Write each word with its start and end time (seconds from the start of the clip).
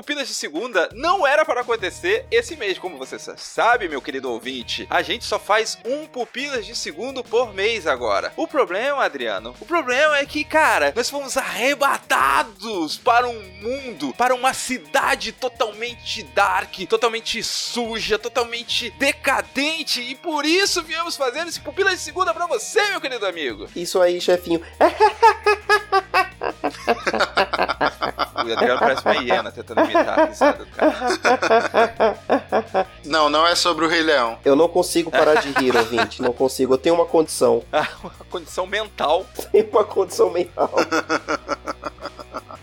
Pupilas 0.00 0.28
de 0.28 0.34
Segunda 0.34 0.88
não 0.94 1.26
era 1.26 1.44
para 1.44 1.60
acontecer 1.60 2.24
esse 2.30 2.56
mês, 2.56 2.78
como 2.78 2.96
você 2.96 3.18
sabe, 3.18 3.86
meu 3.86 4.00
querido 4.00 4.32
ouvinte. 4.32 4.86
A 4.88 5.02
gente 5.02 5.26
só 5.26 5.38
faz 5.38 5.76
um 5.84 6.06
Pupilas 6.06 6.64
de 6.64 6.74
Segundo 6.74 7.22
por 7.22 7.52
mês 7.52 7.86
agora. 7.86 8.32
O 8.34 8.48
problema, 8.48 9.04
Adriano, 9.04 9.54
o 9.60 9.66
problema 9.66 10.16
é 10.16 10.24
que, 10.24 10.42
cara, 10.42 10.90
nós 10.96 11.10
fomos 11.10 11.36
arrebatados 11.36 12.96
para 12.96 13.28
um 13.28 13.42
mundo, 13.60 14.14
para 14.16 14.34
uma 14.34 14.54
cidade 14.54 15.32
totalmente 15.32 16.22
dark, 16.22 16.74
totalmente 16.88 17.42
suja, 17.42 18.18
totalmente 18.18 18.88
decadente 18.92 20.00
e 20.00 20.14
por 20.14 20.46
isso 20.46 20.82
viemos 20.82 21.14
fazer 21.14 21.46
esse 21.46 21.60
Pupilas 21.60 21.98
de 21.98 22.00
Segunda 22.00 22.32
para 22.32 22.46
você, 22.46 22.80
meu 22.88 23.02
querido 23.02 23.26
amigo. 23.26 23.68
Isso 23.76 24.00
aí, 24.00 24.18
chefinho. 24.18 24.62
O 28.48 28.52
Adriano 28.52 28.80
parece 28.80 29.04
uma 29.04 29.14
hiena 29.16 29.50
tentando 29.50 29.80
imitar 29.82 30.20
a 30.20 30.24
risada 30.24 30.64
do 30.64 30.70
cara. 30.70 32.86
Não, 33.04 33.28
não 33.28 33.46
é 33.46 33.54
sobre 33.54 33.84
o 33.84 33.88
Rei 33.88 34.02
Leão. 34.02 34.38
Eu 34.44 34.54
não 34.54 34.68
consigo 34.68 35.10
parar 35.10 35.40
de 35.40 35.50
rir, 35.52 35.76
ouvinte. 35.76 36.22
Não 36.22 36.32
consigo. 36.32 36.74
Eu 36.74 36.78
tenho 36.78 36.94
uma 36.94 37.06
condição. 37.06 37.62
Uma 38.02 38.12
condição 38.30 38.66
mental. 38.66 39.26
Tenho 39.50 39.68
uma 39.70 39.84
condição 39.84 40.30
mental. 40.30 40.70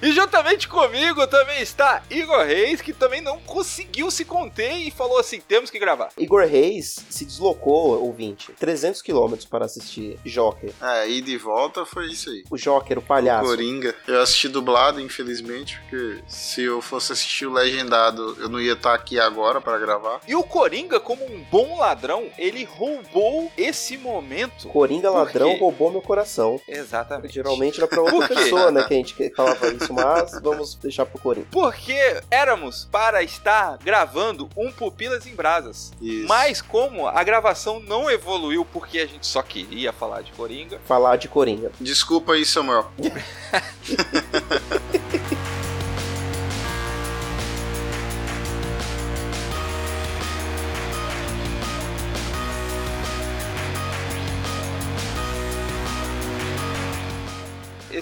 E 0.01 0.11
juntamente 0.11 0.67
comigo 0.67 1.25
também 1.27 1.61
está 1.61 2.03
Igor 2.09 2.45
Reis, 2.45 2.81
que 2.81 2.93
também 2.93 3.21
não 3.21 3.39
conseguiu 3.39 4.11
se 4.11 4.23
conter 4.23 4.77
e 4.77 4.91
falou 4.91 5.19
assim: 5.19 5.41
temos 5.41 5.69
que 5.69 5.79
gravar. 5.79 6.09
Igor 6.17 6.45
Reis 6.45 6.99
se 7.09 7.25
deslocou, 7.25 8.01
ouvinte, 8.03 8.51
300 8.53 9.01
quilômetros 9.01 9.47
para 9.47 9.65
assistir 9.65 10.19
Joker. 10.25 10.71
É, 10.81 11.09
e 11.09 11.21
de 11.21 11.37
volta 11.37 11.85
foi 11.85 12.07
isso 12.07 12.29
aí. 12.29 12.43
O 12.49 12.57
Joker, 12.57 12.99
o 12.99 13.01
palhaço. 13.01 13.47
Coringa. 13.47 13.95
Eu 14.07 14.21
assisti 14.21 14.47
dublado, 14.47 15.01
infelizmente, 15.01 15.79
porque 15.81 16.21
se 16.27 16.63
eu 16.63 16.81
fosse 16.81 17.13
assistir 17.13 17.47
o 17.47 17.53
legendado, 17.53 18.37
eu 18.39 18.49
não 18.49 18.59
ia 18.59 18.73
estar 18.73 18.93
aqui 18.93 19.19
agora 19.19 19.59
para 19.59 19.77
gravar. 19.79 20.21
E 20.27 20.35
o 20.35 20.43
Coringa, 20.43 20.99
como 20.99 21.23
um 21.25 21.43
bom 21.51 21.77
ladrão, 21.77 22.25
ele 22.37 22.63
roubou 22.63 23.51
esse 23.57 23.97
momento. 23.97 24.67
Coringa 24.67 25.09
ladrão 25.09 25.57
roubou 25.57 25.91
meu 25.91 26.01
coração. 26.01 26.59
Exatamente. 26.67 27.33
Geralmente 27.33 27.79
era 27.79 27.87
pra 27.87 28.01
outra 28.03 28.27
pessoa, 28.27 28.71
né, 28.71 28.83
que 28.83 28.93
a 28.93 28.97
gente 28.97 29.15
falava 29.35 29.67
isso, 29.73 29.86
mas 29.93 30.39
vamos 30.41 30.75
deixar 30.75 31.05
pro 31.05 31.19
Coringa. 31.19 31.47
Porque 31.51 32.21
éramos 32.29 32.87
para 32.91 33.23
estar 33.23 33.77
gravando 33.77 34.49
um 34.55 34.71
Pupilas 34.71 35.25
em 35.25 35.35
Brasas. 35.35 35.91
Isso. 36.01 36.27
Mas 36.27 36.61
como 36.61 37.07
a 37.07 37.23
gravação 37.23 37.79
não 37.79 38.09
evoluiu 38.09 38.65
porque 38.65 38.99
a 38.99 39.05
gente 39.05 39.25
só 39.25 39.41
queria 39.41 39.91
falar 39.91 40.21
de 40.21 40.31
Coringa, 40.31 40.79
Falar 40.85 41.17
de 41.17 41.27
Coringa. 41.27 41.71
Desculpa 41.79 42.33
aí, 42.33 42.45
Samuel. 42.45 42.91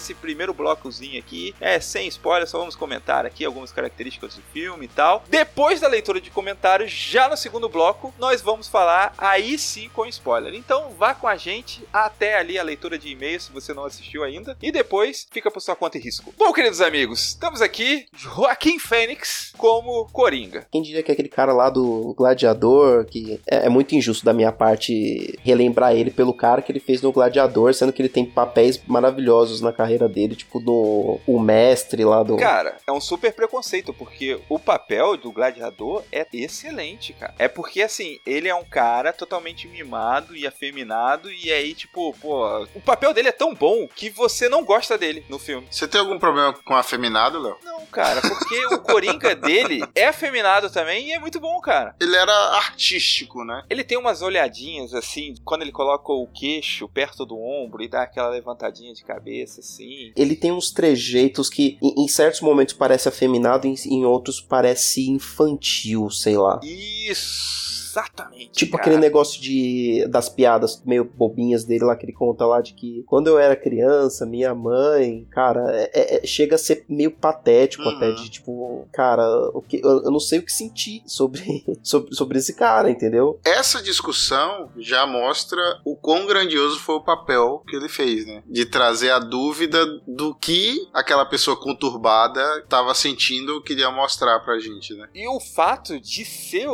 esse 0.05 0.13
primeiro 0.13 0.53
blocozinho 0.53 1.19
aqui 1.19 1.55
é 1.59 1.79
sem 1.79 2.07
spoiler, 2.07 2.47
só 2.47 2.59
vamos 2.59 2.75
comentar 2.75 3.25
aqui 3.25 3.43
algumas 3.43 3.71
características 3.71 4.35
do 4.35 4.41
filme 4.53 4.85
e 4.85 4.87
tal. 4.87 5.23
Depois 5.27 5.81
da 5.81 5.87
leitura 5.87 6.21
de 6.21 6.29
comentários, 6.29 6.91
já 6.91 7.27
no 7.27 7.35
segundo 7.35 7.67
bloco, 7.67 8.13
nós 8.19 8.41
vamos 8.41 8.67
falar 8.67 9.13
aí 9.17 9.57
sim 9.57 9.89
com 9.89 10.05
spoiler. 10.05 10.53
Então 10.53 10.91
vá 10.91 11.15
com 11.15 11.27
a 11.27 11.35
gente 11.35 11.83
até 11.91 12.37
ali 12.37 12.59
a 12.59 12.63
leitura 12.63 12.99
de 12.99 13.09
e-mails 13.09 13.45
se 13.45 13.51
você 13.51 13.73
não 13.73 13.85
assistiu 13.85 14.23
ainda 14.23 14.55
e 14.61 14.71
depois 14.71 15.25
fica 15.31 15.49
por 15.49 15.59
sua 15.59 15.75
conta 15.75 15.97
e 15.97 16.01
risco. 16.01 16.33
Bom, 16.37 16.53
queridos 16.53 16.81
amigos, 16.81 17.29
estamos 17.29 17.61
aqui 17.61 18.05
Joaquim 18.15 18.77
Fênix 18.77 19.53
como 19.57 20.07
Coringa. 20.11 20.67
Quem 20.71 20.83
diria 20.83 21.01
que 21.01 21.11
aquele 21.11 21.29
cara 21.29 21.51
lá 21.51 21.69
do 21.69 22.13
Gladiador, 22.15 23.05
que 23.05 23.39
é, 23.47 23.65
é 23.65 23.69
muito 23.69 23.95
injusto 23.95 24.23
da 24.23 24.33
minha 24.33 24.51
parte 24.51 25.37
relembrar 25.41 25.95
ele 25.95 26.11
pelo 26.11 26.33
cara 26.33 26.61
que 26.61 26.71
ele 26.71 26.79
fez 26.79 27.01
no 27.01 27.11
Gladiador, 27.11 27.73
sendo 27.73 27.91
que 27.91 28.01
ele 28.01 28.09
tem 28.09 28.25
papéis 28.25 28.79
maravilhosos 28.85 29.61
na 29.61 29.73
carreira 29.73 29.94
dele, 30.07 30.35
tipo 30.35 30.59
do 30.59 31.19
o 31.25 31.39
mestre 31.39 32.03
lá 32.03 32.23
do. 32.23 32.35
Cara, 32.37 32.77
é 32.85 32.91
um 32.91 33.01
super 33.01 33.33
preconceito, 33.33 33.93
porque 33.93 34.39
o 34.49 34.59
papel 34.59 35.17
do 35.17 35.31
gladiador 35.31 36.03
é 36.11 36.25
excelente, 36.33 37.13
cara. 37.13 37.33
É 37.39 37.47
porque, 37.47 37.81
assim, 37.81 38.19
ele 38.25 38.47
é 38.47 38.55
um 38.55 38.65
cara 38.65 39.13
totalmente 39.13 39.67
mimado 39.67 40.35
e 40.35 40.45
afeminado, 40.45 41.31
e 41.31 41.51
aí, 41.51 41.73
tipo, 41.73 42.13
pô, 42.19 42.63
o 42.75 42.81
papel 42.81 43.13
dele 43.13 43.29
é 43.29 43.31
tão 43.31 43.53
bom 43.53 43.87
que 43.87 44.09
você 44.09 44.49
não 44.49 44.65
gosta 44.65 44.97
dele 44.97 45.25
no 45.29 45.39
filme. 45.39 45.67
Você 45.71 45.87
tem 45.87 46.01
algum 46.01 46.19
problema 46.19 46.53
com 46.53 46.75
afeminado, 46.75 47.41
Léo? 47.41 47.57
Não, 47.63 47.85
cara, 47.87 48.21
porque 48.21 48.65
o 48.67 48.79
Coringa 48.79 49.35
dele 49.35 49.83
é 49.95 50.07
afeminado 50.07 50.69
também 50.69 51.07
e 51.07 51.13
é 51.13 51.19
muito 51.19 51.39
bom, 51.39 51.59
cara. 51.59 51.95
Ele 51.99 52.15
era 52.15 52.33
artístico, 52.57 53.43
né? 53.43 53.63
Ele 53.69 53.83
tem 53.83 53.97
umas 53.97 54.21
olhadinhas 54.21 54.93
assim, 54.93 55.35
quando 55.43 55.61
ele 55.61 55.71
coloca 55.71 56.11
o 56.11 56.27
queixo 56.27 56.87
perto 56.87 57.25
do 57.25 57.39
ombro 57.39 57.83
e 57.83 57.87
dá 57.87 58.03
aquela 58.03 58.29
levantadinha 58.29 58.93
de 58.93 59.03
cabeça 59.03 59.59
assim. 59.59 59.74
Ele 60.15 60.35
tem 60.35 60.51
uns 60.51 60.71
trejeitos 60.71 61.49
que 61.49 61.77
em, 61.81 62.03
em 62.03 62.07
certos 62.07 62.41
momentos 62.41 62.73
parece 62.73 63.07
afeminado, 63.07 63.67
em, 63.67 63.75
em 63.85 64.05
outros 64.05 64.39
parece 64.39 65.09
infantil, 65.09 66.09
sei 66.09 66.37
lá. 66.37 66.59
Isso, 66.63 67.74
exatamente. 67.95 68.51
Tipo 68.51 68.73
cara. 68.77 68.83
aquele 68.83 68.97
negócio 69.01 69.41
de 69.41 70.05
das 70.09 70.27
piadas 70.29 70.81
meio 70.85 71.05
bobinhas 71.05 71.63
dele 71.63 71.85
lá 71.85 71.95
que 71.95 72.05
ele 72.05 72.13
conta 72.13 72.45
lá 72.45 72.61
de 72.61 72.73
que 72.73 73.03
quando 73.07 73.27
eu 73.27 73.39
era 73.39 73.55
criança, 73.55 74.25
minha 74.25 74.53
mãe, 74.53 75.25
cara, 75.31 75.71
é- 75.73 75.91
é- 75.93 76.23
é- 76.23 76.27
chega 76.27 76.55
a 76.55 76.59
ser 76.59 76.85
meio 76.89 77.11
patético 77.11 77.83
Uhum. 77.83 77.89
até 77.95 78.11
de 78.11 78.29
tipo, 78.29 78.87
cara, 78.91 79.23
o 79.53 79.61
que, 79.61 79.77
eu, 79.83 80.03
eu 80.03 80.11
não 80.11 80.19
sei 80.19 80.39
o 80.39 80.43
que 80.43 80.51
sentir 80.51 81.01
sobre, 81.05 81.63
sobre, 81.83 82.13
sobre 82.15 82.37
esse 82.37 82.53
cara, 82.55 82.89
entendeu? 82.89 83.39
Essa 83.43 83.81
discussão 83.81 84.69
já 84.77 85.05
mostra 85.05 85.61
o 85.85 85.95
quão 85.95 86.25
grandioso 86.25 86.79
foi 86.79 86.95
o 86.95 87.01
papel 87.03 87.63
que 87.67 87.75
ele 87.75 87.87
fez, 87.89 88.25
né? 88.25 88.43
De 88.45 88.65
trazer 88.65 89.11
a 89.11 89.19
dúvida 89.19 89.85
do 90.07 90.35
que 90.35 90.87
aquela 90.93 91.25
pessoa 91.25 91.55
conturbada 91.57 92.41
estava 92.59 92.93
sentindo 92.93 93.53
ou 93.55 93.61
queria 93.61 93.89
mostrar 93.91 94.39
pra 94.41 94.59
gente, 94.59 94.93
né? 94.95 95.07
E 95.13 95.27
o 95.27 95.39
fato 95.39 95.99
de 95.99 96.25
ser 96.25 96.67
o, 96.67 96.73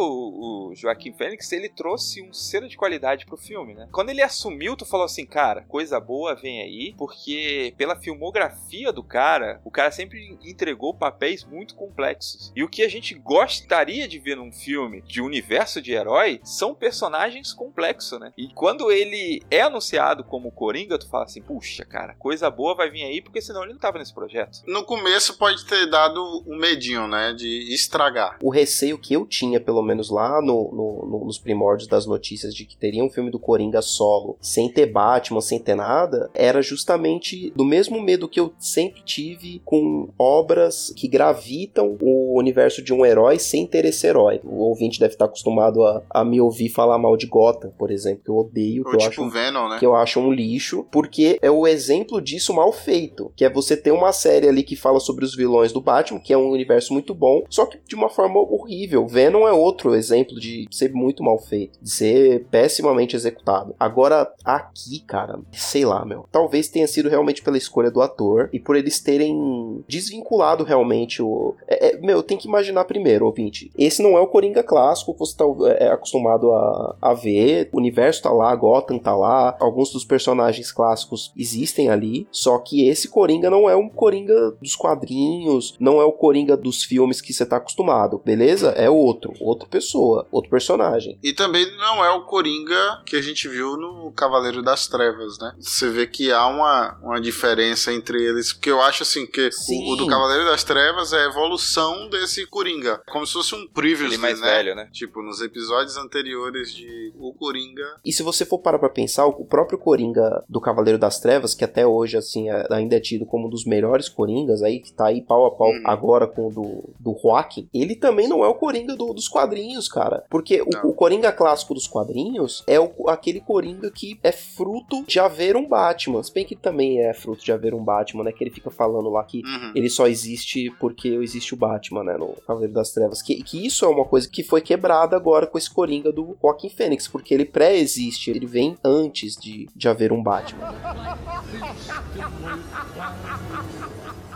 o 0.70 0.74
Joaquim 0.76 1.11
Fênix, 1.14 1.52
ele 1.52 1.70
trouxe 1.70 2.22
um 2.22 2.34
selo 2.34 2.68
de 2.68 2.78
qualidade 2.78 3.26
pro 3.26 3.38
filme, 3.38 3.74
né? 3.74 3.88
Quando 3.92 4.10
ele 4.10 4.22
assumiu, 4.22 4.76
tu 4.76 4.86
falou 4.86 5.06
assim, 5.06 5.26
cara, 5.26 5.64
coisa 5.64 6.00
boa 6.00 6.36
vem 6.36 6.62
aí, 6.62 6.94
porque 6.98 7.74
pela 7.78 7.96
filmografia 7.96 8.92
do 8.92 9.04
cara, 9.04 9.62
o 9.64 9.72
cara 9.72 9.92
sempre 9.92 10.38
entregou 10.44 10.94
papéis 10.94 11.44
muito 11.44 11.76
complexos. 11.76 12.52
E 12.56 12.64
o 12.64 12.70
que 12.70 12.84
a 12.84 12.90
gente 12.90 13.14
gostaria 13.16 14.08
de 14.08 14.20
ver 14.20 14.36
num 14.36 14.52
filme 14.52 15.02
de 15.02 15.22
universo 15.22 15.82
de 15.82 15.92
herói 15.94 16.40
são 16.44 16.76
personagens 16.76 17.54
complexos, 17.54 18.20
né? 18.20 18.34
E 18.38 18.54
quando 18.54 18.92
ele 18.92 19.42
é 19.50 19.62
anunciado 19.62 20.24
como 20.24 20.52
Coringa, 20.52 20.98
tu 20.98 21.10
fala 21.10 21.26
assim, 21.26 21.42
puxa, 21.42 21.86
cara, 21.86 22.16
coisa 22.16 22.50
boa 22.50 22.76
vai 22.76 22.90
vir 22.90 23.04
aí, 23.04 23.22
porque 23.22 23.42
senão 23.42 23.64
ele 23.64 23.74
não 23.74 23.80
tava 23.80 24.00
nesse 24.00 24.14
projeto. 24.14 24.60
No 24.68 24.84
começo 24.84 25.38
pode 25.38 25.66
ter 25.66 25.90
dado 25.90 26.44
um 26.48 26.58
medinho, 26.58 27.08
né? 27.08 27.34
De 27.34 27.74
estragar. 27.74 28.38
O 28.42 28.50
receio 28.50 28.98
que 28.98 29.14
eu 29.14 29.26
tinha, 29.26 29.60
pelo 29.60 29.82
menos 29.82 30.10
lá 30.10 30.42
no, 30.42 30.72
no, 30.72 31.01
no- 31.02 31.20
no- 31.20 31.26
nos 31.26 31.38
primórdios 31.38 31.88
das 31.88 32.06
notícias 32.06 32.54
de 32.54 32.66
que 32.66 32.78
teria 32.78 33.04
um 33.04 33.10
filme 33.10 33.30
do 33.32 33.40
Coringa 33.40 33.82
solo, 33.82 34.38
sem 34.42 34.72
ter 34.72 34.86
Batman, 34.88 35.42
sem 35.42 35.60
ter 35.60 35.76
nada, 35.76 36.30
era 36.34 36.62
justamente 36.62 37.52
do 37.56 37.64
mesmo 37.66 38.02
medo 38.02 38.28
que 38.28 38.40
eu 38.40 38.54
sempre 38.60 39.02
tive 39.04 39.62
com 39.66 40.10
obras 40.18 40.94
que 40.96 41.08
gravitam 41.08 41.98
o 42.02 42.38
universo 42.38 42.82
de 42.82 42.94
um 42.94 43.06
herói 43.06 43.40
sem 43.40 43.66
ter 43.66 43.86
esse 43.86 44.06
herói. 44.08 44.40
O 44.44 44.64
ouvinte 44.64 45.00
deve 45.00 45.14
estar 45.14 45.26
acostumado 45.26 45.84
a, 45.84 46.02
a 46.10 46.24
me 46.26 46.40
ouvir 46.42 46.70
falar 46.70 46.98
mal 46.98 47.16
de 47.18 47.28
Gotham, 47.28 47.72
por 47.78 47.92
exemplo, 47.92 48.24
que 48.24 48.30
eu 48.30 48.38
odeio, 48.38 48.84
que 48.84 48.90
Ou 48.90 48.94
eu 48.96 49.00
tipo 49.00 49.22
acho 49.24 49.30
Venom, 49.30 49.70
né? 49.70 49.80
que 49.80 49.86
eu 49.86 49.96
acho 49.96 50.20
um 50.20 50.32
lixo, 50.32 50.86
porque 50.92 51.38
é 51.42 51.50
o 51.50 51.68
exemplo 51.68 52.22
disso 52.22 52.54
mal 52.54 52.72
feito, 52.72 53.32
que 53.36 53.46
é 53.46 53.50
você 53.50 53.76
ter 53.76 53.92
uma 53.92 54.12
série 54.12 54.48
ali 54.48 54.64
que 54.64 54.76
fala 54.76 55.00
sobre 55.00 55.26
os 55.26 55.36
vilões 55.36 55.72
do 55.72 55.82
Batman, 55.82 56.20
que 56.20 56.34
é 56.34 56.38
um 56.38 56.50
universo 56.50 56.94
muito 56.94 57.14
bom, 57.14 57.44
só 57.50 57.66
que 57.66 57.80
de 57.88 57.96
uma 57.96 58.10
forma 58.10 58.40
horrível. 58.40 59.08
Venom 59.08 59.48
é 59.48 59.52
outro 59.52 59.96
exemplo 59.96 60.40
de 60.40 60.68
ser 60.72 60.91
muito 60.94 61.24
mal 61.24 61.38
feito, 61.38 61.80
de 61.82 61.90
ser 61.90 62.46
pessimamente 62.50 63.16
executado. 63.16 63.76
Agora, 63.80 64.32
aqui, 64.44 65.00
cara, 65.00 65.40
sei 65.52 65.86
lá, 65.86 66.06
meu, 66.06 66.26
talvez 66.32 66.68
tenha 66.68 66.88
sido 66.88 67.10
realmente 67.10 67.42
pela 67.42 67.58
escolha 67.58 67.92
do 67.92 68.02
ator 68.02 68.50
e 68.52 68.60
por 68.60 68.76
eles 68.76 69.00
terem 69.00 69.84
desvinculado 69.88 70.64
realmente 70.64 71.22
o... 71.22 71.56
É, 71.68 71.90
é, 71.90 71.98
meu, 71.98 72.24
tem 72.24 72.38
que 72.38 72.48
imaginar 72.48 72.86
primeiro, 72.86 73.26
ouvinte, 73.26 73.72
esse 73.78 74.02
não 74.02 74.18
é 74.18 74.22
o 74.22 74.28
Coringa 74.28 74.64
clássico 74.64 75.14
que 75.14 75.20
você 75.20 75.36
tá 75.36 75.46
é, 75.80 75.88
acostumado 75.90 76.52
a, 76.52 76.96
a 77.02 77.14
ver, 77.14 77.70
o 77.72 77.78
universo 77.78 78.24
tá 78.24 78.32
lá, 78.32 78.56
Gotham 78.56 79.00
tá 79.00 79.16
lá, 79.16 79.56
alguns 79.60 79.92
dos 79.92 80.06
personagens 80.06 80.72
clássicos 80.72 81.32
existem 81.38 81.90
ali, 81.90 82.28
só 82.32 82.58
que 82.58 82.88
esse 82.88 83.08
Coringa 83.08 83.50
não 83.50 83.70
é 83.70 83.76
um 83.76 83.90
Coringa 83.90 84.52
dos 84.62 84.76
quadrinhos, 84.76 85.76
não 85.80 86.02
é 86.02 86.06
o 86.06 86.12
Coringa 86.12 86.58
dos 86.58 86.84
filmes 86.84 87.22
que 87.22 87.34
você 87.34 87.46
tá 87.46 87.58
acostumado, 87.58 88.22
beleza? 88.24 88.70
É 88.72 88.90
outro, 88.90 89.34
outra 89.40 89.68
pessoa, 89.68 90.28
outro 90.32 90.50
personagem. 90.50 90.81
E 91.24 91.34
também 91.34 91.66
não 91.78 92.04
é 92.04 92.10
o 92.12 92.22
Coringa 92.26 93.02
que 93.06 93.16
a 93.16 93.22
gente 93.22 93.48
viu 93.48 93.78
no 93.78 94.12
Cavaleiro 94.12 94.62
das 94.62 94.88
Trevas, 94.88 95.38
né? 95.40 95.54
Você 95.60 95.90
vê 95.90 96.08
que 96.08 96.32
há 96.32 96.46
uma, 96.48 96.98
uma 97.02 97.22
diferença 97.22 97.94
entre 97.94 98.22
eles, 98.22 98.54
porque 98.54 98.70
eu 98.72 98.82
acho 98.82 99.04
assim 99.04 99.26
que 99.26 99.50
o, 99.70 99.94
o 99.94 99.96
do 99.96 100.08
Cavaleiro 100.08 100.46
das 100.46 100.64
Trevas 100.64 101.14
é 101.14 101.24
a 101.26 101.30
evolução 101.30 102.10
desse 102.10 102.46
Coringa, 102.46 103.02
como 103.12 103.26
se 103.26 103.34
fosse 103.34 103.56
um 103.56 103.68
previously, 103.68 104.16
Ele 104.16 104.22
mais 104.22 104.40
né? 104.40 104.48
velho, 104.48 104.76
né? 104.76 104.90
Tipo, 104.92 105.22
nos 105.22 105.42
episódios 105.42 105.98
anteriores 105.98 106.74
de 106.74 107.14
O 107.20 107.34
Coringa. 107.34 107.86
E 108.06 108.12
se 108.12 108.24
você 108.24 108.46
for 108.46 108.60
parar 108.60 108.80
pra 108.80 108.90
pensar, 108.90 109.26
o 109.26 109.46
próprio 109.46 109.78
Coringa 109.78 110.44
do 110.50 110.60
Cavaleiro 110.62 110.98
das 111.00 111.20
Trevas, 111.20 111.54
que 111.54 111.64
até 111.64 111.86
hoje, 111.86 112.18
assim, 112.18 112.50
é- 112.50 112.68
ainda 112.72 112.96
é 112.96 113.00
tido 113.00 113.26
como 113.26 113.48
um 113.48 113.50
dos 113.50 113.66
melhores 113.66 114.10
Coringas, 114.10 114.62
aí, 114.62 114.80
que 114.80 114.92
tá 114.94 115.08
aí 115.08 115.22
pau 115.22 115.46
a 115.46 115.52
pau 115.52 115.70
Hum. 115.72 115.82
agora 115.86 116.28
com 116.28 116.48
o 116.48 116.52
do, 116.52 116.90
do 117.00 117.18
Joaquim, 117.22 117.70
ele 117.74 117.96
também 117.96 118.28
não 118.28 118.44
é 118.44 118.48
o 118.48 118.56
Coringa 118.56 118.96
do- 118.96 119.14
dos 119.14 119.28
quadrinhos, 119.28 119.88
cara. 119.88 120.24
Porque 120.30 120.61
O, 120.62 120.90
o 120.90 120.94
Coringa 120.94 121.32
clássico 121.32 121.74
dos 121.74 121.88
quadrinhos 121.88 122.64
é 122.68 122.80
o- 122.80 123.10
aquele 123.10 123.42
Coringa 123.42 123.92
que 123.92 124.20
é 124.24 124.32
fruto 124.32 125.04
de 125.06 125.20
haver 125.20 125.56
um 125.56 125.68
Batman. 125.68 126.24
Se 126.24 126.34
bem 126.34 126.46
que 126.46 126.56
também 126.56 127.00
é 127.02 127.14
fruto 127.14 127.44
de 127.44 127.52
haver 127.52 127.74
um 127.74 127.84
Batman, 127.84 128.24
né? 128.24 128.32
Que 128.32 128.44
ele 128.44 128.52
fica 128.52 128.70
falando 128.72 129.10
lá 129.10 129.24
que 129.24 129.42
Uhum. 129.46 129.72
ele 129.76 129.90
só 129.90 130.08
existe 130.08 130.70
porque 130.80 131.10
existe 131.10 131.54
o 131.54 131.58
Batman, 131.58 132.04
né, 132.04 132.18
no 132.18 132.34
Cavaleiro 132.48 132.74
das 132.74 132.92
Trevas. 132.92 133.22
Que, 133.22 133.42
que 133.44 133.66
isso 133.66 133.86
é 133.86 133.88
uma 133.88 134.06
coisa 134.06 134.30
que 134.30 134.44
foi 134.44 134.62
quebrada 134.62 135.16
agora 135.16 135.48
com 135.48 135.58
esse 135.58 135.70
Coringa 135.70 136.12
do 136.12 136.38
Joaquim 136.42 136.70
Fênix, 136.70 137.08
porque 137.08 137.34
ele 137.34 137.46
pré-existe, 137.46 138.30
ele 138.30 138.46
vem 138.46 138.78
antes 138.84 139.36
de, 139.36 139.68
de 139.76 139.88
haver 139.88 140.12
um 140.12 140.22
Batman. 140.22 140.74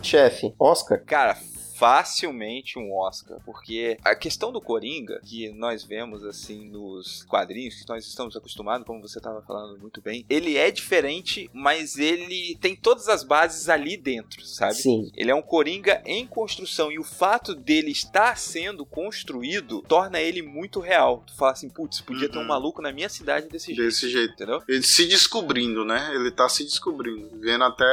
Chefe, 0.02 0.54
Oscar? 0.60 1.02
Cara, 1.06 1.38
facilmente 1.78 2.80
um 2.80 2.94
Oscar, 2.94 3.40
porque 3.46 3.98
a 4.04 4.16
questão 4.16 4.52
do 4.52 4.62
Coringa, 4.62 5.20
que 5.26 5.50
nós 5.50 5.84
vemos 5.84 6.24
assim 6.24 6.70
nos 6.70 7.24
quadrinhos, 7.24 7.76
que 7.76 7.90
nós 7.90 8.06
estamos 8.06 8.36
acostumados, 8.36 8.88
como 8.88 9.02
você 9.02 9.18
estava 9.18 9.42
falando 9.42 9.80
muito 9.80 10.02
bem, 10.02 10.26
ele 10.30 10.58
é 10.58 10.72
diferente, 10.72 11.50
mas 11.54 11.98
ele 11.98 12.58
tem 12.62 12.76
todas 12.76 13.08
as 13.10 13.24
bases 13.24 13.70
ali 13.70 13.98
dentro, 13.98 14.46
sabe? 14.46 14.76
Sim. 14.76 15.12
Ele 15.16 15.32
é 15.32 15.36
um 15.36 15.42
Coringa 15.42 16.02
em 16.06 16.26
construção 16.26 16.92
e 16.92 16.98
o 17.00 17.04
fato 17.04 17.54
dele 17.54 17.92
estar 17.92 18.38
sendo 18.38 18.86
construído 18.86 19.82
torna 19.88 20.20
ele 20.20 20.42
muito 20.42 20.80
real. 20.80 21.24
Tu 21.28 21.36
fala 21.36 21.52
assim, 21.52 21.70
putz, 21.70 22.02
podia 22.02 22.30
ter 22.30 22.38
um 22.38 22.42
Uhum. 22.42 22.48
maluco 22.48 22.82
na 22.82 22.92
minha 22.92 23.10
cidade 23.10 23.48
desse 23.48 23.74
jeito. 23.74 23.88
Desse 23.88 24.10
jeito. 24.10 24.34
Entendeu? 24.34 24.62
Ele 24.68 24.84
se 24.84 25.06
descobrindo, 25.06 25.84
né? 25.84 26.12
Ele 26.14 26.30
tá 26.32 26.48
se 26.48 26.64
descobrindo, 26.64 27.30
vendo 27.40 27.64
até 27.64 27.86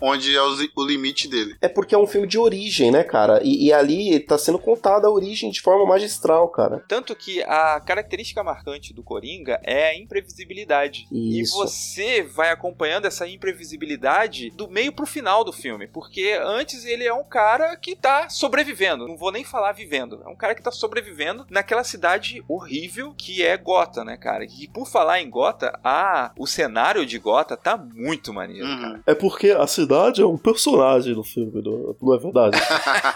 onde 0.00 0.34
é 0.34 0.42
o, 0.42 0.84
limite 0.86 1.26
dele. 1.28 1.56
É 1.60 1.68
porque 1.68 1.94
é 1.94 1.98
um 1.98 2.06
filme 2.06 2.26
de 2.26 2.38
origem, 2.38 2.90
né, 2.90 3.02
cara? 3.02 3.25
E, 3.42 3.66
e 3.66 3.72
ali 3.72 4.20
tá 4.20 4.36
sendo 4.38 4.58
contada 4.58 5.06
a 5.06 5.10
origem 5.10 5.50
de 5.50 5.60
forma 5.60 5.84
magistral, 5.86 6.48
cara. 6.48 6.84
Tanto 6.88 7.14
que 7.14 7.42
a 7.42 7.80
característica 7.80 8.42
marcante 8.42 8.92
do 8.94 9.02
Coringa 9.02 9.60
é 9.62 9.90
a 9.90 9.98
imprevisibilidade. 9.98 11.06
E 11.10 11.40
Isso. 11.40 11.56
você 11.56 12.22
vai 12.22 12.50
acompanhando 12.50 13.06
essa 13.06 13.26
imprevisibilidade 13.26 14.50
do 14.50 14.68
meio 14.68 14.92
pro 14.92 15.06
final 15.06 15.44
do 15.44 15.52
filme. 15.52 15.86
Porque 15.86 16.38
antes 16.42 16.84
ele 16.84 17.04
é 17.04 17.12
um 17.12 17.24
cara 17.24 17.76
que 17.76 17.94
tá 17.96 18.28
sobrevivendo. 18.28 19.06
Não 19.06 19.16
vou 19.16 19.32
nem 19.32 19.44
falar 19.44 19.72
vivendo. 19.72 20.22
É 20.24 20.28
um 20.28 20.36
cara 20.36 20.54
que 20.54 20.62
tá 20.62 20.70
sobrevivendo 20.70 21.46
naquela 21.50 21.84
cidade 21.84 22.42
horrível 22.48 23.14
que 23.16 23.42
é 23.44 23.56
Gota, 23.56 24.04
né, 24.04 24.16
cara? 24.16 24.44
E 24.44 24.68
por 24.68 24.86
falar 24.86 25.20
em 25.20 25.28
Gota, 25.30 25.78
ah, 25.84 26.32
o 26.38 26.46
cenário 26.46 27.04
de 27.06 27.18
Gota 27.18 27.56
tá 27.56 27.76
muito 27.76 28.32
maneiro, 28.32 28.66
Uhum. 28.66 28.80
cara. 28.80 29.02
É 29.06 29.14
porque 29.14 29.50
a 29.50 29.66
cidade 29.66 30.20
é 30.22 30.26
um 30.26 30.36
personagem 30.38 31.14
no 31.14 31.22
filme, 31.22 31.62
não 32.00 32.14
é 32.14 32.18
verdade? 32.18 32.56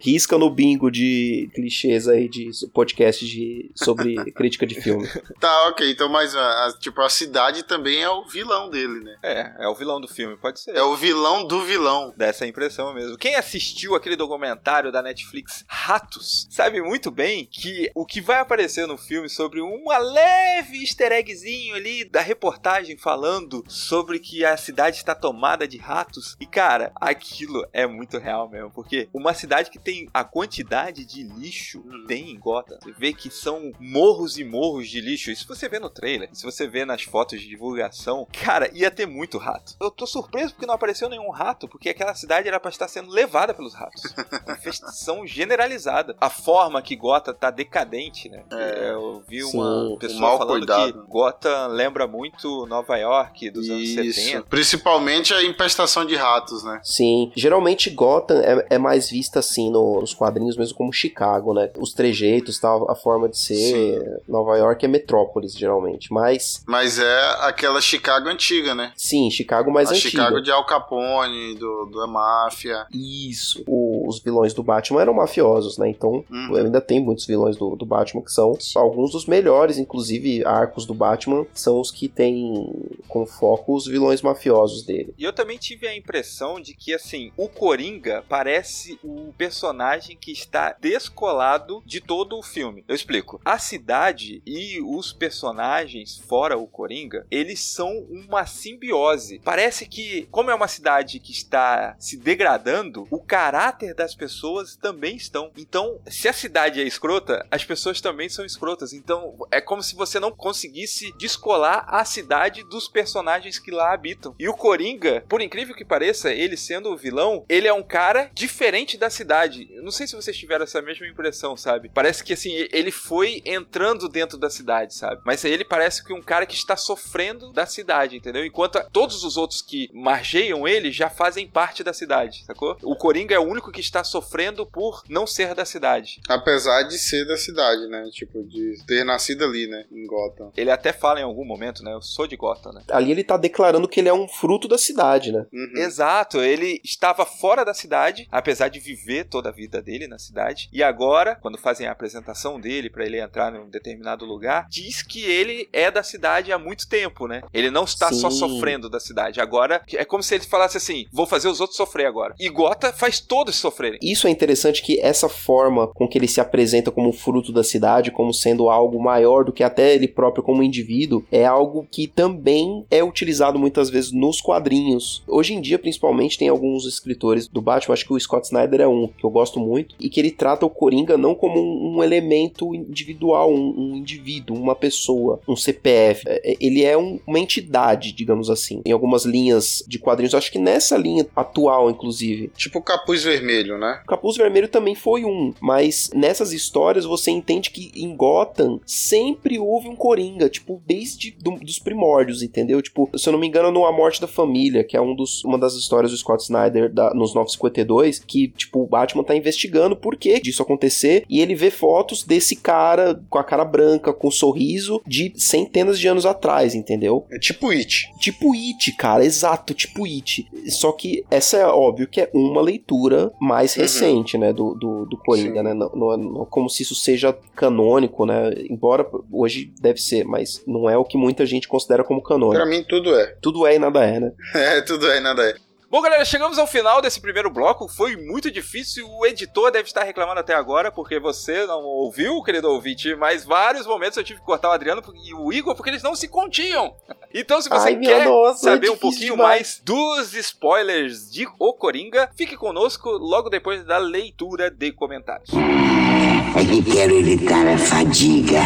Risca 0.00 0.38
no 0.38 0.50
bingo 0.50 0.90
de 0.90 1.50
clichês 1.54 2.06
aí 2.08 2.28
de 2.28 2.50
podcast 2.72 3.26
de, 3.26 3.70
sobre 3.74 4.14
crítica 4.32 4.66
de 4.66 4.80
filme. 4.80 5.08
Tá, 5.40 5.68
ok. 5.68 5.90
Então, 5.90 6.08
mas 6.08 6.34
a, 6.34 6.66
a- 6.66 6.72
tipo, 6.78 7.00
a 7.00 7.08
cidade 7.08 7.62
também 7.64 8.02
é 8.02 8.08
o 8.10 8.24
vilão 8.26 8.70
dele, 8.70 9.00
né? 9.00 9.16
É, 9.22 9.64
é 9.64 9.68
o 9.68 9.74
vilão 9.74 10.00
do 10.00 10.08
filme, 10.08 10.36
pode 10.36 10.60
ser. 10.60 10.74
É 10.76 10.82
o 10.82 10.94
vilão 10.96 11.46
do 11.46 11.62
vilão. 11.62 12.14
Dá 12.16 12.26
essa 12.26 12.46
impressão 12.46 12.94
mesmo. 12.94 13.16
Quem 13.18 13.34
assistiu 13.34 13.94
aquele 13.94 14.16
documentário 14.16 14.92
da 14.92 15.02
Netflix 15.02 15.64
Ratos 15.66 16.46
sabe 16.50 16.80
muito 16.82 17.10
bem 17.10 17.46
que 17.50 17.90
o 17.94 18.04
que 18.06 18.20
vai 18.20 18.38
aparecer 18.38 18.86
no 18.86 18.96
filme 18.96 19.28
sobre 19.28 19.60
uma 19.60 19.98
leve 19.98 20.80
easter 20.80 21.12
eggzinho 21.12 21.74
ali 21.74 22.04
da 22.04 22.20
reportagem 22.20 22.96
falando 22.96 23.64
sobre 23.68 24.18
que 24.18 24.44
a 24.44 24.56
cidade 24.56 24.96
está 24.96 25.14
tomada 25.14 25.66
de 25.66 25.76
ratos. 25.78 26.36
E 26.40 26.46
cara, 26.46 26.92
aquilo 27.00 27.66
é 27.72 27.86
muito 27.86 28.18
real 28.18 28.48
mesmo, 28.48 28.70
porque 28.70 29.08
uma 29.12 29.34
cidade 29.34 29.70
que 29.70 29.78
tem 29.88 30.06
a 30.12 30.22
quantidade 30.22 31.02
de 31.06 31.22
lixo 31.22 31.80
que 31.82 32.06
tem 32.06 32.30
em 32.30 32.38
Gotham, 32.38 32.76
você 32.82 32.92
vê 32.92 33.10
que 33.14 33.30
são 33.30 33.72
morros 33.80 34.36
e 34.36 34.44
morros 34.44 34.86
de 34.86 35.00
lixo. 35.00 35.30
Isso 35.30 35.48
você 35.48 35.66
vê 35.66 35.78
no 35.78 35.88
trailer, 35.88 36.28
se 36.34 36.44
você 36.44 36.66
vê 36.68 36.84
nas 36.84 37.02
fotos 37.04 37.40
de 37.40 37.48
divulgação, 37.48 38.26
cara, 38.44 38.70
ia 38.74 38.90
ter 38.90 39.06
muito 39.06 39.38
rato. 39.38 39.74
Eu 39.80 39.90
tô 39.90 40.06
surpreso 40.06 40.52
porque 40.52 40.66
não 40.66 40.74
apareceu 40.74 41.08
nenhum 41.08 41.30
rato, 41.30 41.66
porque 41.66 41.88
aquela 41.88 42.14
cidade 42.14 42.46
era 42.48 42.60
pra 42.60 42.70
estar 42.70 42.86
sendo 42.86 43.10
levada 43.10 43.54
pelos 43.54 43.72
ratos. 43.74 44.02
Infestação 44.58 45.26
generalizada. 45.26 46.14
A 46.20 46.28
forma 46.28 46.82
que 46.82 46.94
Gotham 46.94 47.32
tá 47.32 47.50
decadente, 47.50 48.28
né? 48.28 48.44
É. 48.52 48.90
Eu 48.90 49.22
vi 49.26 49.42
Sim, 49.42 49.56
uma 49.58 49.96
pessoa 49.98 50.36
falando 50.36 50.58
cuidado. 50.66 50.92
que 50.92 51.08
Gotham 51.08 51.68
lembra 51.68 52.06
muito 52.06 52.66
Nova 52.66 52.94
York 52.98 53.50
dos 53.50 53.70
anos 53.70 53.88
Isso. 53.88 54.20
70. 54.20 54.42
Principalmente 54.50 55.32
a 55.32 55.42
infestação 55.44 56.04
de 56.04 56.14
ratos, 56.14 56.62
né? 56.62 56.78
Sim, 56.84 57.32
geralmente 57.34 57.88
Gotham 57.88 58.38
é, 58.42 58.66
é 58.74 58.78
mais 58.78 59.08
vista 59.08 59.38
assim 59.38 59.70
no- 59.70 59.77
nos 60.00 60.14
quadrinhos 60.14 60.56
mesmo 60.56 60.76
como 60.76 60.92
Chicago, 60.92 61.52
né? 61.54 61.70
Os 61.78 61.92
trejeitos, 61.92 62.58
tal, 62.58 62.90
a 62.90 62.94
forma 62.94 63.28
de 63.28 63.38
ser. 63.38 64.20
Nova 64.28 64.56
York 64.56 64.84
é 64.84 64.88
metrópolis, 64.88 65.52
geralmente. 65.56 66.12
Mas, 66.12 66.62
Mas 66.66 66.98
é 66.98 67.20
aquela 67.40 67.80
Chicago 67.80 68.28
antiga, 68.28 68.74
né? 68.74 68.92
sim, 68.96 69.30
Chicago 69.30 69.70
mais 69.70 69.88
a 69.88 69.92
antiga. 69.92 70.10
Chicago 70.10 70.40
de 70.40 70.50
Al 70.50 70.64
Capone, 70.66 71.54
do, 71.56 71.86
da 71.94 72.06
máfia. 72.06 72.86
Isso. 72.92 73.62
O- 73.66 74.06
os 74.08 74.20
vilões 74.20 74.52
do 74.54 74.62
Batman 74.62 75.02
eram 75.02 75.14
mafiosos, 75.14 75.78
né? 75.78 75.88
Então, 75.88 76.24
Uhum. 76.30 76.56
ainda 76.56 76.80
tem 76.80 77.00
muitos 77.00 77.26
vilões 77.26 77.56
do, 77.56 77.76
do 77.76 77.84
Batman 77.86 78.22
que 78.22 78.32
são 78.32 78.56
alguns 78.76 79.12
dos 79.12 79.26
melhores, 79.26 79.78
inclusive 79.78 80.44
arcos 80.44 80.86
do 80.86 80.94
Batman 80.94 81.46
são 81.54 81.80
os 81.80 81.90
que 81.90 82.08
têm 82.08 82.70
com 83.08 83.26
foco 83.26 83.74
os 83.74 83.86
vilões 83.86 84.22
mafiosos 84.22 84.82
dele. 84.84 85.14
E 85.18 85.24
eu 85.24 85.32
também 85.32 85.58
tive 85.58 85.86
a 85.86 85.96
impressão 85.96 86.60
de 86.60 86.74
que, 86.74 86.92
assim, 86.94 87.32
o 87.36 87.48
Coringa 87.48 88.24
parece 88.28 88.98
o 89.02 89.32
personagem 89.36 89.67
que 90.16 90.32
está 90.32 90.76
descolado 90.80 91.82
de 91.84 92.00
todo 92.00 92.38
o 92.38 92.42
filme. 92.42 92.84
Eu 92.86 92.94
explico. 92.94 93.40
A 93.44 93.58
cidade 93.58 94.42
e 94.46 94.80
os 94.80 95.12
personagens, 95.12 96.18
fora 96.18 96.56
o 96.56 96.66
Coringa, 96.66 97.26
eles 97.30 97.60
são 97.60 98.06
uma 98.10 98.46
simbiose. 98.46 99.40
Parece 99.44 99.86
que, 99.86 100.26
como 100.30 100.50
é 100.50 100.54
uma 100.54 100.68
cidade 100.68 101.18
que 101.20 101.32
está 101.32 101.96
se 101.98 102.16
degradando, 102.16 103.06
o 103.10 103.20
caráter 103.20 103.94
das 103.94 104.14
pessoas 104.14 104.76
também 104.76 105.16
estão. 105.16 105.50
Então, 105.56 106.00
se 106.06 106.28
a 106.28 106.32
cidade 106.32 106.80
é 106.80 106.84
escrota, 106.84 107.46
as 107.50 107.64
pessoas 107.64 108.00
também 108.00 108.28
são 108.28 108.44
escrotas. 108.44 108.92
Então, 108.92 109.34
é 109.50 109.60
como 109.60 109.82
se 109.82 109.94
você 109.94 110.18
não 110.20 110.32
conseguisse 110.32 111.12
descolar 111.18 111.84
a 111.88 112.04
cidade 112.04 112.62
dos 112.64 112.88
personagens 112.88 113.58
que 113.58 113.70
lá 113.70 113.92
habitam. 113.92 114.34
E 114.38 114.48
o 114.48 114.54
Coringa, 114.54 115.24
por 115.28 115.40
incrível 115.40 115.74
que 115.74 115.84
pareça, 115.84 116.32
ele 116.32 116.56
sendo 116.56 116.90
o 116.90 116.96
vilão, 116.96 117.44
ele 117.48 117.68
é 117.68 117.72
um 117.72 117.82
cara 117.82 118.30
diferente 118.32 118.96
da 118.96 119.10
cidade. 119.10 119.57
Cidade. 119.58 119.68
Eu 119.72 119.82
não 119.82 119.90
sei 119.90 120.06
se 120.06 120.14
vocês 120.14 120.36
tiveram 120.36 120.64
essa 120.64 120.80
mesma 120.80 121.06
impressão, 121.06 121.56
sabe? 121.56 121.90
Parece 121.92 122.22
que 122.22 122.32
assim, 122.32 122.52
ele 122.72 122.90
foi 122.90 123.42
entrando 123.44 124.08
dentro 124.08 124.38
da 124.38 124.50
cidade, 124.50 124.94
sabe? 124.94 125.20
Mas 125.24 125.44
ele 125.44 125.64
parece 125.64 126.04
que 126.04 126.12
um 126.12 126.22
cara 126.22 126.46
que 126.46 126.54
está 126.54 126.76
sofrendo 126.76 127.52
da 127.52 127.66
cidade, 127.66 128.16
entendeu? 128.16 128.44
Enquanto 128.44 128.78
todos 128.90 129.24
os 129.24 129.36
outros 129.36 129.62
que 129.62 129.90
margeiam 129.92 130.66
ele 130.66 130.92
já 130.92 131.10
fazem 131.10 131.48
parte 131.48 131.82
da 131.82 131.92
cidade, 131.92 132.44
sacou? 132.44 132.76
O 132.82 132.96
Coringa 132.96 133.34
é 133.34 133.38
o 133.38 133.46
único 133.46 133.72
que 133.72 133.80
está 133.80 134.04
sofrendo 134.04 134.66
por 134.66 135.02
não 135.08 135.26
ser 135.26 135.54
da 135.54 135.64
cidade. 135.64 136.20
Apesar 136.28 136.82
de 136.82 136.98
ser 136.98 137.26
da 137.26 137.36
cidade, 137.36 137.86
né? 137.88 138.08
Tipo, 138.12 138.42
de 138.44 138.82
ter 138.86 139.04
nascido 139.04 139.44
ali, 139.44 139.66
né? 139.66 139.84
Em 139.90 140.06
Gotham. 140.06 140.52
Ele 140.56 140.70
até 140.70 140.92
fala 140.92 141.20
em 141.20 141.24
algum 141.24 141.44
momento, 141.44 141.82
né? 141.82 141.92
Eu 141.92 142.02
sou 142.02 142.26
de 142.26 142.36
Gotham, 142.36 142.72
né? 142.72 142.82
Ali 142.90 143.10
ele 143.10 143.24
tá 143.24 143.36
declarando 143.36 143.88
que 143.88 144.00
ele 144.00 144.08
é 144.08 144.14
um 144.14 144.28
fruto 144.28 144.68
da 144.68 144.78
cidade, 144.78 145.32
né? 145.32 145.46
Uhum. 145.52 145.72
Exato, 145.76 146.40
ele 146.40 146.80
estava 146.84 147.24
fora 147.24 147.64
da 147.64 147.74
cidade, 147.74 148.28
apesar 148.30 148.68
de 148.68 148.78
viver 148.78 149.24
toda 149.24 149.47
a 149.48 149.52
vida 149.52 149.82
dele 149.82 150.06
na 150.06 150.18
cidade. 150.18 150.68
E 150.72 150.82
agora, 150.82 151.36
quando 151.36 151.58
fazem 151.58 151.86
a 151.86 151.92
apresentação 151.92 152.60
dele 152.60 152.90
para 152.90 153.04
ele 153.04 153.20
entrar 153.20 153.54
em 153.54 153.58
um 153.58 153.68
determinado 153.68 154.24
lugar, 154.24 154.66
diz 154.68 155.02
que 155.02 155.24
ele 155.24 155.68
é 155.72 155.90
da 155.90 156.02
cidade 156.02 156.52
há 156.52 156.58
muito 156.58 156.88
tempo, 156.88 157.26
né? 157.26 157.42
Ele 157.52 157.70
não 157.70 157.84
está 157.84 158.12
só 158.12 158.30
Sim. 158.30 158.38
sofrendo 158.38 158.88
da 158.88 159.00
cidade. 159.00 159.40
Agora 159.40 159.82
é 159.92 160.04
como 160.04 160.22
se 160.22 160.34
ele 160.34 160.44
falasse 160.44 160.76
assim: 160.76 161.06
vou 161.12 161.26
fazer 161.26 161.48
os 161.48 161.60
outros 161.60 161.76
sofrer 161.76 162.06
agora. 162.06 162.34
E 162.38 162.48
Gota 162.48 162.92
faz 162.92 163.20
todos 163.20 163.56
sofrerem. 163.56 163.98
Isso 164.02 164.26
é 164.26 164.30
interessante 164.30 164.82
que 164.82 165.00
essa 165.00 165.28
forma 165.28 165.88
com 165.88 166.08
que 166.08 166.18
ele 166.18 166.28
se 166.28 166.40
apresenta 166.40 166.90
como 166.90 167.12
fruto 167.12 167.52
da 167.52 167.64
cidade, 167.64 168.10
como 168.10 168.32
sendo 168.32 168.70
algo 168.70 169.02
maior 169.02 169.44
do 169.44 169.52
que 169.52 169.62
até 169.62 169.94
ele 169.94 170.08
próprio 170.08 170.42
como 170.42 170.62
indivíduo, 170.62 171.24
é 171.30 171.44
algo 171.44 171.86
que 171.90 172.06
também 172.06 172.84
é 172.90 173.02
utilizado 173.02 173.58
muitas 173.58 173.90
vezes 173.90 174.12
nos 174.12 174.40
quadrinhos. 174.40 175.22
Hoje 175.26 175.54
em 175.54 175.60
dia, 175.60 175.78
principalmente, 175.78 176.38
tem 176.38 176.48
alguns 176.48 176.84
escritores 176.84 177.48
do 177.48 177.62
Batman, 177.62 177.94
acho 177.94 178.06
que 178.06 178.12
o 178.12 178.20
Scott 178.20 178.46
Snyder 178.46 178.80
é 178.80 178.88
um, 178.88 179.08
que 179.08 179.26
eu 179.28 179.32
gosto 179.32 179.60
muito, 179.60 179.94
e 180.00 180.08
que 180.08 180.18
ele 180.20 180.30
trata 180.30 180.66
o 180.66 180.70
Coringa 180.70 181.16
não 181.16 181.34
como 181.34 181.58
um, 181.60 181.96
um 181.98 182.02
elemento 182.02 182.74
individual, 182.74 183.52
um, 183.52 183.74
um 183.92 183.96
indivíduo, 183.96 184.56
uma 184.56 184.74
pessoa, 184.74 185.40
um 185.48 185.56
CPF. 185.56 186.22
É, 186.26 186.56
Ele 186.60 186.82
é 186.84 186.96
um- 186.96 187.18
uma 187.26 187.38
entidade, 187.38 188.12
digamos 188.12 188.50
assim. 188.50 188.80
Em 188.84 188.92
algumas 188.92 189.24
linhas 189.24 189.82
de 189.86 189.98
quadrinhos, 189.98 190.34
acho 190.34 190.50
que 190.50 190.58
nessa 190.58 190.96
linha 190.96 191.26
atual, 191.36 191.90
inclusive, 191.90 192.50
Tipo 192.56 192.78
o 192.78 192.82
capuz 192.82 193.22
vermelho, 193.24 193.78
né? 193.78 194.00
o 194.04 194.08
Capuz 194.08 194.36
Vermelho 194.36 194.68
também 194.68 194.94
foi 194.94 195.24
um, 195.24 195.52
mas 195.60 196.10
nessas 196.14 196.52
histórias 196.52 197.04
você 197.04 197.30
entende 197.30 197.70
que 197.70 197.90
em 197.94 198.14
Gotham 198.16 198.80
sempre 198.86 199.58
houve 199.58 199.88
um 199.88 199.96
Coringa, 199.96 200.48
tipo, 200.48 200.80
desde 200.86 201.30
do- 201.32 201.58
dos 201.58 201.78
primórdios, 201.78 202.42
entendeu? 202.42 202.80
Tipo, 202.82 203.08
se 203.16 203.28
eu 203.28 203.32
não 203.32 203.40
me 203.40 203.46
engano, 203.46 203.70
no 203.70 203.84
A 203.84 203.92
Morte 203.92 204.20
da 204.20 204.26
Família, 204.26 204.84
que 204.84 204.96
é 204.96 205.00
um 205.00 205.14
dos, 205.14 205.44
uma 205.44 205.58
das 205.58 205.74
histórias 205.74 206.10
do 206.12 206.16
Scott 206.16 206.42
Snyder 206.42 206.92
da- 206.92 207.12
nos 207.14 207.34
952, 207.34 208.18
que, 208.18 208.48
tipo, 208.48 208.82
o 208.82 208.86
Batman 208.86 209.17
tá 209.24 209.34
investigando 209.34 209.96
por 209.96 210.16
que 210.16 210.40
disso 210.40 210.62
acontecer, 210.62 211.24
e 211.28 211.40
ele 211.40 211.54
vê 211.54 211.70
fotos 211.70 212.22
desse 212.24 212.56
cara 212.56 213.20
com 213.28 213.38
a 213.38 213.44
cara 213.44 213.64
branca, 213.64 214.12
com 214.12 214.28
um 214.28 214.30
sorriso, 214.30 215.00
de 215.06 215.32
centenas 215.36 215.98
de 215.98 216.06
anos 216.08 216.26
atrás, 216.26 216.74
entendeu? 216.74 217.26
É 217.30 217.38
tipo 217.38 217.70
It. 217.70 218.06
Tipo 218.20 218.52
It, 218.54 218.92
cara, 218.96 219.24
exato, 219.24 219.74
tipo 219.74 220.04
It. 220.04 220.46
Só 220.68 220.92
que 220.92 221.24
essa 221.30 221.56
é 221.56 221.66
óbvio 221.66 222.08
que 222.08 222.20
é 222.20 222.30
uma 222.34 222.60
leitura 222.60 223.32
mais 223.40 223.74
Uhum. 223.76 223.82
recente, 223.82 224.38
né, 224.38 224.52
do, 224.52 224.74
do, 224.74 225.04
do 225.06 225.16
Coringa, 225.18 225.58
Sim. 225.60 225.64
né? 225.64 225.74
Não, 225.74 225.90
não, 225.94 226.16
não 226.16 226.42
é 226.42 226.46
como 226.50 226.68
se 226.68 226.82
isso 226.82 226.94
seja 226.94 227.36
canônico, 227.54 228.24
né? 228.26 228.50
Embora 228.70 229.06
hoje 229.32 229.72
deve 229.80 230.00
ser, 230.00 230.24
mas 230.24 230.62
não 230.66 230.88
é 230.88 230.96
o 230.96 231.04
que 231.04 231.16
muita 231.18 231.44
gente 231.46 231.68
considera 231.68 232.02
como 232.04 232.20
Pra 232.22 232.30
canônico. 232.30 232.66
mim 232.66 232.84
tudo 232.88 233.14
é. 233.14 233.26
Tudo 233.40 233.66
é 233.66 233.76
e 233.76 233.78
nada 233.78 234.04
é, 234.04 234.20
né? 234.20 234.32
É, 234.54 234.80
tudo 234.82 235.06
é, 235.10 235.20
nada 235.20 235.42
é. 235.48 235.54
Bom, 235.90 236.02
galera, 236.02 236.22
chegamos 236.22 236.58
ao 236.58 236.66
final 236.66 237.00
desse 237.00 237.18
primeiro 237.18 237.48
bloco. 237.48 237.88
Foi 237.88 238.14
muito 238.14 238.50
difícil. 238.50 239.08
O 239.08 239.24
editor 239.24 239.70
deve 239.70 239.88
estar 239.88 240.04
reclamando 240.04 240.38
até 240.38 240.52
agora, 240.52 240.92
porque 240.92 241.18
você 241.18 241.64
não 241.66 241.82
ouviu, 241.82 242.42
querido 242.42 242.68
ouvinte, 242.68 243.14
mas 243.16 243.42
vários 243.42 243.86
momentos 243.86 244.18
eu 244.18 244.22
tive 244.24 244.38
que 244.40 244.44
cortar 244.44 244.68
o 244.68 244.72
Adriano 244.72 245.02
e 245.24 245.32
o 245.32 245.50
Igor 245.50 245.74
porque 245.74 245.88
eles 245.88 246.02
não 246.02 246.14
se 246.14 246.28
continham. 246.28 246.94
Então, 247.32 247.62
se 247.62 247.70
você 247.70 247.88
Ai, 247.88 247.96
quer 247.96 248.26
nossa, 248.26 248.64
saber 248.64 248.88
é 248.88 248.90
um 248.90 248.98
pouquinho 248.98 249.32
demais. 249.32 249.48
mais 249.48 249.80
dos 249.82 250.34
spoilers 250.34 251.30
de 251.30 251.46
O 251.58 251.72
Coringa, 251.72 252.30
fique 252.36 252.54
conosco 252.54 253.08
logo 253.10 253.48
depois 253.48 253.82
da 253.82 253.96
leitura 253.96 254.70
de 254.70 254.92
comentários. 254.92 255.48
É 255.54 256.64
que 256.66 256.82
quero 256.82 257.14
evitar 257.14 257.66
a 257.66 257.78
fadiga. 257.78 258.60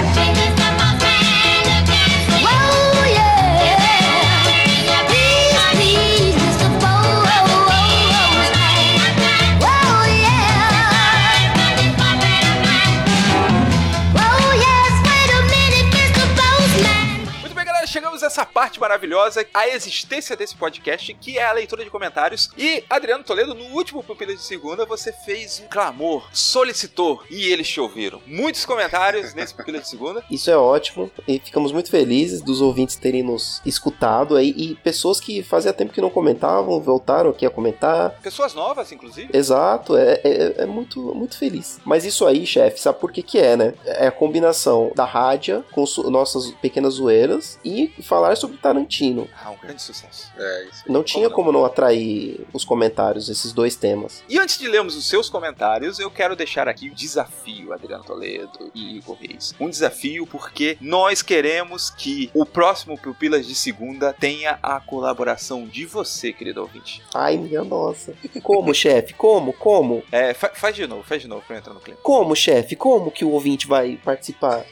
Chegamos 18.22 18.24
a 18.24 18.26
essa 18.26 18.46
parte 18.46 18.80
maravilhosa, 18.80 19.46
a 19.52 19.68
existência 19.68 20.36
desse 20.36 20.54
podcast, 20.56 21.12
que 21.14 21.38
é 21.38 21.44
a 21.44 21.52
leitura 21.52 21.84
de 21.84 21.90
comentários. 21.90 22.50
E, 22.56 22.84
Adriano 22.88 23.24
Toledo, 23.24 23.54
no 23.54 23.64
último 23.74 24.02
Pupila 24.02 24.34
de 24.34 24.42
Segunda, 24.42 24.86
você 24.86 25.12
fez 25.12 25.60
um 25.64 25.68
clamor, 25.68 26.28
solicitou, 26.32 27.22
e 27.30 27.52
eles 27.52 27.68
te 27.68 27.80
ouviram. 27.80 28.20
Muitos 28.26 28.64
comentários 28.64 29.34
nesse 29.34 29.54
Pupila 29.54 29.80
de 29.80 29.88
Segunda. 29.88 30.24
Isso 30.30 30.50
é 30.50 30.56
ótimo 30.56 31.10
e 31.26 31.38
ficamos 31.38 31.72
muito 31.72 31.90
felizes 31.90 32.40
dos 32.40 32.60
ouvintes 32.60 32.96
terem 32.96 33.22
nos 33.22 33.60
escutado 33.66 34.36
aí 34.36 34.54
e 34.56 34.74
pessoas 34.76 35.20
que 35.20 35.42
fazia 35.42 35.72
tempo 35.72 35.92
que 35.92 36.00
não 36.00 36.10
comentavam 36.10 36.80
voltaram 36.80 37.30
aqui 37.30 37.44
a 37.44 37.50
comentar. 37.50 38.10
Pessoas 38.22 38.54
novas, 38.54 38.92
inclusive. 38.92 39.30
Exato, 39.32 39.96
é, 39.96 40.20
é, 40.22 40.54
é 40.58 40.66
muito, 40.66 41.14
muito 41.14 41.36
feliz. 41.36 41.80
Mas 41.84 42.04
isso 42.04 42.26
aí, 42.26 42.46
chefe, 42.46 42.80
sabe 42.80 42.98
por 42.98 43.10
que 43.10 43.22
que 43.22 43.38
é, 43.38 43.56
né? 43.56 43.74
É 43.84 44.06
a 44.06 44.12
combinação 44.12 44.92
da 44.94 45.04
rádio 45.04 45.64
com 45.72 45.84
nossas 46.10 46.50
pequenas 46.52 46.94
zoeiras 46.94 47.58
e 47.64 47.92
falar 48.12 48.36
sobre 48.36 48.56
Tarantino. 48.58 49.28
Ah, 49.42 49.50
um 49.50 49.56
grande 49.56 49.80
sucesso. 49.80 50.30
É 50.36 50.64
isso. 50.64 50.82
Não 50.86 51.02
tinha 51.02 51.28
não? 51.28 51.34
como 51.34 51.50
não 51.52 51.64
atrair 51.64 52.44
os 52.52 52.64
comentários, 52.64 53.28
esses 53.28 53.52
dois 53.52 53.74
temas. 53.76 54.22
E 54.28 54.38
antes 54.38 54.58
de 54.58 54.68
lermos 54.68 54.94
os 54.96 55.06
seus 55.08 55.30
comentários, 55.30 55.98
eu 55.98 56.10
quero 56.10 56.36
deixar 56.36 56.68
aqui 56.68 56.90
o 56.90 56.94
desafio, 56.94 57.72
Adriano 57.72 58.04
Toledo 58.04 58.70
e 58.74 58.98
Igor 58.98 59.16
Reis. 59.20 59.54
Um 59.58 59.70
desafio 59.70 60.26
porque 60.26 60.76
nós 60.80 61.22
queremos 61.22 61.88
que 61.90 62.30
o 62.34 62.44
próximo 62.44 62.98
Pupilas 62.98 63.46
de 63.46 63.54
Segunda 63.54 64.12
tenha 64.18 64.58
a 64.62 64.78
colaboração 64.80 65.64
de 65.66 65.86
você, 65.86 66.32
querido 66.32 66.60
ouvinte. 66.60 67.02
Ai, 67.14 67.36
minha 67.38 67.64
nossa. 67.64 68.14
Como, 68.42 68.72
chefe? 68.74 69.14
Como? 69.14 69.52
Como? 69.54 70.02
É, 70.12 70.34
fa- 70.34 70.52
faz 70.54 70.76
de 70.76 70.86
novo, 70.86 71.02
faz 71.02 71.22
de 71.22 71.28
novo 71.28 71.42
pra 71.46 71.56
eu 71.56 71.60
entrar 71.60 71.72
no 71.74 71.80
clima. 71.80 71.98
Como, 72.02 72.36
chefe? 72.36 72.76
Como 72.76 73.10
que 73.10 73.24
o 73.24 73.30
ouvinte 73.30 73.66
vai 73.66 73.98
participar? 74.04 74.64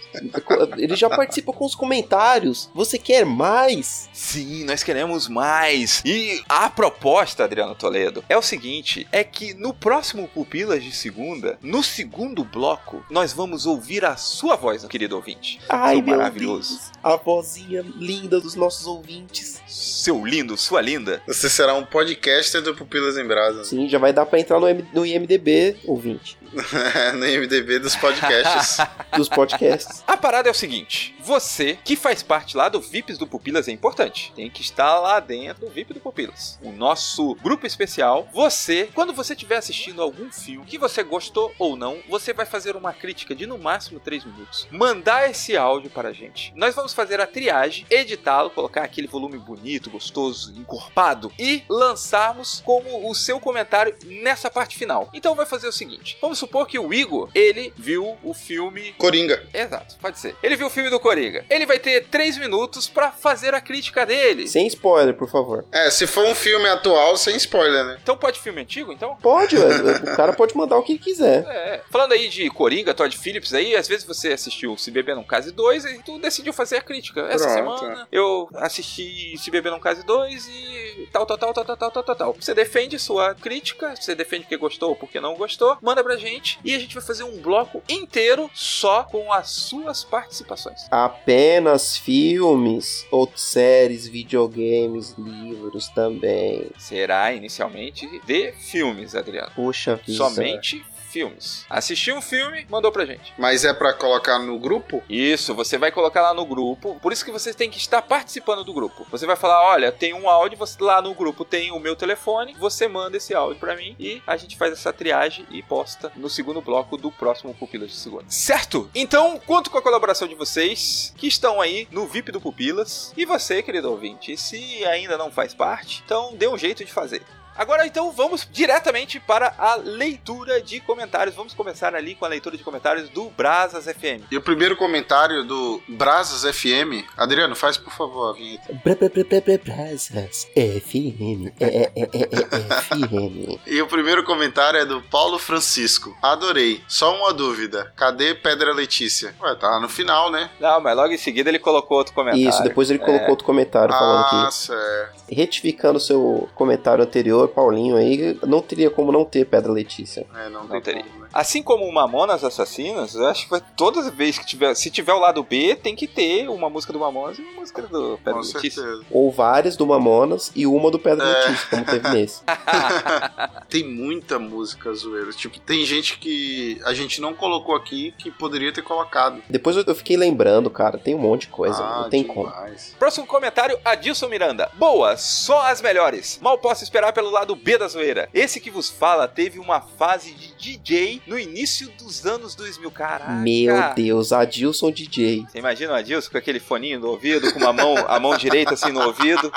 Ele 0.76 0.94
já 0.96 1.08
participa 1.08 1.52
com 1.52 1.64
os 1.64 1.74
comentários. 1.74 2.68
Você 2.74 2.98
quer 2.98 3.24
mais? 3.30 4.08
Sim, 4.12 4.64
nós 4.64 4.82
queremos 4.82 5.28
mais. 5.28 6.02
E 6.04 6.42
a 6.48 6.68
proposta, 6.68 7.44
Adriano 7.44 7.74
Toledo, 7.74 8.24
é 8.28 8.36
o 8.36 8.42
seguinte: 8.42 9.06
é 9.12 9.22
que 9.24 9.54
no 9.54 9.72
próximo 9.72 10.28
Pupilas 10.28 10.82
de 10.82 10.92
Segunda, 10.92 11.58
no 11.62 11.82
segundo 11.82 12.44
bloco, 12.44 13.04
nós 13.10 13.32
vamos 13.32 13.64
ouvir 13.66 14.04
a 14.04 14.16
sua 14.16 14.56
voz, 14.56 14.84
querido 14.84 15.16
ouvinte. 15.16 15.60
Ai, 15.68 15.96
Seu 15.96 16.04
meu 16.04 16.16
maravilhoso. 16.16 16.74
Deus. 16.76 16.90
A 17.02 17.16
vozinha 17.16 17.84
linda 17.96 18.40
dos 18.40 18.54
nossos 18.54 18.86
ouvintes. 18.86 19.60
Seu 19.66 20.24
lindo, 20.26 20.56
sua 20.56 20.80
linda. 20.80 21.22
Você 21.26 21.48
será 21.48 21.74
um 21.74 21.84
podcaster 21.84 22.60
do 22.60 22.74
Pupilas 22.74 23.16
em 23.16 23.24
Brasa. 23.26 23.64
Sim, 23.64 23.88
já 23.88 23.98
vai 23.98 24.12
dar 24.12 24.26
pra 24.26 24.38
entrar 24.40 24.58
no, 24.60 24.68
M- 24.68 24.84
no 24.92 25.06
IMDB, 25.06 25.76
ouvinte, 25.84 26.36
no 27.16 27.26
IMDB 27.26 27.78
dos 27.78 27.96
podcasts. 27.96 28.78
dos 29.16 29.28
podcasts. 29.28 30.02
A 30.06 30.16
parada 30.16 30.48
é 30.48 30.52
o 30.52 30.54
seguinte: 30.54 31.14
você 31.20 31.78
que 31.84 31.96
faz 31.96 32.22
parte 32.22 32.56
lá 32.56 32.68
do 32.68 32.80
VIPs 32.80 33.18
do 33.18 33.26
Pupilas 33.26 33.68
é 33.68 33.72
importante. 33.72 34.32
Tem 34.34 34.50
que 34.50 34.62
estar 34.62 34.98
lá 34.98 35.20
dentro 35.20 35.66
do 35.66 35.70
VIP 35.70 35.94
do 35.94 36.00
Pupilas. 36.00 36.58
O 36.62 36.72
nosso 36.72 37.34
grupo 37.36 37.66
especial. 37.66 38.28
Você, 38.32 38.88
quando 38.94 39.12
você 39.12 39.32
estiver 39.32 39.56
assistindo 39.56 40.02
algum 40.02 40.30
filme 40.32 40.66
que 40.66 40.78
você 40.78 41.02
gostou 41.02 41.52
ou 41.58 41.76
não, 41.76 41.98
você 42.08 42.32
vai 42.32 42.46
fazer 42.46 42.76
uma 42.76 42.92
crítica 42.92 43.34
de 43.34 43.46
no 43.46 43.58
máximo 43.58 44.00
3 44.00 44.24
minutos. 44.24 44.66
Mandar 44.70 45.30
esse 45.30 45.56
áudio 45.56 45.90
para 45.90 46.08
a 46.08 46.12
gente. 46.12 46.52
Nós 46.56 46.74
vamos 46.74 46.92
fazer 46.92 47.20
a 47.20 47.26
triagem, 47.26 47.86
editá-lo, 47.90 48.50
colocar 48.50 48.82
aquele 48.82 49.06
volume 49.06 49.38
bonito, 49.38 49.90
gostoso, 49.90 50.52
encorpado 50.58 51.32
e 51.38 51.62
lançarmos 51.68 52.62
como 52.64 53.08
o 53.08 53.14
seu 53.14 53.38
comentário 53.38 53.94
nessa 54.04 54.50
parte 54.50 54.76
final. 54.76 55.08
Então 55.12 55.34
vai 55.34 55.46
fazer 55.46 55.68
o 55.68 55.72
seguinte: 55.72 56.18
vamos 56.20 56.39
supor 56.40 56.66
que 56.66 56.78
o 56.78 56.92
Igor, 56.92 57.28
ele 57.34 57.72
viu 57.76 58.16
o 58.22 58.34
filme. 58.34 58.92
Coringa. 58.98 59.42
Exato, 59.52 59.96
pode 60.00 60.18
ser. 60.18 60.34
Ele 60.42 60.56
viu 60.56 60.66
o 60.66 60.70
filme 60.70 60.90
do 60.90 60.98
Coringa. 60.98 61.44
Ele 61.48 61.66
vai 61.66 61.78
ter 61.78 62.06
três 62.06 62.36
minutos 62.36 62.88
para 62.88 63.12
fazer 63.12 63.54
a 63.54 63.60
crítica 63.60 64.04
dele. 64.04 64.48
Sem 64.48 64.66
spoiler, 64.66 65.14
por 65.14 65.28
favor. 65.30 65.64
É, 65.70 65.90
se 65.90 66.06
for 66.06 66.24
um 66.24 66.34
filme 66.34 66.68
atual, 66.68 67.16
sem 67.16 67.36
spoiler, 67.36 67.84
né? 67.84 67.98
Então 68.02 68.16
pode 68.16 68.40
filme 68.40 68.60
antigo, 68.60 68.92
então? 68.92 69.16
Pode, 69.16 69.56
o 69.56 70.16
cara 70.16 70.32
pode 70.32 70.56
mandar 70.56 70.76
o 70.78 70.82
que 70.82 70.98
quiser. 70.98 71.44
É, 71.46 71.74
é. 71.74 71.82
Falando 71.90 72.12
aí 72.12 72.28
de 72.28 72.48
Coringa, 72.50 72.94
Todd 72.94 73.16
Phillips, 73.16 73.52
aí, 73.52 73.76
às 73.76 73.86
vezes 73.86 74.04
você 74.04 74.32
assistiu 74.32 74.76
Se 74.76 74.90
Beber 74.90 75.14
Num 75.14 75.24
Case 75.24 75.52
2 75.52 75.84
e 75.84 76.02
tu 76.02 76.18
decidiu 76.18 76.52
fazer 76.52 76.78
a 76.78 76.82
crítica. 76.82 77.20
Essa 77.22 77.44
Pronto. 77.44 77.78
semana 77.78 78.08
eu 78.10 78.48
assisti 78.54 79.36
Se 79.38 79.50
Beber 79.50 79.72
Num 79.72 79.80
Case 79.80 80.04
2 80.04 80.48
e 80.48 81.08
tal, 81.12 81.26
tal, 81.26 81.38
tal, 81.38 81.52
tal, 81.52 81.64
tal, 81.64 81.76
tal, 81.76 82.02
tal, 82.02 82.16
tal. 82.16 82.36
Você 82.38 82.54
defende 82.54 82.98
sua 82.98 83.34
crítica, 83.34 83.94
você 83.94 84.14
defende 84.14 84.46
que 84.46 84.56
gostou 84.56 84.90
ou 84.90 84.96
porque 84.96 85.20
não 85.20 85.34
gostou, 85.34 85.76
manda 85.82 86.02
pra 86.02 86.16
gente 86.16 86.29
e 86.64 86.74
a 86.74 86.78
gente 86.78 86.94
vai 86.94 87.02
fazer 87.02 87.24
um 87.24 87.40
bloco 87.40 87.82
inteiro 87.88 88.50
só 88.54 89.02
com 89.02 89.32
as 89.32 89.50
suas 89.50 90.04
participações. 90.04 90.86
Apenas 90.90 91.96
filmes 91.96 93.06
ou 93.10 93.30
séries, 93.34 94.06
videogames, 94.06 95.14
livros 95.18 95.88
também. 95.88 96.70
Será 96.78 97.32
inicialmente 97.32 98.06
de 98.24 98.52
filmes, 98.52 99.14
Adriano. 99.14 99.50
Puxa 99.54 99.96
vida. 99.96 100.12
Somente 100.12 100.84
filmes. 101.10 101.64
Assistiu 101.68 102.16
um 102.16 102.22
filme, 102.22 102.66
mandou 102.70 102.92
pra 102.92 103.04
gente. 103.04 103.32
Mas 103.36 103.64
é 103.64 103.72
pra 103.72 103.92
colocar 103.92 104.38
no 104.38 104.58
grupo? 104.58 105.02
Isso, 105.08 105.54
você 105.54 105.76
vai 105.76 105.90
colocar 105.90 106.22
lá 106.22 106.32
no 106.32 106.46
grupo. 106.46 106.98
Por 107.02 107.12
isso 107.12 107.24
que 107.24 107.30
você 107.30 107.52
tem 107.52 107.70
que 107.70 107.78
estar 107.78 108.02
participando 108.02 108.64
do 108.64 108.72
grupo. 108.72 109.06
Você 109.10 109.26
vai 109.26 109.36
falar: 109.36 109.62
olha, 109.64 109.92
tem 109.92 110.14
um 110.14 110.28
áudio, 110.28 110.58
você 110.58 110.82
lá 110.82 111.02
no 111.02 111.14
grupo 111.14 111.44
tem 111.44 111.70
o 111.72 111.80
meu 111.80 111.96
telefone, 111.96 112.54
você 112.58 112.86
manda 112.86 113.16
esse 113.16 113.34
áudio 113.34 113.58
pra 113.58 113.76
mim 113.76 113.96
e 113.98 114.22
a 114.26 114.36
gente 114.36 114.56
faz 114.56 114.72
essa 114.72 114.92
triagem 114.92 115.46
e 115.50 115.62
posta 115.62 116.12
no 116.16 116.30
segundo 116.30 116.60
bloco 116.60 116.96
do 116.96 117.10
próximo 117.10 117.54
Pupilas 117.54 117.90
de 117.90 117.96
Segunda. 117.96 118.24
Certo? 118.28 118.90
Então, 118.94 119.38
conto 119.46 119.70
com 119.70 119.78
a 119.78 119.82
colaboração 119.82 120.28
de 120.28 120.34
vocês 120.34 121.12
que 121.16 121.26
estão 121.26 121.60
aí 121.60 121.88
no 121.90 122.06
VIP 122.06 122.32
do 122.32 122.40
Pupilas. 122.40 123.12
E 123.16 123.24
você, 123.24 123.62
querido 123.62 123.90
ouvinte, 123.90 124.36
se 124.36 124.84
ainda 124.84 125.16
não 125.16 125.30
faz 125.30 125.54
parte, 125.54 126.02
então 126.04 126.34
dê 126.34 126.48
um 126.48 126.58
jeito 126.58 126.84
de 126.84 126.92
fazer. 126.92 127.22
Agora 127.60 127.86
então 127.86 128.10
vamos 128.10 128.48
diretamente 128.50 129.20
para 129.20 129.52
a 129.58 129.74
leitura 129.74 130.62
de 130.62 130.80
comentários. 130.80 131.36
Vamos 131.36 131.52
começar 131.52 131.94
ali 131.94 132.14
com 132.14 132.24
a 132.24 132.28
leitura 132.28 132.56
de 132.56 132.64
comentários 132.64 133.10
do 133.10 133.28
Brasas 133.36 133.84
FM. 133.84 134.24
E 134.30 134.36
o 134.38 134.40
primeiro 134.40 134.74
comentário 134.78 135.44
do 135.44 135.78
Brasas 135.86 136.56
FM. 136.56 137.04
Adriano, 137.18 137.54
faz 137.54 137.76
por 137.76 137.92
favor 137.92 138.30
a 138.30 138.32
vinheta. 138.32 138.72
Bra, 138.82 138.94
bra, 138.94 139.10
bra, 139.10 139.24
bra, 139.24 139.40
bra, 139.42 139.58
Brasas. 139.58 140.48
FM. 140.56 141.52
É, 141.60 141.66
é, 141.66 141.92
é, 141.96 142.80
FM. 142.80 143.60
E 143.66 143.82
o 143.82 143.86
primeiro 143.86 144.24
comentário 144.24 144.80
é 144.80 144.86
do 144.86 145.02
Paulo 145.02 145.38
Francisco. 145.38 146.16
Adorei. 146.22 146.82
Só 146.88 147.14
uma 147.14 147.34
dúvida. 147.34 147.92
Cadê 147.94 148.34
Pedra 148.34 148.72
Letícia? 148.72 149.34
Ué, 149.38 149.54
tá 149.56 149.78
no 149.78 149.88
final, 149.90 150.30
né? 150.30 150.48
Não, 150.58 150.80
mas 150.80 150.96
logo 150.96 151.12
em 151.12 151.18
seguida 151.18 151.50
ele 151.50 151.58
colocou 151.58 151.98
outro 151.98 152.14
comentário. 152.14 152.48
Isso, 152.48 152.62
depois 152.62 152.88
ele 152.88 153.00
colocou 153.00 153.28
outro 153.28 153.44
comentário 153.44 153.92
falando 153.92 154.24
ah, 154.24 154.46
que, 154.46 154.54
certo. 154.54 155.24
retificando 155.30 156.00
seu 156.00 156.48
comentário 156.54 157.04
anterior, 157.04 157.49
Paulinho 157.50 157.96
aí, 157.96 158.38
não 158.46 158.60
teria 158.62 158.90
como 158.90 159.10
não 159.12 159.24
ter 159.24 159.44
Pedra 159.46 159.72
Letícia. 159.72 160.26
É, 160.36 160.48
não, 160.48 160.64
Não 160.64 160.80
teria. 160.80 161.02
como, 161.02 161.20
né? 161.22 161.28
Assim 161.32 161.62
como 161.62 161.84
o 161.84 161.92
Mamonas 161.92 162.42
Assassinas, 162.42 163.14
eu 163.14 163.26
acho 163.28 163.44
que 163.44 163.50
vai, 163.50 163.62
todas 163.76 164.06
as 164.06 164.14
vezes 164.14 164.38
que 164.38 164.46
tiver. 164.46 164.74
Se 164.74 164.90
tiver 164.90 165.12
o 165.12 165.18
lado 165.20 165.42
B, 165.44 165.76
tem 165.76 165.94
que 165.94 166.06
ter 166.08 166.48
uma 166.48 166.68
música 166.68 166.92
do 166.92 166.98
Mamonas 166.98 167.38
e 167.38 167.42
uma 167.42 167.60
música 167.60 167.82
do 167.82 168.18
Pedro 168.24 168.40
Com 168.40 168.46
Letícia. 168.46 168.82
certeza. 168.82 169.04
Ou 169.10 169.30
várias 169.30 169.76
do 169.76 169.86
Mamonas 169.86 170.50
e 170.56 170.66
uma 170.66 170.90
do 170.90 170.98
Pedra 170.98 171.24
É. 171.26 171.28
Letícia, 171.48 171.68
como 171.70 171.84
teve 171.84 172.08
nesse. 172.10 172.42
Tem 173.68 173.84
muita 173.84 174.38
música 174.38 174.92
zoeira. 174.92 175.30
Tipo, 175.32 175.60
tem 175.60 175.84
gente 175.84 176.18
que 176.18 176.80
a 176.84 176.92
gente 176.92 177.20
não 177.20 177.32
colocou 177.34 177.74
aqui 177.76 178.12
que 178.18 178.30
poderia 178.30 178.72
ter 178.72 178.82
colocado. 178.82 179.40
Depois 179.48 179.76
eu 179.76 179.94
fiquei 179.94 180.16
lembrando, 180.16 180.68
cara, 180.70 180.98
tem 180.98 181.14
um 181.14 181.18
monte 181.18 181.42
de 181.42 181.48
coisa, 181.48 181.82
ah, 181.82 182.02
não 182.02 182.10
tem 182.10 182.24
como. 182.24 182.48
demais. 182.48 182.94
Próximo 182.98 183.26
comentário, 183.26 183.78
Adilson 183.84 184.28
Miranda. 184.28 184.68
Boa, 184.74 185.16
só 185.16 185.66
as 185.66 185.80
melhores. 185.80 186.38
Mal 186.42 186.58
posso 186.58 186.82
esperar 186.82 187.12
pelo 187.12 187.30
lado 187.30 187.39
B 187.56 187.78
da 187.78 187.88
zoeira. 187.88 188.28
Esse 188.32 188.60
que 188.60 188.70
vos 188.70 188.88
fala 188.88 189.26
teve 189.28 189.58
uma 189.58 189.80
fase 189.80 190.32
de 190.32 190.54
DJ 190.54 191.22
no 191.26 191.38
início 191.38 191.90
dos 191.98 192.26
anos 192.26 192.54
2000. 192.54 192.90
Caraca. 192.90 193.30
Meu 193.32 193.74
Deus, 193.94 194.32
Adilson 194.32 194.90
DJ. 194.90 195.46
Você 195.48 195.58
imagina 195.58 195.92
o 195.92 195.96
Adilson 195.96 196.30
com 196.30 196.38
aquele 196.38 196.60
foninho 196.60 197.00
no 197.00 197.08
ouvido, 197.08 197.52
com 197.52 197.58
uma 197.58 197.72
mão, 197.72 197.96
a 198.06 198.18
mão 198.20 198.36
direita 198.36 198.74
assim 198.74 198.92
no 198.92 199.02
ouvido. 199.02 199.52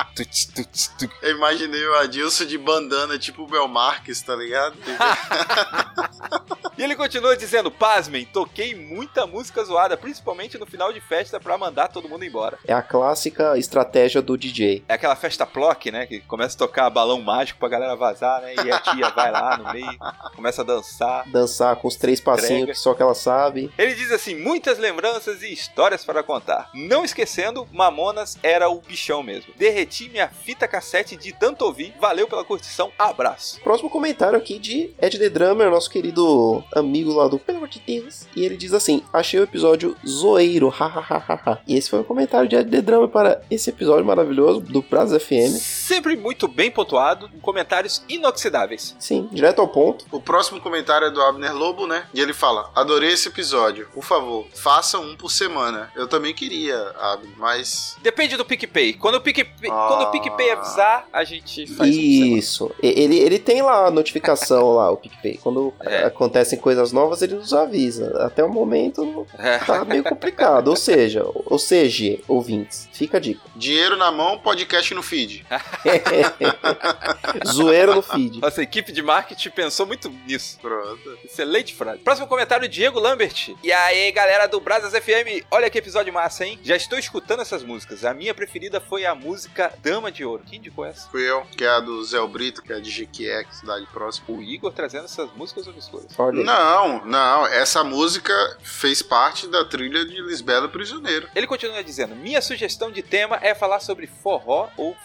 Eu 1.22 1.36
imaginei 1.36 1.86
o 1.86 1.96
Adilson 1.96 2.46
de 2.46 2.58
bandana, 2.58 3.18
tipo 3.18 3.44
o 3.44 3.48
Bel 3.48 3.68
Marques, 3.68 4.22
tá 4.22 4.36
ligado? 4.36 4.76
E 6.78 6.84
ele 6.84 6.96
continua 6.96 7.38
dizendo: 7.38 7.70
Pasmem, 7.70 8.26
toquei 8.26 8.74
muita 8.74 9.28
música 9.28 9.64
zoada, 9.64 9.96
principalmente 9.96 10.58
no 10.58 10.66
final 10.66 10.92
de 10.92 11.00
festa, 11.00 11.40
pra 11.40 11.58
mandar 11.58 11.88
todo 11.88 12.10
mundo 12.10 12.26
embora. 12.26 12.58
É 12.66 12.74
a 12.74 12.82
clássica 12.82 13.58
estratégia 13.58 14.22
do 14.22 14.38
DJ. 14.38 14.84
É 14.88 14.94
aquela 14.96 15.16
festa 15.16 15.46
plock, 15.46 15.92
né? 15.92 16.06
Que 16.06 16.20
começa 16.22 16.56
a 16.56 16.60
tocar 16.60 16.90
balão 16.90 17.22
mágico 17.22 17.60
pra 17.60 17.70
galera 17.70 17.96
vazar, 17.96 18.42
né? 18.42 18.56
E 18.56 18.72
a 18.72 18.80
tia 18.80 19.10
vai 19.10 19.32
lá 19.32 19.58
no 19.58 19.72
meio, 19.72 19.98
começa 20.36 20.62
a 20.62 20.66
dançar. 20.66 21.30
Dançar 21.30 21.76
com 21.76 21.88
os 21.88 21.96
três 21.96 22.20
passinhos 22.20 22.66
que 22.66 22.76
só 22.76 22.94
que 22.94 23.02
ela 23.02 23.16
sabe. 23.16 23.72
Ele 23.78 23.94
diz 23.94 24.12
assim: 24.12 24.36
muitas 24.36 24.78
lembranças 24.78 25.42
e 25.44 25.54
histórias 25.54 26.04
para 26.04 26.24
contar. 26.24 26.70
Não 26.74 27.06
esquecendo, 27.06 27.68
Mamonas 27.72 28.38
era 28.42 28.70
o 28.70 28.82
bichão 28.82 29.22
mesmo. 29.22 29.54
Derreti 29.56 30.10
minha 30.10 30.28
fita 30.28 30.68
cassete 30.68 31.16
de 31.16 31.32
tanto 31.32 31.66
ouvir. 31.66 31.94
Valeu 32.00 32.28
pela 32.28 32.44
curtição. 32.44 32.92
Abraço. 32.98 33.62
Próximo 33.62 33.90
comentário 33.90 34.38
aqui 34.38 34.58
de 34.58 34.94
Ed 35.02 35.18
The 35.20 35.30
Drummer, 35.30 35.70
nosso 35.70 35.90
querido 35.90 36.64
amigo 36.76 37.14
lá 37.14 37.28
do 37.28 37.38
Pelo 37.40 37.58
amor 37.60 37.70
de 37.70 37.80
Deus. 37.86 38.26
E 38.36 38.44
ele 38.44 38.58
diz 38.58 38.74
assim: 38.74 39.04
Achei 39.12 39.40
o 39.40 39.44
episódio 39.44 39.96
zoeiro, 40.08 40.70
hahaha. 40.70 41.60
e 41.68 41.76
esse 41.76 41.90
foi 41.90 42.00
o 42.00 42.04
comentário 42.04 42.48
de 42.48 42.56
Ed 42.56 42.70
The 42.70 42.82
Drummer 42.82 43.08
para 43.10 43.42
esse 43.50 43.70
episódio 43.70 44.06
maravilhoso 44.06 44.60
do 44.62 44.82
Prazo 44.82 45.20
FM. 45.20 45.58
Sempre 45.60 46.16
muito 46.16 46.48
bem 46.48 46.70
pontuado, 46.72 47.30
com 47.30 47.40
comentários 47.40 48.04
inoxidáveis. 48.10 48.96
Sim, 49.00 49.28
direto 49.32 49.60
ao 49.60 49.68
ponto. 49.68 50.06
O 50.12 50.20
próximo 50.20 50.60
comentário 50.62 51.08
é 51.08 51.12
do 51.12 51.22
Abner 51.22 51.56
Lobo, 51.56 51.86
né? 51.88 52.06
E 52.14 52.20
ele 52.20 52.34
fala: 52.34 52.70
Adorei 52.76 53.12
esse 53.14 53.28
episódio. 53.30 53.88
Por 53.94 54.04
favor, 54.04 54.48
faça 54.54 55.00
um 55.00 55.16
por 55.16 55.32
semana. 55.32 55.92
Eu 55.96 56.08
também 56.08 56.34
queria, 56.34 56.78
Abner, 57.00 57.34
mas. 57.38 57.98
Depende 58.02 58.36
do 58.38 58.46
PicPay. 58.46 58.94
Quando 58.94 59.16
o 59.16 59.22
PicPay, 59.22 59.70
Ah. 59.72 59.86
quando 59.90 60.02
o 60.08 60.12
PicPay 60.12 60.52
avisar, 60.52 61.08
a 61.12 61.24
gente 61.24 61.68
faz 61.68 61.90
um. 61.96 62.00
Isso. 62.00 62.72
E- 62.82 63.04
Ele, 63.04 63.18
ele 63.18 63.40
tem 63.40 63.62
lá 63.62 63.88
a 63.88 63.92
notificação 63.92 64.74
lá, 64.76 64.90
o 64.92 64.98
PicPay. 64.98 65.38
Quando 65.44 65.74
É. 65.82 66.10
acontecem 66.54 66.58
coisas 66.58 66.92
novas, 66.92 67.22
ele 67.22 67.36
nos 67.36 67.54
avisa. 67.54 68.24
Até 68.26 68.44
o 68.44 68.50
momento 68.50 69.28
É. 69.38 69.58
tá 69.60 69.84
meio 69.86 70.04
complicado. 70.04 70.68
ou 70.70 70.76
seja, 70.76 71.24
ou 71.46 71.60
seja, 71.60 72.20
ouvintes, 72.28 72.88
fica 72.94 73.18
a 73.18 73.20
dica. 73.20 73.42
Dinheiro 73.56 73.96
na 73.98 74.12
mão, 74.12 74.38
podcast 74.40 74.94
no 74.94 75.02
feed. 75.04 75.46
Zoeira 77.48 77.96
no 77.96 78.02
feed. 78.02 78.40
Nossa 78.40 78.62
equipe 78.62 78.92
de 78.92 79.02
marketing 79.02 79.50
pensou 79.50 79.86
muito 79.86 80.10
nisso. 80.28 80.58
Pronto. 80.62 81.18
Excelente 81.24 81.74
frase. 81.74 82.00
Próximo 82.00 82.28
comentário, 82.28 82.68
Diego 82.68 83.00
Lambert. 83.00 83.56
E 83.64 83.72
aí, 83.72 84.12
galera 84.12 84.48
do 84.48 84.60
Brasas 84.60 84.94
FM, 84.94 85.46
olha 85.52 85.70
que 85.70 85.78
episódio 85.78 86.14
massa, 86.14 86.46
hein? 86.46 86.60
Já 86.64 86.76
estou 86.76 86.98
escutando 86.98 87.42
essas 87.42 87.64
músicas. 87.64 88.06
A 88.06 88.14
minha 88.14 88.34
preferida 88.34 88.80
foi 88.80 89.06
a 89.06 89.16
música 89.16 89.74
Dama 89.82 90.12
de 90.12 90.24
Ouro. 90.26 90.44
Quem 90.48 90.60
indicou 90.60 90.86
essa? 90.86 91.10
Fui 91.10 91.30
eu, 91.30 91.44
que 91.58 91.64
é 91.64 91.70
a 91.70 91.80
do 91.80 92.04
Zé 92.04 92.24
Brito, 92.28 92.62
que 92.62 92.72
é 92.74 92.80
de 92.80 92.90
Jequié, 92.90 93.44
cidade 93.52 93.86
próxima. 93.92 94.26
O 94.30 94.42
Igor 94.42 94.72
trazendo 94.72 95.06
essas 95.06 95.30
músicas 95.36 95.68
obscuras. 95.68 96.08
Olha. 96.18 96.43
Não, 96.44 97.06
não, 97.06 97.48
essa 97.48 97.84
música 97.84 98.34
fez 98.62 99.02
parte 99.02 99.48
da 99.48 99.66
trilha 99.66 100.06
de 100.06 100.22
Lisbela 100.22 100.68
Prisioneiro. 100.68 101.28
Ele 101.36 101.48
continua 101.48 101.84
dizendo: 101.84 102.16
Minha 102.16 102.42
sugestão 102.42 102.92
de 102.92 103.02
tema 103.02 103.40
é 103.42 103.56
falar 103.56 103.80
sobre 103.80 104.08
forró 104.08 104.70
ou 104.78 104.96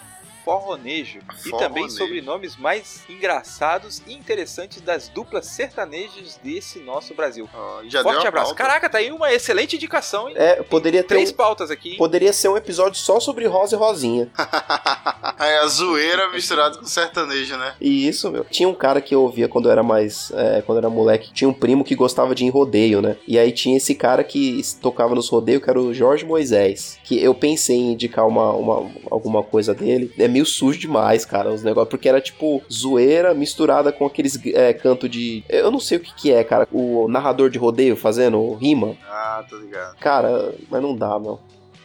forronejo 0.45 1.19
e 1.45 1.51
também 1.51 1.83
Forronejo. 1.87 1.97
sobre 1.97 2.21
nomes 2.21 2.55
mais 2.57 3.03
engraçados 3.09 4.01
e 4.07 4.13
interessantes 4.13 4.81
das 4.81 5.07
duplas 5.09 5.45
sertanejas 5.45 6.39
desse 6.43 6.79
nosso 6.79 7.13
Brasil. 7.13 7.47
Já 7.87 8.01
Forte 8.03 8.27
abraço. 8.27 8.47
pauta. 8.47 8.55
Caraca, 8.63 8.89
tá 8.89 8.97
aí 8.97 9.11
uma 9.11 9.31
excelente 9.33 9.75
indicação, 9.75 10.27
hein? 10.29 10.35
É, 10.37 10.61
poderia 10.63 11.01
ter 11.03 11.09
Três 11.09 11.31
um- 11.31 11.35
pautas 11.35 11.71
aqui. 11.71 11.91
hein? 11.91 11.97
Poderia 11.97 12.33
ser 12.33 12.49
um 12.49 12.57
episódio 12.57 12.99
só 12.99 13.19
sobre 13.19 13.45
Rosa 13.47 13.75
e 13.75 13.79
Rosinha. 13.79 14.29
é 15.39 15.57
a 15.59 15.67
zoeira 15.67 16.29
misturada 16.31 16.77
com 16.77 16.85
sertanejo, 16.85 17.57
né? 17.57 17.75
E 17.79 18.07
isso, 18.07 18.29
meu. 18.31 18.43
Tinha 18.45 18.67
um 18.67 18.73
cara 18.73 19.01
que 19.01 19.13
eu 19.13 19.21
ouvia 19.21 19.47
quando 19.47 19.65
eu 19.67 19.71
era 19.71 19.83
mais. 19.83 20.31
é, 20.35 20.61
quando 20.61 20.77
eu 20.77 20.81
era 20.81 20.89
moleque. 20.89 21.31
Tinha 21.33 21.49
um 21.49 21.53
primo 21.53 21.83
que 21.83 21.95
gostava 21.95 22.33
de 22.35 22.43
ir 22.43 22.47
em 22.47 22.49
rodeio, 22.49 23.01
né? 23.01 23.17
E 23.27 23.37
aí 23.37 23.51
tinha 23.51 23.77
esse 23.77 23.93
cara 23.95 24.23
que 24.23 24.61
tocava 24.81 25.15
nos 25.15 25.29
rodeios, 25.29 25.63
que 25.63 25.69
era 25.69 25.79
o 25.79 25.93
Jorge 25.93 26.25
Moisés. 26.25 26.97
Que 27.03 27.21
eu 27.21 27.33
pensei 27.33 27.75
em 27.77 27.91
indicar 27.93 28.27
uma, 28.27 28.51
uma- 28.53 28.89
alguma 29.09 29.43
coisa 29.43 29.73
dele. 29.73 30.11
É 30.17 30.27
meio 30.29 30.45
sujo 30.45 30.79
demais, 30.79 31.25
cara, 31.25 31.49
os 31.49 31.63
negócios. 31.63 31.89
Porque 31.89 32.09
era 32.09 32.21
tipo 32.21 32.61
zoeira 32.71 33.33
misturada 33.33 33.91
com 33.91 34.05
aqueles 34.05 34.39
é, 34.47 34.73
canto 34.73 35.07
de. 35.09 35.43
Eu 35.49 35.71
não 35.71 35.79
sei 35.79 35.97
o 35.97 36.01
que, 36.01 36.13
que 36.13 36.31
é, 36.31 36.43
cara. 36.43 36.67
O 36.71 37.07
narrador 37.07 37.49
de 37.49 37.57
rodeio 37.57 37.95
fazendo 37.95 38.53
rima. 38.53 38.95
Ah, 39.07 39.43
tô 39.49 39.57
ligado. 39.57 39.97
Cara, 39.97 40.53
mas 40.69 40.81
não 40.81 40.95
dá, 40.95 41.19
meu. 41.19 41.39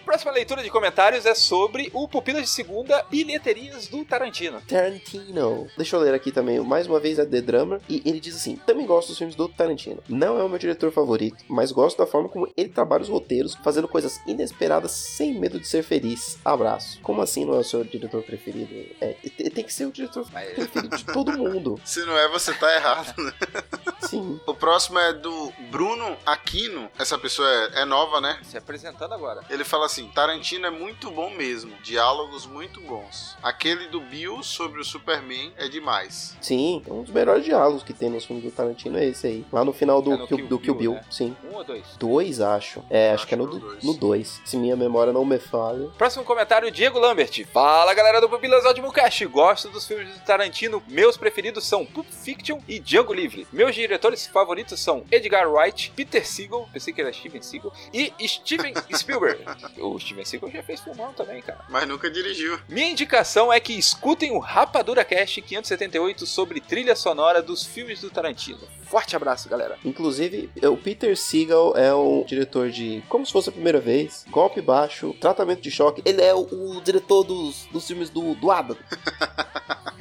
Próxima 0.04 0.30
leitura 0.32 0.62
de 0.62 0.70
comentários 0.70 1.26
é 1.26 1.34
sobre 1.34 1.90
o 1.92 2.06
Pupilas 2.06 2.42
de 2.42 2.48
Segunda 2.48 3.02
Bilheterias 3.10 3.88
do 3.88 4.04
Tarantino. 4.04 4.60
Tarantino. 4.62 5.66
Deixa 5.76 5.96
eu 5.96 6.00
ler 6.00 6.14
aqui 6.14 6.30
também, 6.30 6.60
mais 6.60 6.86
uma 6.86 7.00
vez, 7.00 7.18
a 7.18 7.26
The 7.26 7.40
Drummer. 7.40 7.80
E 7.88 8.02
ele 8.04 8.20
diz 8.20 8.36
assim: 8.36 8.56
Também 8.66 8.86
gosto 8.86 9.08
dos 9.08 9.18
filmes 9.18 9.34
do 9.34 9.48
Tarantino. 9.48 10.02
Não 10.08 10.38
é 10.38 10.42
o 10.44 10.48
meu 10.48 10.58
diretor 10.58 10.92
favorito, 10.92 11.42
mas 11.48 11.72
gosto 11.72 11.98
da 11.98 12.06
forma 12.06 12.28
como 12.28 12.48
ele 12.56 12.68
trabalha 12.68 13.02
os 13.02 13.08
roteiros, 13.08 13.54
fazendo 13.64 13.88
coisas 13.88 14.20
inesperadas 14.26 14.90
sem 14.92 15.34
medo 15.38 15.58
de 15.58 15.66
ser 15.66 15.82
feliz. 15.82 16.38
Abraço. 16.44 17.00
Como 17.02 17.20
assim 17.22 17.44
não 17.44 17.54
é 17.54 17.58
o 17.58 17.64
seu 17.64 17.82
diretor 17.84 18.22
preferido? 18.22 18.72
É, 19.00 19.14
te- 19.14 19.50
tem 19.50 19.64
que 19.64 19.72
ser 19.72 19.86
o 19.86 19.92
diretor 19.92 20.26
preferido 20.30 20.96
de 20.96 21.04
todo 21.06 21.32
mundo. 21.36 21.80
Se 21.84 22.04
não 22.04 22.16
é, 22.16 22.28
você 22.28 22.52
tá 22.54 22.72
errado, 22.74 23.14
né? 23.22 23.32
Sim. 24.08 24.38
O 24.46 24.54
próximo 24.54 24.98
é 24.98 25.12
do 25.12 25.52
Bruno 25.70 26.16
Aquino, 26.26 26.90
essa 26.98 27.18
pessoa 27.18 27.48
é, 27.74 27.80
é 27.82 27.84
nova, 27.84 28.20
né? 28.20 28.38
Se 28.44 28.56
apresentando 28.56 29.12
agora. 29.14 29.42
Ele 29.48 29.64
fala 29.64 29.86
assim: 29.86 29.93
Tarantino 30.02 30.66
é 30.66 30.70
muito 30.70 31.11
bom 31.11 31.30
mesmo, 31.30 31.72
diálogos 31.83 32.46
muito 32.46 32.80
bons. 32.80 33.37
Aquele 33.42 33.87
do 33.88 34.00
Bill 34.00 34.42
sobre 34.42 34.80
o 34.80 34.85
Superman 34.85 35.52
é 35.57 35.68
demais. 35.68 36.37
Sim, 36.40 36.83
um 36.88 37.02
dos 37.02 37.12
melhores 37.12 37.44
diálogos 37.44 37.83
que 37.83 37.92
tem 37.92 38.11
nos 38.11 38.24
filmes 38.24 38.44
do 38.44 38.50
Tarantino 38.50 38.98
é 38.98 39.07
esse 39.07 39.26
aí. 39.26 39.44
Lá 39.52 39.64
no 39.64 39.72
final 39.72 40.02
do, 40.02 40.12
É 40.12 40.16
no 40.16 40.26
Kill, 40.26 40.37
Kill 40.38 40.46
do 40.48 40.59
Kill 40.59 40.74
Bill, 40.74 40.92
Bill, 40.92 41.00
né? 41.00 41.07
sim. 41.11 41.37
Um 41.50 41.57
ou 41.57 41.64
dois? 41.64 41.85
Dois, 41.98 42.40
acho. 42.40 42.83
É, 42.90 43.11
acho, 43.12 43.24
Acho 43.24 43.26
que 43.28 43.35
é 43.35 43.37
no 43.37 43.44
é 43.44 43.76
no 43.83 43.94
dois. 43.94 44.40
Se 44.44 44.57
minha 44.57 44.76
memória 44.76 45.12
não 45.12 45.24
me 45.24 45.38
falha. 45.38 45.88
Próximo 45.96 46.24
comentário, 46.24 46.70
Diego 46.70 46.98
Lambert. 46.98 47.44
Fala 47.52 47.94
galera 47.94 48.20
do 48.20 48.28
Pupilas 48.28 48.64
Audimocast. 48.66 49.24
Gosto 49.26 49.68
dos 49.70 49.87
filmes 49.87 50.12
do 50.12 50.20
Tarantino. 50.24 50.83
Meus 50.88 51.16
preferidos 51.16 51.64
são 51.66 51.87
Pulp 51.87 52.07
Fiction 52.11 52.59
e 52.68 52.78
Django 52.78 53.12
Livre. 53.12 53.46
Meus 53.52 53.74
diretores 53.74 54.26
favoritos 54.26 54.80
são 54.80 55.04
Edgar 55.11 55.50
Wright, 55.50 55.92
Peter 55.94 56.26
Seagal, 56.26 56.68
pensei 56.72 56.92
que 56.92 57.00
era 57.00 57.12
Steven 57.12 57.42
Seagal, 57.42 57.72
e 57.92 58.12
Steven 58.26 58.74
Spielberg. 58.96 59.44
O 59.92 59.98
Steven 59.98 60.24
Seagal 60.24 60.50
já 60.50 60.62
fez 60.62 60.80
filmão 60.80 61.12
também, 61.12 61.40
cara. 61.42 61.64
Mas 61.68 61.86
nunca 61.86 62.10
dirigiu. 62.10 62.58
Minha 62.68 62.90
indicação 62.90 63.52
é 63.52 63.60
que 63.60 63.72
escutem 63.72 64.32
o 64.32 64.38
Rapadura 64.38 65.04
Cast 65.04 65.40
578 65.40 66.26
sobre 66.26 66.60
trilha 66.60 66.96
sonora 66.96 67.42
dos 67.42 67.64
filmes 67.64 68.00
do 68.00 68.10
Tarantino. 68.10 68.60
Forte 68.84 69.16
abraço, 69.16 69.48
galera. 69.48 69.78
Inclusive, 69.84 70.50
o 70.62 70.76
Peter 70.76 71.16
Seagal 71.16 71.76
é 71.76 71.92
o 71.92 72.24
diretor 72.26 72.70
de 72.70 73.02
Como 73.08 73.24
se 73.26 73.32
fosse 73.32 73.48
a 73.48 73.52
primeira 73.52 73.80
vez, 73.80 74.24
Golpe 74.30 74.60
Baixo, 74.60 75.14
Tratamento 75.20 75.60
de 75.60 75.70
Choque. 75.70 76.02
Ele 76.04 76.22
é 76.22 76.34
o, 76.34 76.42
o 76.42 76.80
diretor 76.80 77.24
dos, 77.24 77.66
dos 77.72 77.86
filmes 77.86 78.10
do, 78.10 78.34
do 78.34 78.50
Adam. 78.50 78.76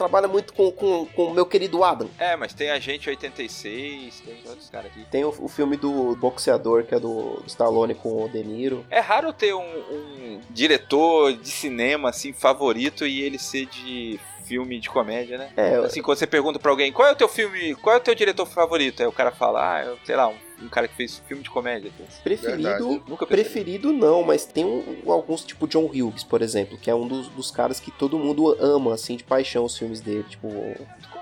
Trabalha 0.00 0.26
muito 0.26 0.54
com, 0.54 0.72
com, 0.72 1.04
com 1.04 1.24
o 1.26 1.34
meu 1.34 1.44
querido 1.44 1.84
Adam. 1.84 2.08
É, 2.18 2.34
mas 2.34 2.54
tem 2.54 2.70
Agente 2.70 3.10
86, 3.10 4.20
tem 4.20 4.34
outros 4.46 4.70
caras 4.70 4.90
aqui. 4.90 5.04
Tem 5.10 5.24
o, 5.24 5.28
o 5.28 5.46
filme 5.46 5.76
do 5.76 6.16
boxeador, 6.16 6.84
que 6.84 6.94
é 6.94 6.98
do, 6.98 7.42
Stallone 7.46 7.94
com 7.94 8.24
o 8.24 8.26
De 8.26 8.42
Niro. 8.42 8.82
É 8.88 8.98
raro 8.98 9.30
ter 9.30 9.54
um, 9.54 9.60
um 9.60 10.40
diretor 10.48 11.34
de 11.34 11.50
cinema 11.50 12.08
assim 12.08 12.32
favorito 12.32 13.06
e 13.06 13.20
ele 13.20 13.38
ser 13.38 13.66
de 13.66 14.18
filme 14.50 14.80
de 14.80 14.88
comédia, 14.88 15.36
né? 15.36 15.50
É, 15.54 15.76
Assim, 15.76 16.00
quando 16.00 16.16
você 16.18 16.26
pergunta 16.26 16.58
pra 16.58 16.70
alguém 16.70 16.90
qual 16.90 17.06
é 17.06 17.12
o 17.12 17.16
teu 17.16 17.28
filme, 17.28 17.74
qual 17.76 17.94
é 17.94 17.98
o 17.98 18.02
teu 18.02 18.14
diretor 18.14 18.46
favorito, 18.46 19.00
aí 19.00 19.06
o 19.06 19.12
cara 19.12 19.30
fala, 19.30 19.74
ah, 19.74 19.84
eu, 19.84 19.98
sei 20.02 20.16
lá, 20.16 20.26
um, 20.28 20.34
um 20.62 20.68
cara 20.68 20.86
que 20.88 20.94
fez 20.94 21.22
filme 21.26 21.42
de 21.42 21.50
comédia. 21.50 21.90
preferido. 22.22 22.62
Verdade. 22.62 23.02
Nunca. 23.08 23.26
Preferido 23.26 23.92
não, 23.92 24.22
mas 24.22 24.44
tem 24.44 24.64
um- 24.64 25.10
alguns, 25.10 25.44
tipo 25.44 25.66
John 25.66 25.86
Hughes, 25.86 26.22
por 26.24 26.42
exemplo, 26.42 26.76
que 26.78 26.90
é 26.90 26.94
um 26.94 27.06
dos, 27.08 27.28
dos 27.28 27.50
caras 27.50 27.80
que 27.80 27.90
todo 27.90 28.18
mundo 28.18 28.56
ama, 28.60 28.94
assim, 28.94 29.16
de 29.16 29.24
paixão 29.24 29.64
os 29.64 29.76
filmes 29.76 30.00
dele. 30.00 30.24
Tipo, 30.28 30.48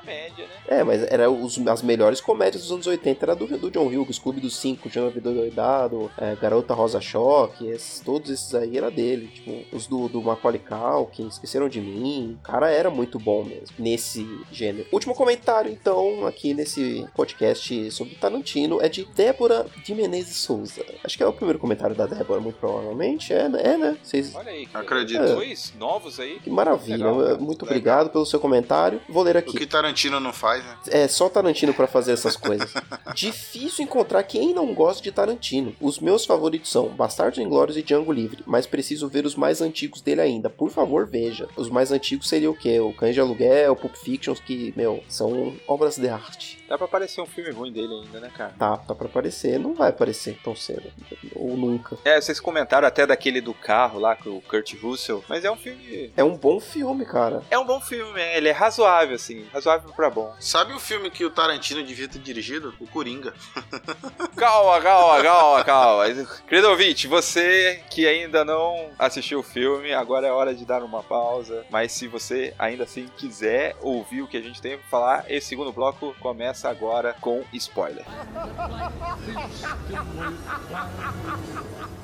comédia, 0.09 0.44
né? 0.47 0.51
É, 0.68 0.85
mas 0.85 1.03
era 1.05 1.31
os, 1.31 1.59
as 1.66 1.83
melhores 1.83 2.21
comédias 2.21 2.62
dos 2.62 2.73
anos 2.73 2.87
80 2.87 3.25
era 3.25 3.35
do, 3.37 3.47
do 3.59 3.71
John 3.71 3.87
Hughes, 3.87 4.18
Clube 4.18 4.40
dos 4.40 4.57
Cinco, 4.57 4.88
John 4.88 5.11
Vida 5.11 5.31
Doidado, 5.33 6.11
é, 6.18 6.35
Garota 6.37 6.75
Rosa 6.75 7.01
Choque, 7.01 7.66
esses, 7.68 8.01
todos 8.01 8.31
esses 8.31 8.55
aí 8.55 8.77
era 8.77 8.90
dele. 8.90 9.29
Tipo, 9.29 9.77
os 9.77 9.87
do, 9.87 10.09
do 10.09 10.23
Macaulay 10.23 10.61
Culkin, 10.61 11.29
Esqueceram 11.29 11.68
de 11.68 11.81
Mim. 11.81 12.38
O 12.40 12.42
cara 12.42 12.71
era 12.71 12.90
muito 12.90 13.18
bom 13.18 13.44
mesmo, 13.44 13.75
nesse 13.79 14.27
gênero. 14.51 14.87
Último 14.92 15.14
comentário, 15.14 15.71
então, 15.71 16.27
aqui 16.27 16.55
nesse 16.55 17.07
podcast 17.14 17.90
sobre 17.90 18.14
Tarantino 18.14 18.81
é 18.81 18.88
de 18.88 19.05
Débora 19.05 19.66
de 19.85 19.94
Menezes 19.94 20.37
Souza. 20.37 20.85
Acho 21.05 21.16
que 21.16 21.23
é 21.23 21.27
o 21.27 21.33
primeiro 21.33 21.59
comentário 21.59 21.94
da 21.94 22.07
Débora, 22.07 22.40
muito 22.40 22.57
provavelmente. 22.59 23.33
É, 23.33 23.49
né? 23.49 23.61
É, 23.64 23.77
né? 23.77 23.97
Vocês... 24.03 24.35
Olha 24.35 24.51
aí. 24.51 24.66
que- 24.66 24.77
Acredito. 24.77 25.25
Dois 25.35 25.73
novos 25.79 26.18
aí. 26.21 26.38
Que 26.40 26.51
maravilha. 26.51 26.97
Legal, 26.97 27.14
muito 27.40 27.62
Legal. 27.64 27.68
obrigado 27.68 28.11
pelo 28.11 28.25
seu 28.25 28.38
comentário. 28.40 29.01
Vou 29.09 29.23
ler 29.23 29.37
O 29.37 29.38
aqui. 29.40 29.53
que 29.57 29.66
Tarantino 29.66 29.97
não 30.06 30.32
faz, 30.32 30.64
né? 30.64 30.76
É 30.88 31.08
só 31.08 31.28
Tarantino 31.28 31.74
pra 31.74 31.87
fazer 31.87 32.12
essas 32.12 32.37
coisas. 32.37 32.72
Difícil 33.14 33.84
encontrar 33.84 34.22
quem 34.22 34.54
não 34.54 34.72
gosta 34.72 35.02
de 35.02 35.11
Tarantino. 35.11 35.74
Os 35.80 35.98
meus 35.98 36.24
favoritos 36.24 36.70
são 36.70 36.88
Bastardos 36.88 37.38
Inglórios 37.38 37.76
e 37.76 37.82
Django 37.82 38.12
Livre, 38.12 38.42
mas 38.46 38.66
preciso 38.66 39.08
ver 39.08 39.26
os 39.26 39.34
mais 39.34 39.61
antigos 39.61 40.00
dele 40.00 40.20
ainda. 40.20 40.48
Por 40.48 40.70
favor, 40.70 41.06
veja. 41.06 41.48
Os 41.56 41.68
mais 41.68 41.90
antigos 41.90 42.28
seriam 42.28 42.52
o 42.52 42.56
quê? 42.56 42.78
O 42.78 42.92
Cães 42.92 43.14
de 43.14 43.20
Aluguel, 43.20 43.74
Pulp 43.74 43.96
Fiction, 43.96 44.34
que, 44.34 44.72
meu, 44.76 45.02
são 45.08 45.56
obras 45.66 45.96
de 45.96 46.08
arte. 46.08 46.58
Dá 46.68 46.76
pra 46.76 46.85
aparecer 46.85 47.20
um 47.20 47.26
filme 47.26 47.50
ruim 47.50 47.72
dele 47.72 47.94
ainda, 47.94 48.20
né, 48.20 48.31
cara? 48.37 48.54
Tá, 48.59 48.76
tá 48.76 48.94
pra 48.94 49.07
aparecer. 49.07 49.59
Não 49.59 49.74
vai 49.74 49.88
aparecer 49.88 50.38
tão 50.44 50.54
cedo. 50.54 50.92
Ou 51.35 51.57
nunca. 51.57 51.96
É, 52.04 52.20
vocês 52.20 52.38
comentaram 52.38 52.87
até 52.87 53.07
daquele 53.07 53.40
do 53.40 53.54
carro 53.54 53.98
lá 53.98 54.14
com 54.14 54.31
o 54.31 54.42
Kurt 54.42 54.74
Russell, 54.83 55.24
mas 55.28 55.44
é 55.44 55.50
um 55.50 55.57
filme. 55.57 56.12
É 56.16 56.22
um 56.22 56.37
bom 56.37 56.61
filme, 56.61 57.07
cara. 57.07 57.42
É 57.50 57.59
um 57.59 57.64
bom 57.64 57.81
filme, 57.81 58.20
é, 58.20 58.37
ele 58.37 58.48
é 58.48 58.52
razoável, 58.52 59.14
assim, 59.14 59.46
razoável 59.52 59.90
pra 59.94 60.11
bom. 60.11 60.35
Sabe 60.38 60.72
o 60.74 60.78
filme 60.78 61.11
que 61.11 61.24
o 61.24 61.31
Tarantino 61.31 61.83
devia 61.83 62.09
ter 62.09 62.18
dirigido? 62.18 62.74
O 62.78 62.87
Coringa. 62.87 63.33
Calma, 64.37 64.81
calma, 64.81 65.22
calma, 65.22 65.64
calma. 65.64 66.04
Querido 66.46 66.68
ouvinte, 66.68 67.07
você 67.09 67.83
que 67.90 68.07
ainda 68.07 68.44
não 68.44 68.90
assistiu 68.98 69.40
o 69.40 69.42
filme, 69.42 69.92
agora 69.92 70.26
é 70.26 70.33
hora 70.33 70.54
de 70.54 70.64
dar 70.64 70.83
uma 70.83 71.02
pausa. 71.02 71.64
Mas 71.70 71.92
se 71.92 72.07
você 72.07 72.54
ainda 72.59 72.85
assim 72.85 73.09
quiser 73.16 73.76
ouvir 73.81 74.22
o 74.22 74.28
que 74.28 74.37
a 74.37 74.40
gente 74.40 74.61
tem 74.62 74.78
pra 74.78 74.87
falar, 74.88 75.24
esse 75.28 75.48
segundo 75.48 75.72
bloco 75.72 76.14
começa 76.20 76.58
agora 76.64 77.14
com 77.21 77.44
spoiler. 77.53 78.07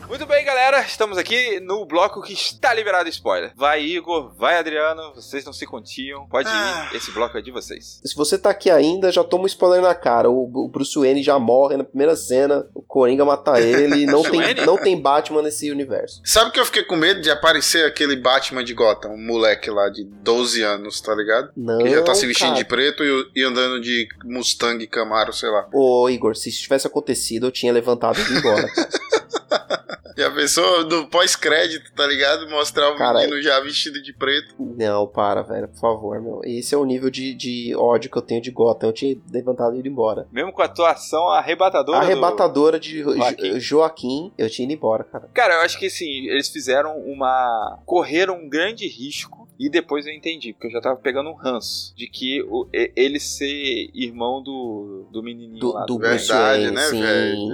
Muito 0.09 0.27
bem, 0.27 0.45
galera, 0.45 0.81
estamos 0.83 1.17
aqui 1.19 1.59
no 1.61 1.85
bloco 1.87 2.21
que 2.23 2.33
está 2.35 2.73
liberado 2.75 3.09
spoiler. 3.09 3.53
Vai, 3.57 3.83
Igor, 3.83 4.33
vai, 4.37 4.59
Adriano, 4.59 5.13
vocês 5.15 5.45
não 5.45 5.53
se 5.53 5.67
continham. 5.67 6.27
Pode 6.29 6.49
Ah. 6.49 6.91
ir, 6.93 6.97
esse 6.97 7.11
bloco 7.11 7.37
é 7.39 7.43
de 7.43 7.51
vocês. 7.51 8.01
Se 8.05 8.15
você 8.15 8.37
tá 8.39 8.51
aqui 8.51 8.71
ainda, 8.71 9.11
já 9.11 9.25
toma 9.25 9.45
um 9.45 9.47
spoiler 9.47 9.81
na 9.81 9.95
cara. 9.95 10.31
O, 10.31 10.45
o 10.45 10.69
Bruce 10.69 10.97
Wayne 10.99 11.23
já 11.23 11.39
morre 11.39 11.77
na 11.77 11.85
primeira 11.85 12.15
cena. 12.15 12.67
O 12.75 12.83
Coringa 12.83 13.25
mata 13.25 13.59
ele. 13.61 14.05
Não, 14.07 14.23
tem, 14.23 14.55
não 14.67 14.77
tem 14.77 15.01
Batman 15.01 15.43
nesse 15.43 15.71
universo. 15.71 16.21
Sabe 16.25 16.53
que 16.53 16.61
eu 16.61 16.67
fiquei 16.67 16.85
com 16.85 16.97
medo 16.97 17.21
de 17.21 17.31
aparecer 17.31 17.87
aquele 17.87 18.15
Batman 18.15 18.63
de 18.63 18.75
Gotham, 18.75 19.11
um 19.13 19.27
moleque 19.27 19.71
lá 19.71 19.89
de 19.89 20.05
12 20.05 20.63
anos, 20.63 21.01
tá 21.01 21.15
ligado? 21.15 21.51
Não. 21.57 21.79
Que 21.79 21.91
já 21.91 22.03
tá 22.03 22.15
se 22.15 22.27
vestindo 22.27 22.49
cara. 22.49 22.59
de 22.59 22.65
preto 22.67 23.03
e, 23.03 23.31
e 23.41 23.43
andando 23.43 23.81
de 23.81 24.07
Mustang 24.25 24.87
Camaro, 24.87 25.33
sei 25.33 25.49
lá. 25.49 25.67
Ô, 25.73 26.09
Igor, 26.11 26.37
se 26.37 26.51
isso 26.51 26.63
tivesse 26.63 26.87
acontecido, 26.87 27.47
eu 27.47 27.51
tinha 27.51 27.73
levantado 27.73 28.19
e 28.19 28.23
ido 28.23 28.39
embora. 28.39 28.69
Já 30.17 30.31
pensou 30.31 30.85
no 30.85 31.09
pós-crédito, 31.09 31.93
tá 31.93 32.07
ligado? 32.07 32.49
Mostrar 32.49 32.89
o 32.93 32.97
Cara, 32.97 33.19
menino 33.19 33.43
já 33.43 33.59
vestido 33.59 34.01
de 34.01 34.13
preto. 34.13 34.55
Não, 34.61 35.09
para, 35.09 35.43
velho, 35.43 35.67
por 35.67 35.81
favor, 35.81 36.23
meu. 36.23 36.41
Esse 36.45 36.73
é 36.73 36.79
o 36.79 36.85
nível 36.85 37.11
de, 37.11 37.35
de 37.35 37.75
ódio 37.75 38.09
que 38.09 38.17
eu 38.17 38.23
tenho 38.23 38.41
de 38.41 38.53
Gotham. 38.53 38.91
Eu 38.91 38.93
tinha 38.93 39.17
levantado 39.33 39.75
e 39.75 39.81
ido 39.81 39.89
embora. 39.89 40.29
Mesmo 40.31 40.53
com 40.53 40.63
a 40.63 40.67
atuação 40.67 41.29
arrebatadora. 41.31 41.99
do- 41.99 42.05
Arrebatadora 42.05 42.79
de 42.79 43.03
Jo- 43.03 43.17
Joaquim. 43.17 43.59
Joaquim, 43.61 44.33
eu 44.39 44.49
tinha 44.49 44.65
ido 44.67 44.75
embora, 44.75 45.03
cara. 45.03 45.29
Cara, 45.35 45.55
eu 45.55 45.61
acho 45.63 45.77
que 45.81 45.87
assim, 45.87 46.29
eles 46.29 46.49
fizeram 46.49 46.97
uma. 47.01 47.81
correram 47.85 48.37
um 48.37 48.49
grande 48.49 48.87
risco. 48.87 49.44
E 49.59 49.69
depois 49.69 50.07
eu 50.07 50.13
entendi, 50.13 50.53
porque 50.53 50.67
eu 50.69 50.73
já 50.73 50.81
tava 50.81 50.97
pegando 50.97 51.31
um 51.31 51.35
ranço 51.35 51.95
de 51.97 52.07
que 52.09 52.43
o- 52.43 52.69
ele 52.73 53.21
ser 53.21 53.89
irmão 53.95 54.43
do, 54.43 55.07
do 55.13 55.23
menininho 55.23 55.59
Do, 55.61 55.73
lá. 55.73 55.85
do 55.87 55.99
Bruce 55.99 56.27
Verdade, 56.29 56.61
Wayne, 56.63 56.71
né, 56.75 56.83
sim. 56.89 57.01
velho? 57.01 57.49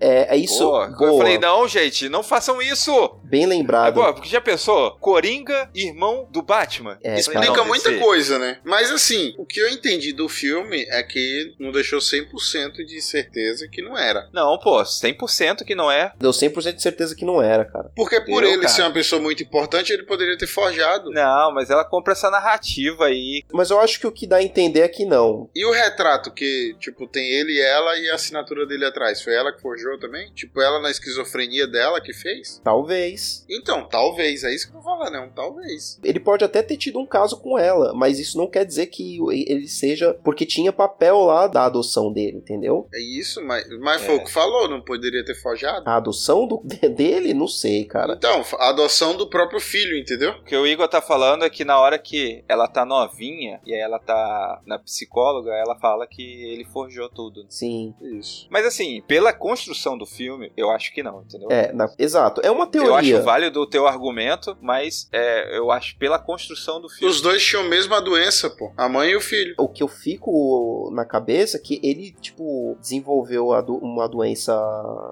É, 0.00 0.34
é 0.34 0.36
isso. 0.36 0.58
Pô, 0.58 0.86
boa, 0.88 1.10
eu 1.10 1.18
falei, 1.18 1.38
não, 1.38 1.66
gente, 1.68 2.08
não 2.08 2.22
façam 2.22 2.60
isso! 2.60 2.92
bem 3.24 3.44
É, 3.44 3.46
lembrado. 3.46 3.94
pô, 3.94 4.14
porque 4.14 4.28
já 4.28 4.40
pensou? 4.40 4.92
Coringa, 5.00 5.68
irmão 5.74 6.28
do 6.30 6.42
Batman. 6.42 6.98
É, 7.02 7.18
Isso 7.18 7.30
cara. 7.30 7.44
Explica 7.44 7.62
não, 7.62 7.68
muita 7.68 7.98
coisa, 7.98 8.38
né? 8.38 8.58
Mas 8.64 8.90
assim, 8.90 9.34
o 9.38 9.44
que 9.46 9.60
eu 9.60 9.68
entendi 9.68 10.12
do 10.12 10.28
filme 10.28 10.84
é 10.88 11.02
que 11.02 11.54
não 11.58 11.72
deixou 11.72 11.98
100% 12.00 12.84
de 12.84 13.00
certeza 13.00 13.68
que 13.68 13.82
não 13.82 13.96
era. 13.96 14.28
Não, 14.32 14.58
pô, 14.58 14.82
100% 14.82 15.64
que 15.64 15.74
não 15.74 15.90
é. 15.90 16.12
Deu 16.18 16.30
100% 16.30 16.74
de 16.74 16.82
certeza 16.82 17.14
que 17.16 17.24
não 17.24 17.40
era, 17.42 17.64
cara. 17.64 17.90
Porque 17.96 18.20
por 18.20 18.42
Eu, 18.42 18.50
ele 18.50 18.62
cara. 18.62 18.68
ser 18.68 18.82
uma 18.82 18.92
pessoa 18.92 19.20
muito 19.20 19.42
importante, 19.42 19.92
ele 19.92 20.04
poderia 20.04 20.36
ter 20.38 20.46
forjado. 20.46 21.10
Não, 21.10 21.43
mas 21.52 21.70
ela 21.70 21.84
compra 21.84 22.12
essa 22.12 22.30
narrativa 22.30 23.06
aí. 23.06 23.42
Mas 23.52 23.70
eu 23.70 23.80
acho 23.80 23.98
que 24.00 24.06
o 24.06 24.12
que 24.12 24.26
dá 24.26 24.36
a 24.36 24.42
entender 24.42 24.80
é 24.80 24.88
que 24.88 25.04
não. 25.04 25.48
E 25.54 25.64
o 25.64 25.72
retrato 25.72 26.32
que, 26.32 26.74
tipo, 26.78 27.06
tem 27.06 27.26
ele 27.30 27.52
e 27.52 27.60
ela 27.60 27.96
e 27.98 28.10
a 28.10 28.14
assinatura 28.14 28.66
dele 28.66 28.84
atrás, 28.84 29.22
foi 29.22 29.34
ela 29.34 29.52
que 29.52 29.60
forjou 29.60 29.98
também? 29.98 30.32
Tipo, 30.32 30.60
ela 30.60 30.80
na 30.80 30.90
esquizofrenia 30.90 31.66
dela 31.66 32.00
que 32.00 32.12
fez? 32.12 32.60
Talvez. 32.62 33.44
Então, 33.48 33.88
talvez, 33.88 34.44
é 34.44 34.54
isso 34.54 34.70
que 34.70 34.76
eu 34.76 34.80
vou 34.80 34.96
falar, 34.96 35.10
não, 35.10 35.28
talvez. 35.30 35.98
Ele 36.02 36.20
pode 36.20 36.44
até 36.44 36.62
ter 36.62 36.76
tido 36.76 36.98
um 36.98 37.06
caso 37.06 37.40
com 37.40 37.58
ela, 37.58 37.92
mas 37.94 38.18
isso 38.18 38.36
não 38.38 38.48
quer 38.48 38.64
dizer 38.64 38.86
que 38.86 39.18
ele 39.46 39.68
seja. 39.68 40.14
Porque 40.24 40.44
tinha 40.46 40.72
papel 40.72 41.18
lá 41.20 41.46
da 41.46 41.64
adoção 41.64 42.12
dele, 42.12 42.38
entendeu? 42.38 42.88
É 42.94 43.00
isso, 43.00 43.42
mas, 43.42 43.66
mas 43.80 44.02
foi 44.02 44.14
É. 44.14 44.18
o 44.18 44.24
que 44.24 44.30
falou, 44.32 44.68
não 44.68 44.80
poderia 44.82 45.24
ter 45.24 45.34
forjado? 45.34 45.88
A 45.88 45.96
adoção 45.96 46.46
do- 46.46 46.62
dele, 46.94 47.34
não 47.34 47.48
sei, 47.48 47.84
cara. 47.84 48.14
Então, 48.14 48.44
a 48.58 48.68
adoção 48.70 49.16
do 49.16 49.28
próprio 49.28 49.60
filho, 49.60 49.96
entendeu? 49.96 50.30
O 50.32 50.44
que 50.44 50.56
o 50.56 50.66
Igor 50.66 50.88
tá 50.88 51.00
falando 51.00 51.33
é 51.42 51.48
que 51.50 51.64
na 51.64 51.80
hora 51.80 51.98
que 51.98 52.44
ela 52.46 52.68
tá 52.68 52.84
novinha 52.84 53.60
e 53.64 53.72
aí 53.72 53.80
ela 53.80 53.98
tá 53.98 54.60
na 54.66 54.78
psicóloga, 54.78 55.50
ela 55.52 55.74
fala 55.78 56.06
que 56.06 56.22
ele 56.22 56.64
forjou 56.66 57.08
tudo. 57.08 57.46
Sim. 57.48 57.94
Isso. 58.00 58.46
Mas 58.50 58.66
assim, 58.66 59.02
pela 59.08 59.32
construção 59.32 59.96
do 59.96 60.04
filme, 60.04 60.52
eu 60.56 60.70
acho 60.70 60.92
que 60.92 61.02
não, 61.02 61.22
entendeu? 61.22 61.48
É, 61.50 61.72
na- 61.72 61.90
exato. 61.98 62.40
É 62.44 62.50
uma 62.50 62.64
Eu 62.64 62.68
teoria 62.70 62.90
teoria. 62.92 63.16
acho 63.16 63.24
válido 63.24 63.60
o 63.60 63.66
teu 63.66 63.86
argumento, 63.86 64.56
mas 64.60 65.08
é, 65.10 65.56
eu 65.56 65.70
acho 65.70 65.96
pela 65.96 66.18
construção 66.18 66.80
do 66.80 66.88
filme. 66.90 67.06
Os 67.10 67.20
dois 67.22 67.42
tinham 67.42 67.64
a 67.64 67.68
mesma 67.68 68.00
doença, 68.00 68.50
pô. 68.50 68.70
A 68.76 68.88
mãe 68.88 69.10
e 69.10 69.16
o 69.16 69.20
filho. 69.20 69.54
O 69.58 69.68
que 69.68 69.82
eu 69.82 69.88
fico 69.88 70.90
na 70.92 71.04
cabeça 71.06 71.56
é 71.56 71.60
que 71.60 71.80
ele, 71.82 72.12
tipo, 72.20 72.76
desenvolveu 72.80 73.52
a 73.52 73.60
do- 73.62 73.76
uma 73.78 74.06
doença 74.08 74.52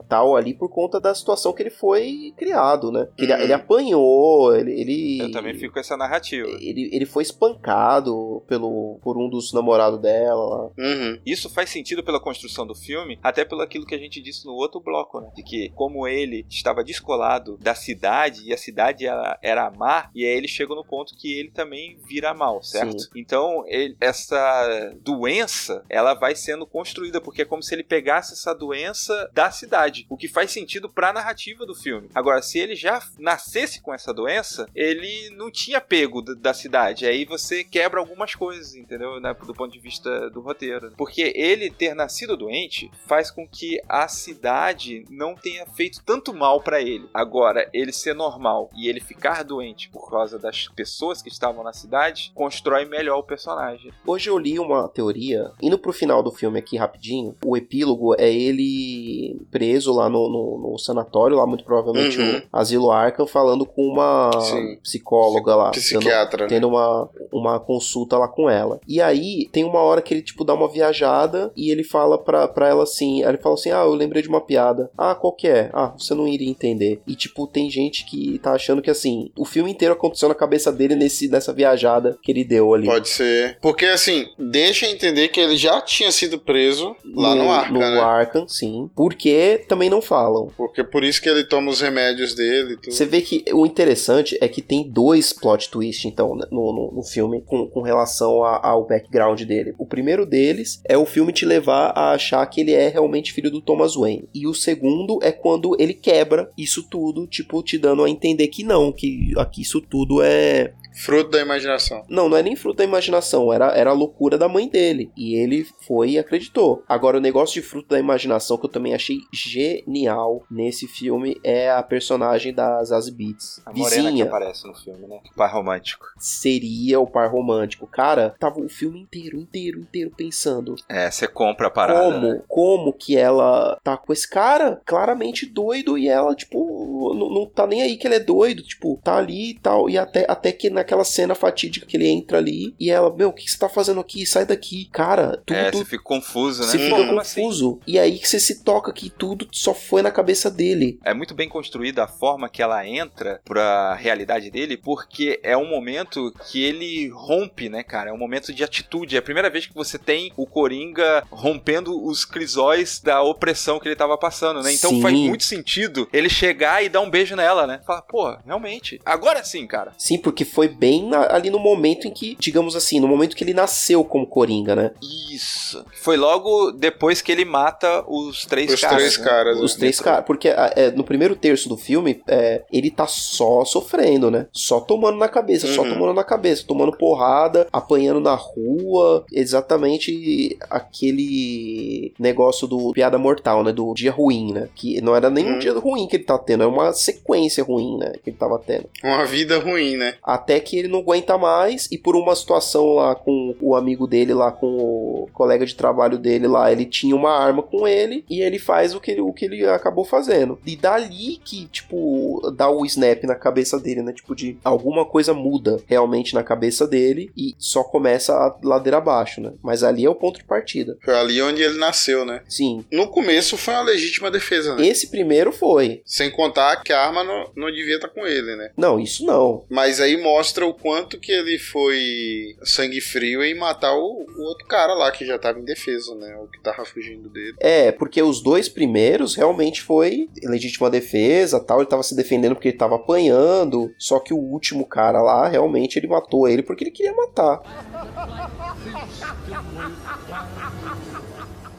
tal 0.08 0.36
ali 0.36 0.52
por 0.54 0.68
conta 0.68 1.00
da 1.00 1.14
situação 1.14 1.52
que 1.52 1.62
ele 1.62 1.70
foi 1.70 2.34
criado, 2.36 2.90
né? 2.90 3.08
Que 3.16 3.24
ele, 3.24 3.32
Uhum. 3.34 3.40
ele 3.40 3.52
apanhou, 3.52 4.54
ele, 4.54 4.72
ele. 4.80 5.18
Eu 5.22 5.30
também 5.32 5.54
fico 5.54 5.74
com 5.74 5.80
essa 5.80 5.96
narrativa. 5.96 6.11
Ele, 6.60 6.88
ele 6.92 7.06
foi 7.06 7.22
espancado 7.22 8.42
pelo, 8.46 8.98
por 9.02 9.16
um 9.16 9.28
dos 9.28 9.52
namorados 9.52 10.00
dela. 10.00 10.72
Uhum. 10.78 11.20
Isso 11.24 11.48
faz 11.50 11.70
sentido 11.70 12.02
pela 12.02 12.20
construção 12.20 12.66
do 12.66 12.74
filme, 12.74 13.18
até 13.22 13.44
pelo 13.44 13.60
aquilo 13.62 13.86
que 13.86 13.94
a 13.94 13.98
gente 13.98 14.20
disse 14.20 14.44
no 14.46 14.52
outro 14.52 14.80
bloco, 14.80 15.20
né? 15.20 15.30
De 15.34 15.42
que 15.42 15.70
como 15.74 16.06
ele 16.06 16.44
estava 16.48 16.84
descolado 16.84 17.56
da 17.58 17.74
cidade 17.74 18.42
e 18.48 18.52
a 18.52 18.56
cidade 18.56 19.06
era, 19.06 19.38
era 19.42 19.70
má, 19.70 20.10
e 20.14 20.24
aí 20.24 20.36
ele 20.36 20.48
chega 20.48 20.74
no 20.74 20.84
ponto 20.84 21.14
que 21.16 21.32
ele 21.38 21.50
também 21.50 21.98
vira 22.06 22.32
mal, 22.34 22.62
certo? 22.62 23.00
Sim. 23.00 23.08
Então, 23.16 23.64
ele- 23.66 23.96
essa 24.00 24.94
doença, 25.02 25.84
ela 25.88 26.14
vai 26.14 26.34
sendo 26.34 26.66
construída, 26.66 27.20
porque 27.20 27.42
é 27.42 27.44
como 27.44 27.62
se 27.62 27.74
ele 27.74 27.82
pegasse 27.84 28.32
essa 28.32 28.54
doença 28.54 29.30
da 29.32 29.50
cidade, 29.50 30.06
o 30.08 30.16
que 30.16 30.28
faz 30.28 30.50
sentido 30.50 30.88
pra 30.88 31.12
narrativa 31.12 31.64
do 31.66 31.74
filme. 31.74 32.08
Agora, 32.14 32.42
se 32.42 32.58
ele 32.58 32.74
já 32.74 33.02
nascesse 33.18 33.80
com 33.80 33.92
essa 33.94 34.12
doença, 34.12 34.66
ele 34.74 35.30
não 35.36 35.50
tinha 35.50 35.80
pego 36.02 36.20
da- 36.22 36.34
da 36.34 36.54
cidade, 36.54 37.06
aí 37.06 37.24
você 37.24 37.62
quebra 37.62 38.00
algumas 38.00 38.34
coisas, 38.34 38.74
entendeu? 38.74 39.20
Né? 39.20 39.34
Do 39.46 39.54
ponto 39.54 39.72
de 39.72 39.78
vista 39.78 40.28
do 40.30 40.40
roteiro. 40.40 40.92
Porque 40.96 41.32
ele 41.36 41.70
ter 41.70 41.94
nascido 41.94 42.36
doente 42.36 42.90
faz 43.06 43.30
com 43.30 43.46
que 43.46 43.80
a 43.88 44.08
cidade 44.08 45.04
não 45.10 45.34
tenha 45.34 45.64
feito 45.66 46.02
tanto 46.04 46.34
mal 46.34 46.60
pra 46.60 46.80
ele. 46.80 47.06
Agora, 47.14 47.68
ele 47.72 47.92
ser 47.92 48.14
normal 48.14 48.70
e 48.76 48.88
ele 48.88 49.00
ficar 49.00 49.42
doente 49.44 49.88
por 49.90 50.10
causa 50.10 50.38
das 50.38 50.66
pessoas 50.68 51.22
que 51.22 51.28
estavam 51.28 51.62
na 51.62 51.72
cidade, 51.72 52.32
constrói 52.34 52.84
melhor 52.84 53.18
o 53.18 53.22
personagem. 53.22 53.92
Hoje 54.06 54.28
eu 54.28 54.38
li 54.38 54.58
uma 54.58 54.88
teoria, 54.88 55.52
indo 55.62 55.78
pro 55.78 55.92
final 55.92 56.22
do 56.22 56.30
filme 56.32 56.58
aqui 56.58 56.76
rapidinho, 56.76 57.36
o 57.44 57.56
epílogo 57.56 58.14
é 58.18 58.32
ele 58.32 59.40
preso 59.50 59.92
lá 59.92 60.08
no, 60.08 60.28
no, 60.28 60.70
no 60.72 60.78
sanatório, 60.78 61.36
lá 61.36 61.46
muito 61.46 61.64
provavelmente 61.64 62.18
Uhum. 62.20 62.38
o 62.38 62.42
Asilo 62.52 62.90
Arkham, 62.90 63.26
falando 63.26 63.64
com 63.64 63.86
uma 63.86 64.30
Sim. 64.40 64.76
psicóloga 64.82 65.54
lá. 65.54 65.70
tendo- 65.70 65.82
Psiquiatra, 65.98 66.44
né? 66.44 66.48
tendo 66.48 66.68
uma, 66.68 67.08
uma 67.32 67.60
consulta 67.60 68.16
lá 68.18 68.28
com 68.28 68.48
ela. 68.48 68.80
E 68.86 69.00
aí, 69.00 69.48
tem 69.52 69.64
uma 69.64 69.80
hora 69.80 70.02
que 70.02 70.14
ele, 70.14 70.22
tipo, 70.22 70.44
dá 70.44 70.54
uma 70.54 70.68
viajada 70.68 71.52
e 71.56 71.70
ele 71.70 71.84
fala 71.84 72.18
pra, 72.18 72.48
pra 72.48 72.68
ela 72.68 72.82
assim: 72.82 73.24
ele 73.24 73.38
fala 73.38 73.54
assim, 73.54 73.70
ah, 73.70 73.84
eu 73.84 73.94
lembrei 73.94 74.22
de 74.22 74.28
uma 74.28 74.40
piada. 74.40 74.90
Ah, 74.96 75.14
qual 75.14 75.32
que 75.32 75.48
é? 75.48 75.70
Ah, 75.72 75.92
você 75.96 76.14
não 76.14 76.26
iria 76.26 76.48
entender. 76.48 77.00
E, 77.06 77.14
tipo, 77.14 77.46
tem 77.46 77.70
gente 77.70 78.04
que 78.04 78.38
tá 78.38 78.52
achando 78.52 78.82
que, 78.82 78.90
assim, 78.90 79.30
o 79.36 79.44
filme 79.44 79.70
inteiro 79.70 79.94
aconteceu 79.94 80.28
na 80.28 80.34
cabeça 80.34 80.72
dele 80.72 80.94
nesse, 80.94 81.28
nessa 81.28 81.52
viajada 81.52 82.18
que 82.22 82.30
ele 82.32 82.44
deu 82.44 82.72
ali. 82.74 82.86
Pode 82.86 83.08
ser. 83.08 83.58
Porque 83.60 83.86
assim, 83.86 84.26
deixa 84.38 84.86
entender 84.86 85.28
que 85.28 85.40
ele 85.40 85.56
já 85.56 85.80
tinha 85.80 86.10
sido 86.10 86.38
preso 86.38 86.94
lá 87.14 87.34
no, 87.34 87.50
Arca, 87.50 87.72
no 87.72 87.78
né? 87.80 88.00
Arkham, 88.00 88.48
sim. 88.48 88.90
Porque 88.94 89.64
também 89.68 89.90
não 89.90 90.02
falam. 90.02 90.50
Porque 90.56 90.82
por 90.82 91.04
isso 91.04 91.20
que 91.20 91.28
ele 91.28 91.44
toma 91.44 91.70
os 91.70 91.80
remédios 91.80 92.34
dele 92.34 92.76
tudo. 92.76 92.92
Você 92.92 93.06
vê 93.06 93.20
que 93.20 93.44
o 93.52 93.66
interessante 93.66 94.36
é 94.40 94.48
que 94.48 94.62
tem 94.62 94.88
dois 94.88 95.32
plot 95.32 95.70
twists, 95.70 95.81
então, 96.08 96.34
né, 96.36 96.46
no, 96.50 96.72
no, 96.72 96.92
no 96.92 97.02
filme, 97.02 97.42
com, 97.42 97.66
com 97.66 97.82
relação 97.82 98.42
a- 98.44 98.60
ao 98.66 98.86
background 98.86 99.42
dele. 99.42 99.74
O 99.78 99.86
primeiro 99.86 100.24
deles 100.26 100.80
é 100.88 100.96
o 100.96 101.06
filme 101.06 101.32
te 101.32 101.44
levar 101.44 101.92
a 101.96 102.12
achar 102.12 102.44
que 102.46 102.60
ele 102.60 102.72
é 102.72 102.88
realmente 102.88 103.32
filho 103.32 103.50
do 103.50 103.60
Thomas 103.60 103.94
Wayne. 103.94 104.28
E 104.34 104.46
o 104.46 104.54
segundo 104.54 105.18
é 105.22 105.32
quando 105.32 105.76
ele 105.78 105.94
quebra 105.94 106.50
isso 106.56 106.82
tudo, 106.88 107.26
tipo, 107.26 107.62
te 107.62 107.78
dando 107.78 108.04
a 108.04 108.10
entender 108.10 108.48
que 108.48 108.62
não, 108.64 108.92
que 108.92 109.32
aqui 109.36 109.62
isso 109.62 109.80
tudo 109.80 110.22
é. 110.22 110.72
Fruto 110.94 111.30
da 111.30 111.40
imaginação. 111.40 112.04
Não, 112.08 112.28
não 112.28 112.36
é 112.36 112.42
nem 112.42 112.56
fruto 112.56 112.78
da 112.78 112.84
imaginação, 112.84 113.52
era, 113.52 113.66
era 113.76 113.90
a 113.90 113.94
loucura 113.94 114.36
da 114.36 114.48
mãe 114.48 114.68
dele. 114.68 115.10
E 115.16 115.34
ele 115.34 115.66
foi 115.86 116.10
e 116.10 116.18
acreditou. 116.18 116.82
Agora, 116.88 117.18
o 117.18 117.20
negócio 117.20 117.60
de 117.60 117.66
fruto 117.66 117.88
da 117.88 117.98
imaginação 117.98 118.58
que 118.58 118.66
eu 118.66 118.70
também 118.70 118.94
achei 118.94 119.18
genial 119.32 120.44
nesse 120.50 120.86
filme 120.86 121.38
é 121.42 121.70
a 121.70 121.82
personagem 121.82 122.52
da 122.52 122.82
Zazie 122.84 123.12
Beetz. 123.12 123.60
A 123.64 123.72
morena 123.72 124.02
que 124.02 124.08
Vizinha 124.08 124.24
aparece 124.24 124.66
no 124.66 124.74
filme, 124.74 125.06
né? 125.06 125.20
O 125.30 125.34
pai 125.34 125.50
romântico. 125.50 126.06
seria 126.18 127.00
o 127.00 127.06
par 127.06 127.30
romântico. 127.30 127.86
Cara, 127.86 128.34
tava 128.38 128.60
o 128.60 128.68
filme 128.68 129.00
inteiro, 129.00 129.38
inteiro, 129.38 129.80
inteiro 129.80 130.12
pensando 130.16 130.74
É, 130.88 131.10
você 131.10 131.26
compra 131.26 131.68
a 131.68 131.70
parada. 131.70 132.00
como, 132.00 132.28
né? 132.28 132.42
como 132.48 132.92
que 132.92 133.16
ela 133.16 133.78
tá 133.82 133.96
com 133.96 134.12
esse 134.12 134.28
cara 134.28 134.80
claramente 134.84 135.46
doido 135.46 135.96
e 135.96 136.08
ela, 136.08 136.34
tipo, 136.34 137.14
não, 137.14 137.30
não 137.30 137.46
tá 137.46 137.66
nem 137.66 137.82
aí 137.82 137.96
que 137.96 138.06
ele 138.06 138.16
é 138.16 138.20
doido, 138.20 138.62
tipo, 138.62 139.00
tá 139.02 139.16
ali 139.16 139.50
e 139.50 139.58
tal. 139.58 139.88
E 139.88 139.98
até, 139.98 140.26
até 140.28 140.52
que 140.52 140.70
naquela 140.82 141.04
cena 141.04 141.34
fatídica 141.34 141.86
que 141.86 141.96
ele 141.96 142.08
entra 142.08 142.38
ali 142.38 142.74
e 142.78 142.90
ela, 142.90 143.14
meu, 143.14 143.28
o 143.28 143.32
que 143.32 143.48
você 143.48 143.56
tá 143.56 143.68
fazendo 143.68 144.00
aqui? 144.00 144.26
Sai 144.26 144.44
daqui. 144.44 144.88
Cara, 144.92 145.40
tudo. 145.46 145.56
É, 145.56 145.70
você 145.70 145.84
fica 145.84 146.02
confuso, 146.02 146.62
né? 146.62 146.68
você 146.68 146.78
fica 146.78 147.06
como 147.06 147.20
assim? 147.20 147.42
confuso. 147.42 147.80
E 147.86 147.98
aí 147.98 148.18
que 148.18 148.28
você 148.28 148.40
se 148.40 148.62
toca 148.62 148.92
que 148.92 149.08
tudo 149.08 149.48
só 149.52 149.72
foi 149.72 150.02
na 150.02 150.10
cabeça 150.10 150.50
dele. 150.50 150.98
É 151.04 151.14
muito 151.14 151.34
bem 151.34 151.48
construída 151.48 152.04
a 152.04 152.08
forma 152.08 152.48
que 152.48 152.62
ela 152.62 152.86
entra 152.86 153.40
pra 153.44 153.94
realidade 153.94 154.50
dele, 154.50 154.76
porque 154.76 155.40
é 155.42 155.56
um 155.56 155.68
momento 155.68 156.32
que 156.50 156.62
ele 156.62 157.08
rompe, 157.08 157.68
né, 157.68 157.82
cara? 157.82 158.10
É 158.10 158.12
um 158.12 158.18
momento 158.18 158.52
de 158.52 158.64
atitude. 158.64 159.16
É 159.16 159.20
a 159.20 159.22
primeira 159.22 159.48
vez 159.48 159.66
que 159.66 159.74
você 159.74 159.98
tem 159.98 160.32
o 160.36 160.46
Coringa 160.46 161.24
rompendo 161.30 162.04
os 162.04 162.24
crisóis 162.24 163.00
da 163.00 163.22
opressão 163.22 163.78
que 163.78 163.88
ele 163.88 163.96
tava 163.96 164.18
passando, 164.18 164.62
né? 164.62 164.72
Então 164.72 164.90
Sim. 164.90 165.02
faz 165.02 165.14
muito 165.14 165.44
sentido 165.44 166.08
ele 166.12 166.28
chegar 166.28 166.84
e 166.84 166.88
dar 166.88 167.00
um 167.00 167.10
beijo 167.10 167.36
nela, 167.36 167.66
né? 167.66 167.80
Falar, 167.86 168.02
pô, 168.02 168.36
realmente. 168.44 169.00
Agora 169.04 169.44
sim, 169.44 169.66
cara. 169.66 169.92
Sim, 169.96 170.18
porque 170.18 170.44
foi 170.44 170.68
bem 170.72 171.06
na- 171.08 171.28
ali 171.34 171.50
no 171.50 171.58
momento 171.58 172.06
em 172.06 172.10
que, 172.10 172.36
digamos 172.38 172.74
assim, 172.74 172.98
no 173.00 173.08
momento 173.08 173.36
que 173.36 173.44
ele 173.44 173.54
nasceu 173.54 174.04
como 174.04 174.26
Coringa, 174.26 174.74
né? 174.74 174.90
Isso. 175.30 175.84
Foi 176.02 176.16
logo 176.16 176.72
depois 176.72 177.20
que 177.22 177.30
ele 177.32 177.44
mata 177.44 178.04
os 178.08 178.44
três 178.46 178.72
Os 178.72 178.80
caras. 178.80 178.96
três 178.98 179.18
né? 179.18 179.24
caras, 179.24 179.60
Os 179.60 179.72
né? 179.74 179.78
três 179.80 180.00
caras. 180.00 180.24
Porque 180.24 180.48
ah, 180.48 180.72
é, 180.76 180.90
no 180.90 181.04
primeiro 181.04 181.34
terço 181.36 181.68
do 181.68 181.76
filme, 181.76 182.22
é, 182.28 182.62
ele 182.72 182.90
tá 182.90 183.06
só 183.06 183.64
sofrendo, 183.64 184.30
né? 184.30 184.46
Só 184.52 184.80
tomando 184.80 185.18
na 185.18 185.28
cabeça, 185.28 185.66
só 185.66 185.82
Uhum. 185.82 185.90
tomando 185.94 186.14
na 186.14 186.24
cabeça, 186.24 186.64
tomando 186.66 186.96
porrada, 186.96 187.66
apanhando 187.72 188.20
na 188.20 188.34
rua. 188.34 189.24
Exatamente 189.32 190.56
aquele 190.68 192.12
negócio 192.18 192.66
do 192.66 192.92
piada 192.92 193.18
mortal, 193.18 193.62
né? 193.64 193.72
Do 193.72 193.92
dia 193.94 194.10
ruim, 194.10 194.52
né? 194.52 194.68
Que 194.74 195.00
não 195.00 195.14
era 195.16 195.30
nem 195.30 195.44
um 195.46 195.52
Uhum. 195.54 195.58
dia 195.58 195.72
ruim 195.72 196.06
que 196.06 196.16
ele 196.16 196.24
tá 196.24 196.38
tendo, 196.38 196.62
é 196.62 196.66
uma 196.66 196.92
sequência 196.92 197.62
ruim, 197.64 197.96
né? 197.98 198.12
Que 198.22 198.30
ele 198.30 198.36
tava 198.36 198.58
tendo. 198.58 198.88
Uma 199.02 199.24
vida 199.24 199.58
ruim, 199.58 199.96
né? 199.96 200.14
Até 200.22 200.60
que 200.62 200.78
ele 200.78 200.88
não 200.88 201.00
aguenta 201.00 201.36
mais 201.36 201.88
e 201.90 201.98
por 201.98 202.16
uma 202.16 202.34
situação 202.34 202.94
lá 202.94 203.14
com 203.14 203.54
o 203.60 203.74
amigo 203.74 204.06
dele, 204.06 204.32
lá 204.32 204.50
com 204.50 204.66
o 204.66 205.28
colega 205.32 205.66
de 205.66 205.74
trabalho 205.74 206.18
dele 206.18 206.46
lá, 206.46 206.70
ele 206.70 206.84
tinha 206.86 207.14
uma 207.14 207.32
arma 207.32 207.62
com 207.62 207.86
ele 207.86 208.24
e 208.30 208.40
ele 208.40 208.58
faz 208.58 208.94
o 208.94 209.00
que 209.00 209.10
ele, 209.10 209.20
o 209.20 209.32
que 209.32 209.44
ele 209.44 209.66
acabou 209.66 210.04
fazendo. 210.04 210.58
E 210.64 210.76
dali 210.76 211.40
que, 211.44 211.66
tipo, 211.66 212.40
dá 212.56 212.70
o 212.70 212.84
snap 212.86 213.24
na 213.24 213.34
cabeça 213.34 213.78
dele, 213.78 214.02
né? 214.02 214.12
Tipo, 214.12 214.34
de 214.34 214.56
alguma 214.64 215.04
coisa 215.04 215.34
muda 215.34 215.78
realmente 215.86 216.34
na 216.34 216.42
cabeça 216.42 216.86
dele 216.86 217.30
e 217.36 217.54
só 217.58 217.82
começa 217.82 218.32
a 218.34 218.56
ladeira 218.62 218.98
abaixo, 218.98 219.40
né? 219.40 219.52
Mas 219.62 219.82
ali 219.82 220.04
é 220.04 220.10
o 220.10 220.14
ponto 220.14 220.38
de 220.38 220.44
partida. 220.44 220.96
Foi 221.04 221.14
ali 221.14 221.42
onde 221.42 221.62
ele 221.62 221.78
nasceu, 221.78 222.24
né? 222.24 222.42
Sim. 222.48 222.84
No 222.90 223.08
começo 223.08 223.56
foi 223.56 223.74
uma 223.74 223.82
legítima 223.82 224.30
defesa, 224.30 224.74
né? 224.74 224.86
Esse 224.86 225.10
primeiro 225.10 225.52
foi. 225.52 226.02
Sem 226.04 226.30
contar 226.30 226.82
que 226.82 226.92
a 226.92 227.00
arma 227.00 227.24
não, 227.24 227.50
não 227.56 227.72
devia 227.72 227.96
estar 227.96 228.08
com 228.08 228.26
ele, 228.26 228.54
né? 228.56 228.70
Não, 228.76 228.98
isso 228.98 229.24
não. 229.24 229.64
Mas 229.68 230.00
aí 230.00 230.16
mostra 230.16 230.51
o 230.60 230.74
quanto 230.74 231.18
que 231.18 231.32
ele 231.32 231.58
foi 231.58 232.56
sangue 232.62 233.00
frio 233.00 233.42
em 233.42 233.54
matar 233.54 233.94
o, 233.94 234.26
o 234.36 234.42
outro 234.42 234.66
cara 234.66 234.94
lá 234.94 235.10
que 235.10 235.24
já 235.24 235.38
tava 235.38 235.58
em 235.58 235.64
defesa, 235.64 236.14
né? 236.14 236.36
O 236.36 236.46
que 236.46 236.60
tava 236.60 236.84
fugindo 236.84 237.28
dele. 237.28 237.54
É, 237.60 237.92
porque 237.92 238.22
os 238.22 238.42
dois 238.42 238.68
primeiros 238.68 239.34
realmente 239.34 239.82
foi 239.82 240.28
legítima 240.42 240.90
defesa, 240.90 241.60
tal, 241.60 241.80
ele 241.80 241.88
tava 241.88 242.02
se 242.02 242.14
defendendo 242.14 242.54
porque 242.54 242.68
ele 242.68 242.76
tava 242.76 242.96
apanhando, 242.96 243.92
só 243.98 244.18
que 244.18 244.34
o 244.34 244.38
último 244.38 244.86
cara 244.86 245.22
lá, 245.22 245.48
realmente 245.48 245.98
ele 245.98 246.08
matou 246.08 246.48
ele 246.48 246.62
porque 246.62 246.84
ele 246.84 246.90
queria 246.90 247.14
matar. 247.14 247.60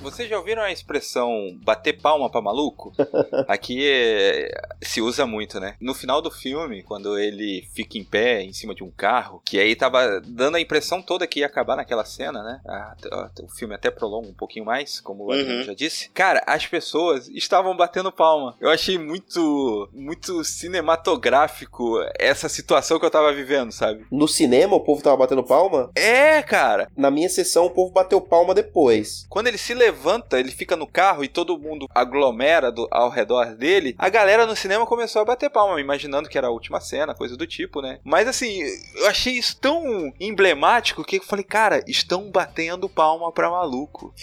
Vocês 0.03 0.29
já 0.29 0.37
ouviram 0.37 0.61
a 0.61 0.71
expressão 0.71 1.57
bater 1.63 1.93
palma 1.99 2.29
pra 2.29 2.41
maluco? 2.41 2.93
Aqui 3.47 3.79
é, 3.89 4.51
se 4.81 5.01
usa 5.01 5.25
muito, 5.25 5.59
né? 5.59 5.75
No 5.79 5.93
final 5.93 6.21
do 6.21 6.29
filme, 6.29 6.83
quando 6.83 7.17
ele 7.17 7.67
fica 7.73 7.97
em 7.97 8.03
pé 8.03 8.41
em 8.43 8.51
cima 8.53 8.75
de 8.75 8.83
um 8.83 8.91
carro, 8.91 9.41
que 9.45 9.57
aí 9.59 9.75
tava 9.75 10.21
dando 10.21 10.55
a 10.57 10.61
impressão 10.61 11.01
toda 11.01 11.25
que 11.25 11.39
ia 11.39 11.45
acabar 11.45 11.75
naquela 11.75 12.05
cena, 12.05 12.43
né? 12.43 12.61
Ah, 12.67 12.95
ah, 13.11 13.29
o 13.41 13.47
filme 13.47 13.73
até 13.73 13.89
prolonga 13.89 14.27
um 14.27 14.33
pouquinho 14.33 14.65
mais, 14.65 14.99
como 14.99 15.23
o 15.23 15.33
Uhum. 15.33 15.63
já 15.63 15.73
disse. 15.73 16.09
Cara, 16.09 16.43
as 16.45 16.65
pessoas 16.67 17.27
estavam 17.29 17.75
batendo 17.75 18.11
palma. 18.11 18.55
Eu 18.59 18.69
achei 18.69 18.97
muito, 18.97 19.89
muito 19.93 20.43
cinematográfico 20.43 21.95
essa 22.19 22.47
situação 22.49 22.99
que 22.99 23.05
eu 23.05 23.11
tava 23.11 23.31
vivendo, 23.33 23.71
sabe? 23.71 24.05
No 24.11 24.27
cinema 24.27 24.75
o 24.75 24.81
povo 24.81 25.01
tava 25.01 25.17
batendo 25.17 25.43
palma, 25.43 25.89
É, 25.95 26.41
cara. 26.43 26.87
na 26.95 27.09
minha 27.09 27.29
sessão 27.29 27.65
o 27.65 27.69
povo 27.71 27.91
bateu 27.93 28.19
palma 28.21 28.53
depois. 28.53 29.25
Quando 29.29 29.47
ele 29.47 29.57
se 29.57 29.73
levanta 29.73 29.92
levanta, 29.93 30.39
ele 30.39 30.51
fica 30.51 30.75
no 30.75 30.87
carro 30.87 31.23
e 31.23 31.27
todo 31.27 31.57
mundo 31.57 31.87
aglomera 31.93 32.71
do- 32.71 32.87
ao 32.91 33.09
redor 33.09 33.55
dele, 33.55 33.95
a 33.97 34.09
galera 34.09 34.45
no 34.45 34.55
cinema 34.55 34.85
começou 34.85 35.21
a 35.21 35.25
bater 35.25 35.49
palma, 35.49 35.79
imaginando 35.79 36.27
que 36.27 36.37
era 36.37 36.47
a 36.47 36.51
última 36.51 36.79
cena, 36.81 37.13
coisa 37.13 37.37
do 37.37 37.45
tipo, 37.45 37.81
né? 37.81 37.99
Mas 38.03 38.27
assim, 38.27 38.61
eu 38.95 39.07
achei 39.07 39.33
isso 39.33 39.55
tão 39.59 40.11
emblemático 40.19 41.03
que 41.03 41.17
eu 41.17 41.23
falei, 41.23 41.45
cara, 41.45 41.83
estão 41.87 42.29
batendo 42.31 42.89
palma 42.89 43.31
pra 43.31 43.49
maluco. 43.49 44.13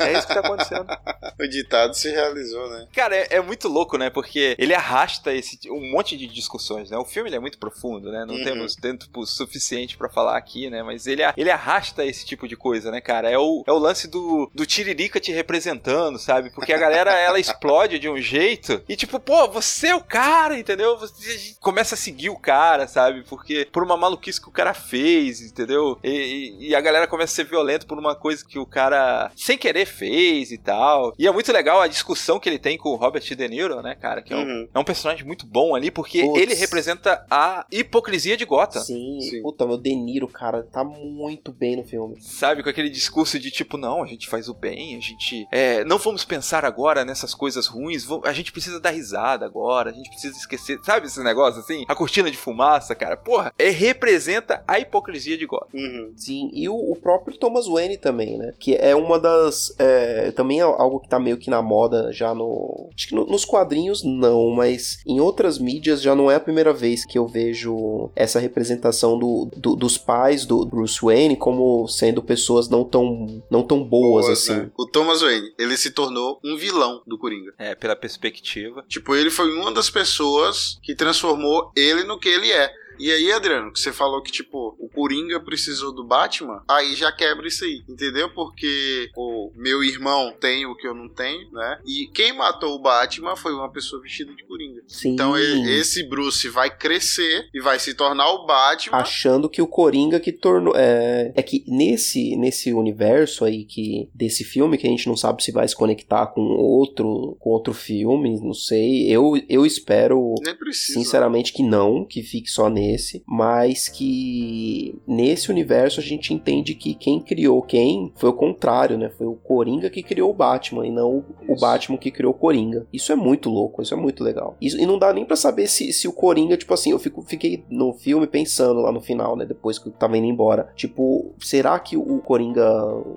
É 0.00 0.12
isso 0.18 0.26
que 0.26 0.34
tá 0.34 0.40
acontecendo. 0.40 0.86
O 1.40 1.48
ditado 1.48 1.94
se 1.94 2.08
realizou, 2.10 2.68
né? 2.70 2.86
Cara, 2.92 3.16
é, 3.16 3.26
é 3.30 3.40
muito 3.40 3.66
louco, 3.68 3.96
né? 3.96 4.10
Porque 4.10 4.54
ele 4.58 4.74
arrasta 4.74 5.32
esse 5.34 5.58
um 5.70 5.90
monte 5.90 6.16
de 6.16 6.26
discussões, 6.26 6.90
né? 6.90 6.96
O 6.96 7.04
filme 7.04 7.32
é 7.32 7.38
muito 7.38 7.58
profundo, 7.58 8.10
né? 8.12 8.24
Não 8.24 8.34
Uhum. 8.36 8.44
temos 8.44 8.76
tempo 8.76 9.26
suficiente 9.26 9.96
pra 9.96 10.08
falar 10.08 10.36
aqui, 10.36 10.70
né? 10.70 10.82
Mas 10.82 11.06
ele, 11.06 11.22
ele 11.36 11.50
arrasta 11.50 12.04
esse 12.04 12.24
tipo 12.24 12.46
de 12.46 12.56
coisa, 12.56 12.90
né, 12.90 13.00
cara? 13.00 13.28
É 13.30 13.38
o, 13.38 13.64
é 13.66 13.72
o 13.72 13.78
lance 13.78 14.06
do, 14.08 14.50
do 14.54 14.64
Tiririca 14.66 15.11
te 15.20 15.32
representando, 15.32 16.18
sabe? 16.18 16.50
Porque 16.50 16.72
a 16.72 16.78
galera, 16.78 17.12
ela 17.12 17.38
explode 17.38 17.98
de 17.98 18.08
um 18.08 18.18
jeito 18.18 18.82
e 18.88 18.96
tipo, 18.96 19.18
pô, 19.20 19.48
você 19.48 19.88
é 19.88 19.94
o 19.94 20.02
cara, 20.02 20.58
entendeu? 20.58 20.98
Você 20.98 21.54
começa 21.60 21.94
a 21.94 21.98
seguir 21.98 22.30
o 22.30 22.38
cara, 22.38 22.86
sabe? 22.86 23.22
Porque 23.28 23.66
por 23.72 23.82
uma 23.82 23.96
maluquice 23.96 24.40
que 24.40 24.48
o 24.48 24.52
cara 24.52 24.74
fez, 24.74 25.40
entendeu? 25.40 25.98
E, 26.02 26.10
e- 26.10 26.68
e 26.70 26.74
a 26.74 26.80
galera 26.80 27.06
começa 27.06 27.32
a 27.32 27.36
ser 27.36 27.44
violenta 27.50 27.86
por 27.86 27.98
uma 27.98 28.14
coisa 28.14 28.44
que 28.44 28.58
o 28.58 28.66
cara 28.66 29.30
sem 29.36 29.56
querer 29.58 29.86
fez 29.86 30.50
e 30.52 30.58
tal. 30.58 31.14
E 31.18 31.26
é 31.26 31.30
muito 31.32 31.52
legal 31.52 31.80
a 31.80 31.86
discussão 31.86 32.38
que 32.40 32.48
ele 32.48 32.58
tem 32.58 32.76
com 32.78 32.90
o 32.90 32.96
Robert 32.96 33.22
De 33.22 33.48
Niro, 33.48 33.82
né, 33.82 33.94
cara? 33.94 34.22
Que 34.22 34.32
é 34.32 34.36
um, 34.36 34.42
Uhum. 34.42 34.68
é 34.74 34.78
um 34.78 34.84
personagem 34.84 35.24
muito 35.24 35.46
bom 35.46 35.74
ali, 35.74 35.90
porque 35.90 36.22
Putz. 36.22 36.40
ele 36.40 36.54
representa 36.54 37.24
a 37.30 37.64
hipocrisia 37.70 38.36
de 38.36 38.44
Gotham. 38.44 38.82
Sim, 38.82 39.20
Sim. 39.20 39.42
puta, 39.42 39.66
meu 39.66 39.76
De 39.78 39.94
Niro, 39.94 40.26
cara, 40.28 40.62
tá 40.62 40.82
muito 40.84 41.52
bem 41.52 41.76
no 41.76 41.84
filme. 41.84 42.16
Sabe, 42.20 42.62
com 42.62 42.68
aquele 42.68 42.90
discurso 42.90 43.38
de 43.38 43.50
tipo, 43.50 43.76
não, 43.76 44.02
a 44.02 44.06
gente 44.06 44.28
faz 44.28 44.48
o 44.48 44.54
bem, 44.54 44.96
gente. 45.02 45.46
É, 45.50 45.84
não 45.84 45.98
vamos 45.98 46.24
pensar 46.24 46.64
agora 46.64 47.04
nessas 47.04 47.34
coisas 47.34 47.66
ruins, 47.66 48.06
a 48.24 48.32
gente 48.32 48.52
precisa 48.52 48.80
dar 48.80 48.90
risada 48.90 49.44
agora, 49.44 49.90
a 49.90 49.92
gente 49.92 50.08
precisa 50.10 50.36
esquecer. 50.36 50.78
Sabe 50.84 51.06
esse 51.06 51.22
negócio 51.22 51.60
assim? 51.60 51.84
A 51.88 51.94
cortina 51.94 52.30
de 52.30 52.36
fumaça, 52.36 52.94
cara. 52.94 53.16
Porra, 53.16 53.52
é, 53.58 53.70
representa 53.70 54.62
a 54.66 54.78
hipocrisia 54.78 55.36
de 55.36 55.46
Gotham. 55.46 55.68
Uhum. 55.78 56.12
Sim, 56.16 56.50
e 56.52 56.68
o, 56.68 56.74
o 56.74 56.96
próprio 56.96 57.36
Thomas 57.36 57.66
Wayne 57.66 57.96
também, 57.96 58.36
né? 58.38 58.52
Que 58.58 58.74
é 58.76 58.94
uma 58.94 59.18
das. 59.18 59.74
é, 59.78 60.30
também 60.32 60.60
é 60.60 60.62
algo 60.62 61.00
que 61.00 61.08
tá 61.08 61.18
meio 61.18 61.36
que 61.38 61.50
na 61.50 61.62
moda 61.62 62.12
já 62.12 62.34
no. 62.34 62.88
Acho 62.94 63.08
que 63.08 63.14
no- 63.14 63.26
nos 63.26 63.44
quadrinhos 63.44 64.02
não, 64.02 64.50
mas 64.50 64.98
em 65.06 65.20
outras 65.20 65.58
mídias 65.58 66.00
já 66.02 66.14
não 66.14 66.30
é 66.30 66.34
a 66.36 66.40
primeira 66.40 66.72
vez 66.72 67.04
que 67.04 67.18
eu 67.18 67.26
vejo 67.26 68.10
essa 68.14 68.38
representação 68.38 69.18
do, 69.18 69.48
do- 69.56 69.76
dos 69.76 69.96
pais 69.98 70.44
do 70.44 70.64
Bruce 70.66 70.98
Wayne 71.02 71.36
como 71.36 71.86
sendo 71.88 72.22
pessoas 72.22 72.68
não 72.68 72.84
tão, 72.84 73.42
não 73.50 73.62
tão 73.62 73.82
boas, 73.82 74.28
assim. 74.28 74.52
né? 74.54 74.70
O 74.76 74.86
Thomas 74.92 75.22
Wayne, 75.22 75.52
ele 75.58 75.76
se 75.76 75.90
tornou 75.90 76.38
um 76.44 76.56
vilão 76.56 77.02
do 77.06 77.18
Coringa. 77.18 77.54
É, 77.58 77.74
pela 77.74 77.96
perspectiva. 77.96 78.84
Tipo, 78.88 79.16
ele 79.16 79.30
foi 79.30 79.52
uma 79.52 79.72
das 79.72 79.90
pessoas 79.90 80.78
que 80.82 80.94
transformou 80.94 81.72
ele 81.74 82.04
no 82.04 82.18
que 82.18 82.28
ele 82.28 82.52
é. 82.52 82.70
E 82.98 83.10
aí, 83.10 83.32
Adriano, 83.32 83.72
que 83.72 83.80
você 83.80 83.92
falou 83.92 84.22
que, 84.22 84.30
tipo, 84.30 84.76
o 84.78 84.88
Coringa 84.88 85.40
precisou 85.40 85.92
do 85.92 86.04
Batman, 86.04 86.62
aí 86.68 86.94
já 86.94 87.10
quebra 87.12 87.46
isso 87.46 87.64
aí, 87.64 87.82
entendeu? 87.88 88.30
Porque 88.30 89.10
o 89.16 89.50
meu 89.54 89.82
irmão 89.82 90.32
tem 90.40 90.66
o 90.66 90.74
que 90.74 90.86
eu 90.86 90.94
não 90.94 91.08
tenho, 91.08 91.50
né? 91.52 91.78
E 91.86 92.06
quem 92.12 92.32
matou 92.36 92.74
o 92.74 92.78
Batman 92.78 93.36
foi 93.36 93.52
uma 93.52 93.70
pessoa 93.70 94.02
vestida 94.02 94.32
de 94.34 94.44
Coringa. 94.44 94.82
Sim. 94.86 95.12
Então 95.12 95.36
esse 95.36 96.02
Bruce 96.04 96.48
vai 96.48 96.74
crescer 96.74 97.48
e 97.52 97.60
vai 97.60 97.78
se 97.78 97.94
tornar 97.94 98.30
o 98.30 98.46
Batman. 98.46 98.98
achando 98.98 99.48
que 99.48 99.62
o 99.62 99.66
Coringa 99.66 100.20
que 100.20 100.32
tornou 100.32 100.74
é, 100.76 101.32
é 101.34 101.42
que 101.42 101.64
nesse 101.66 102.36
nesse 102.36 102.72
universo 102.72 103.44
aí 103.44 103.64
que 103.64 104.08
desse 104.14 104.44
filme 104.44 104.78
que 104.78 104.86
a 104.86 104.90
gente 104.90 105.06
não 105.06 105.16
sabe 105.16 105.42
se 105.42 105.52
vai 105.52 105.66
se 105.66 105.76
conectar 105.76 106.26
com 106.28 106.40
outro 106.40 107.36
com 107.38 107.50
outro 107.50 107.72
filme, 107.72 108.38
não 108.40 108.54
sei. 108.54 109.10
Eu 109.10 109.32
eu 109.48 109.66
espero. 109.66 110.34
Sinceramente 110.72 111.52
que 111.52 111.62
não, 111.62 112.04
que 112.04 112.22
fique 112.22 112.50
só 112.50 112.68
nesse, 112.82 113.22
mas 113.26 113.88
que 113.88 114.98
nesse 115.06 115.50
universo 115.50 116.00
a 116.00 116.02
gente 116.02 116.34
entende 116.34 116.74
que 116.74 116.94
quem 116.94 117.20
criou 117.20 117.62
quem 117.62 118.12
foi 118.16 118.30
o 118.30 118.34
contrário, 118.34 118.98
né? 118.98 119.08
Foi 119.16 119.26
o 119.26 119.34
Coringa 119.34 119.88
que 119.90 120.02
criou 120.02 120.30
o 120.30 120.34
Batman 120.34 120.86
e 120.86 120.90
não 120.90 121.24
o-. 121.48 121.56
Batman 121.60 121.96
que 121.96 122.10
criou 122.10 122.32
o 122.32 122.36
Coringa. 122.36 122.86
Isso 122.92 123.12
é 123.12 123.16
muito 123.16 123.48
louco, 123.48 123.82
isso 123.82 123.94
é 123.94 123.96
muito 123.96 124.24
legal. 124.24 124.56
Isso- 124.60 124.78
e 124.80 124.86
não 124.86 124.98
dá 124.98 125.12
nem 125.12 125.24
pra 125.24 125.36
saber 125.36 125.68
se, 125.68 125.92
se 125.92 126.08
o 126.08 126.12
Coringa, 126.12 126.56
tipo 126.56 126.74
assim, 126.74 126.90
eu 126.90 126.98
fico, 126.98 127.22
fiquei 127.22 127.64
no 127.70 127.92
filme 127.94 128.26
pensando 128.26 128.80
lá 128.80 128.90
no 128.90 129.00
final, 129.00 129.36
né? 129.36 129.44
Depois 129.44 129.78
que 129.78 129.88
eu 129.88 129.92
tava 129.92 130.16
indo 130.18 130.26
embora. 130.26 130.70
Tipo, 130.74 131.32
será 131.40 131.78
que 131.78 131.96
o 131.96 132.18
Coringa 132.20 132.64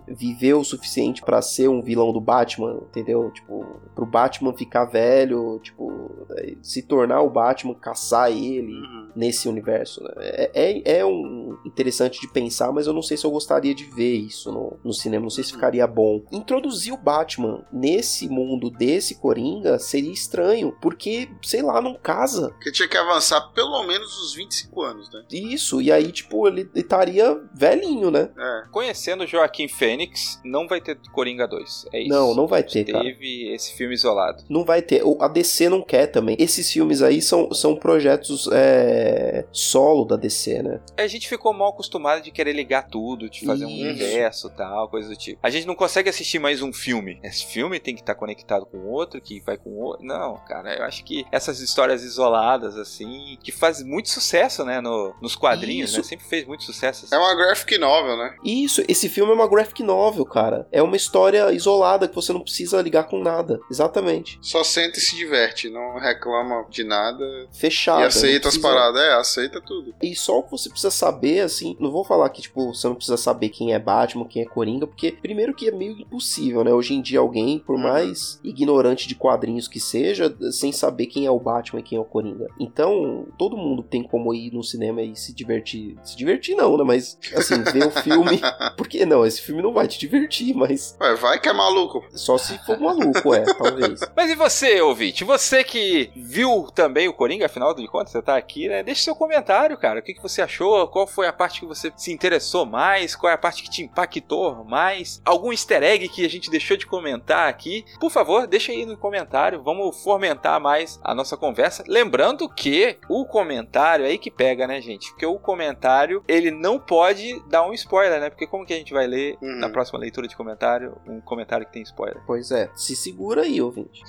viveu 0.07 0.59
o 0.59 0.65
suficiente 0.65 1.21
pra 1.21 1.41
ser 1.41 1.67
um 1.69 1.81
vilão 1.81 2.13
do 2.13 2.21
Batman, 2.21 2.79
entendeu? 2.89 3.31
Tipo, 3.31 3.65
pro 3.95 4.05
Batman 4.05 4.53
ficar 4.53 4.85
velho, 4.85 5.59
tipo, 5.63 5.91
eh, 6.37 6.55
se 6.61 6.81
tornar 6.81 7.21
o 7.21 7.29
Batman, 7.29 7.73
caçar 7.73 8.31
ele 8.31 8.73
Uhum. 8.73 9.07
nesse 9.15 9.47
universo. 9.47 9.54
Né? 10.03 10.11
É, 10.17 10.51
é, 10.53 10.97
é 10.99 11.05
um 11.05 11.57
interessante 11.65 12.19
de 12.21 12.27
pensar, 12.27 12.71
mas 12.71 12.87
eu 12.87 12.93
não 12.93 13.01
sei 13.01 13.17
se 13.17 13.25
eu 13.25 13.31
gostaria 13.31 13.73
de 13.73 13.85
ver 13.85 14.15
isso 14.15 14.51
no, 14.51 14.77
no 14.83 14.93
cinema. 14.93 15.23
Não 15.23 15.29
sei 15.29 15.43
se 15.43 15.51
ficaria 15.53 15.85
bom. 15.87 16.21
Introduzir 16.31 16.93
o 16.93 16.97
Batman 16.97 17.65
nesse 17.71 18.27
mundo 18.27 18.69
desse 18.69 19.15
Coringa 19.15 19.79
seria 19.79 20.11
estranho, 20.11 20.75
porque, 20.81 21.29
sei 21.41 21.61
lá, 21.61 21.81
não 21.81 21.95
casa. 21.95 22.49
Porque 22.49 22.71
tinha 22.71 22.87
que 22.87 22.97
avançar 22.97 23.41
pelo 23.53 23.83
menos 23.83 24.17
os 24.21 24.33
25 24.35 24.81
anos, 24.81 25.11
né? 25.13 25.23
Isso, 25.31 25.81
e 25.81 25.91
aí, 25.91 26.11
tipo, 26.11 26.47
ele 26.47 26.69
estaria 26.75 27.39
velhinho, 27.53 28.09
né? 28.11 28.29
É. 28.37 28.63
Conhecendo 28.71 29.25
Joaquim 29.27 29.67
Fênix, 29.67 30.39
não 30.43 30.67
vai 30.67 30.81
ter 30.81 30.97
Coringa 31.13 31.47
2. 31.47 31.85
É 31.93 32.01
isso. 32.01 32.09
Não, 32.09 32.33
não 32.35 32.47
vai 32.47 32.63
ter, 32.63 32.85
cara. 32.85 33.03
Teve 33.03 33.53
esse 33.53 33.73
filme 33.75 33.93
isolado. 33.93 34.43
Não 34.49 34.63
vai 34.63 34.81
ter. 34.81 35.03
O- 35.03 35.17
A 35.21 35.27
DC 35.27 35.69
não 35.69 35.81
quer 35.81 36.07
também. 36.07 36.35
Esses 36.39 36.69
filmes 36.71 37.01
aí 37.01 37.21
são, 37.21 37.53
são 37.53 37.75
projetos 37.75 38.49
é, 38.51 39.44
solo 39.51 40.05
da 40.05 40.15
DC, 40.15 40.61
né? 40.61 40.79
A 40.97 41.07
gente 41.07 41.27
ficou 41.27 41.53
mal 41.53 41.69
acostumado 41.69 42.21
de 42.21 42.31
querer 42.31 42.53
ligar 42.53 42.87
tudo, 42.87 43.29
de 43.29 43.45
fazer 43.45 43.65
um 43.65 43.69
Isso. 43.69 43.81
universo 43.83 44.49
tal, 44.49 44.89
coisa 44.89 45.09
do 45.09 45.15
tipo. 45.15 45.39
A 45.41 45.49
gente 45.49 45.65
não 45.67 45.75
consegue 45.75 46.09
assistir 46.09 46.39
mais 46.39 46.61
um 46.61 46.71
filme. 46.73 47.19
Esse 47.23 47.45
filme 47.45 47.79
tem 47.79 47.95
que 47.95 48.01
estar 48.01 48.15
conectado 48.15 48.65
com 48.65 48.77
outro, 48.87 49.19
que 49.21 49.39
vai 49.41 49.57
com 49.57 49.71
outro. 49.77 50.05
Não, 50.05 50.37
cara, 50.47 50.75
eu 50.75 50.83
acho 50.83 51.03
que 51.03 51.25
essas 51.31 51.59
histórias 51.59 52.03
isoladas, 52.03 52.77
assim, 52.77 53.37
que 53.43 53.51
faz 53.51 53.81
muito 53.83 54.09
sucesso, 54.09 54.63
né, 54.65 54.81
no- 54.81 55.13
nos 55.21 55.35
quadrinhos, 55.35 55.89
Isso. 55.91 55.99
né? 55.99 56.03
Sempre 56.03 56.25
fez 56.25 56.45
muito 56.45 56.63
sucesso. 56.63 57.05
assim. 57.05 57.15
É 57.15 57.17
uma 57.17 57.35
graphic 57.35 57.77
novel, 57.77 58.17
né? 58.17 58.35
Isso, 58.43 58.83
esse 58.87 59.09
filme 59.09 59.31
é 59.31 59.35
uma 59.35 59.47
graphic 59.47 59.81
novel, 59.83 60.25
cara. 60.25 60.67
É 60.71 60.81
uma 60.81 60.95
história 60.95 61.51
isolada 61.51 62.07
que 62.07 62.15
você 62.15 62.31
não 62.33 62.41
precisa 62.41 62.81
ligar 62.81 63.05
com 63.05 63.19
nada. 63.19 63.59
Exatamente. 63.69 64.37
Só 64.41 64.63
sente 64.63 64.97
e 64.99 65.01
se 65.01 65.15
diverte, 65.15 65.69
não 65.69 65.97
reclama 65.99 66.65
de 66.69 66.83
nada 66.83 67.25
Fechado. 67.51 68.01
e 68.01 68.05
aceita 68.05 68.47
as 68.47 68.55
precisa- 68.57 68.61
paradas. 68.67 69.01
É, 69.01 69.13
aceita 69.13 69.34
tudo. 69.65 69.93
E 70.01 70.15
só 70.15 70.39
o 70.39 70.43
que 70.43 70.51
você 70.51 70.69
precisa 70.69 70.91
saber, 70.91 71.41
assim, 71.41 71.75
não 71.79 71.91
vou 71.91 72.03
falar 72.03 72.29
que, 72.29 72.41
tipo, 72.41 72.73
você 72.73 72.87
não 72.87 72.95
precisa 72.95 73.17
saber 73.17 73.49
quem 73.49 73.73
é 73.73 73.79
Batman, 73.79 74.25
quem 74.25 74.41
é 74.41 74.45
Coringa, 74.45 74.87
porque, 74.87 75.11
primeiro 75.11 75.53
que 75.53 75.67
é 75.67 75.71
meio 75.71 75.93
impossível, 75.99 76.63
né? 76.63 76.73
Hoje 76.73 76.93
em 76.93 77.01
dia, 77.01 77.19
alguém, 77.19 77.59
por 77.59 77.75
Uhum. 77.75 77.81
mais 77.83 78.39
ignorante 78.43 79.07
de 79.07 79.15
quadrinhos 79.15 79.67
que 79.67 79.79
seja, 79.79 80.35
sem 80.51 80.71
saber 80.71 81.07
quem 81.07 81.25
é 81.25 81.31
o 81.31 81.39
Batman 81.39 81.79
e 81.79 81.83
quem 81.83 81.97
é 81.97 82.01
o 82.01 82.05
Coringa. 82.05 82.47
Então, 82.59 83.27
todo 83.37 83.57
mundo 83.57 83.83
tem 83.83 84.03
como 84.03 84.33
ir 84.33 84.51
no 84.53 84.63
cinema 84.63 85.01
e 85.01 85.15
se 85.15 85.33
divertir. 85.33 85.97
Se 86.03 86.15
divertir 86.15 86.55
não, 86.55 86.77
né? 86.77 86.83
Mas, 86.83 87.17
assim, 87.35 87.61
ver 87.63 87.87
o 87.87 87.91
filme. 87.91 88.39
Porque 88.77 89.05
não, 89.05 89.25
esse 89.25 89.41
filme 89.41 89.61
não 89.61 89.73
vai 89.73 89.87
te 89.87 89.99
divertir, 89.99 90.53
mas 90.55 90.95
Ué, 91.01 91.15
vai 91.15 91.39
que 91.39 91.49
é 91.49 91.53
maluco. 91.53 92.03
só 92.13 92.37
se 92.37 92.57
for 92.65 92.79
maluco, 92.79 93.33
é, 93.33 93.43
talvez. 93.53 93.99
Mas 94.15 94.31
e 94.31 94.35
você, 94.35 94.81
ouvinte? 94.81 95.23
Você 95.23 95.63
que 95.63 96.09
viu 96.15 96.67
também 96.73 97.07
o 97.07 97.13
Coringa, 97.13 97.45
afinal 97.45 97.73
de 97.73 97.87
contas, 97.87 98.11
você 98.11 98.21
tá 98.21 98.35
aqui, 98.37 98.67
né? 98.67 98.83
Deixe 98.83 99.03
seu 99.03 99.15
comentário, 99.15 99.24
cara. 99.27 99.99
O 99.99 100.01
que, 100.03 100.13
que 100.13 100.21
você 100.21 100.41
achou? 100.41 100.87
Qual 100.87 101.07
foi 101.07 101.27
a 101.27 101.33
parte 101.33 101.59
que 101.59 101.65
você 101.65 101.91
se 101.95 102.11
interessou 102.11 102.65
mais? 102.65 103.15
Qual 103.15 103.29
é 103.29 103.33
a 103.33 103.37
parte 103.37 103.63
que 103.63 103.69
te 103.69 103.83
impactou 103.83 104.63
mais? 104.63 105.21
Algum 105.25 105.51
easter 105.51 105.83
egg 105.83 106.07
que 106.09 106.25
a 106.25 106.29
gente 106.29 106.49
deixou 106.49 106.77
de 106.77 106.85
comentar 106.85 107.47
aqui? 107.49 107.85
Por 107.99 108.11
favor, 108.11 108.47
deixa 108.47 108.71
aí 108.71 108.85
no 108.85 108.97
comentário. 108.97 109.61
Vamos 109.63 110.01
fomentar 110.03 110.59
mais 110.59 110.99
a 111.03 111.13
nossa 111.15 111.35
conversa. 111.37 111.83
Lembrando 111.87 112.47
que 112.49 112.97
o 113.09 113.25
comentário 113.25 114.05
é 114.05 114.09
aí 114.09 114.17
que 114.17 114.31
pega, 114.31 114.67
né, 114.67 114.79
gente? 114.81 115.09
Porque 115.09 115.25
o 115.25 115.39
comentário, 115.39 116.23
ele 116.27 116.51
não 116.51 116.79
pode 116.79 117.41
dar 117.47 117.65
um 117.67 117.73
spoiler, 117.73 118.19
né? 118.19 118.29
Porque 118.29 118.47
como 118.47 118.65
que 118.65 118.73
a 118.73 118.77
gente 118.77 118.93
vai 118.93 119.07
ler 119.07 119.37
Uhum. 119.41 119.59
na 119.59 119.69
próxima 119.69 119.99
leitura 119.99 120.27
de 120.27 120.35
comentário 120.35 120.97
um 121.07 121.19
comentário 121.21 121.65
que 121.65 121.73
tem 121.73 121.81
spoiler? 121.83 122.21
Pois 122.25 122.51
é, 122.51 122.69
se 122.75 122.95
segura 122.95 123.41
aí, 123.41 123.61
ouvinte. 123.61 124.01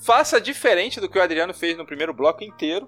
Faça 0.00 0.40
diferente 0.40 1.00
do 1.00 1.08
que 1.08 1.18
o 1.18 1.22
Adriano 1.22 1.52
fez 1.52 1.76
no 1.76 1.84
primeiro 1.84 2.12
bloco 2.14 2.44
inteiro, 2.44 2.86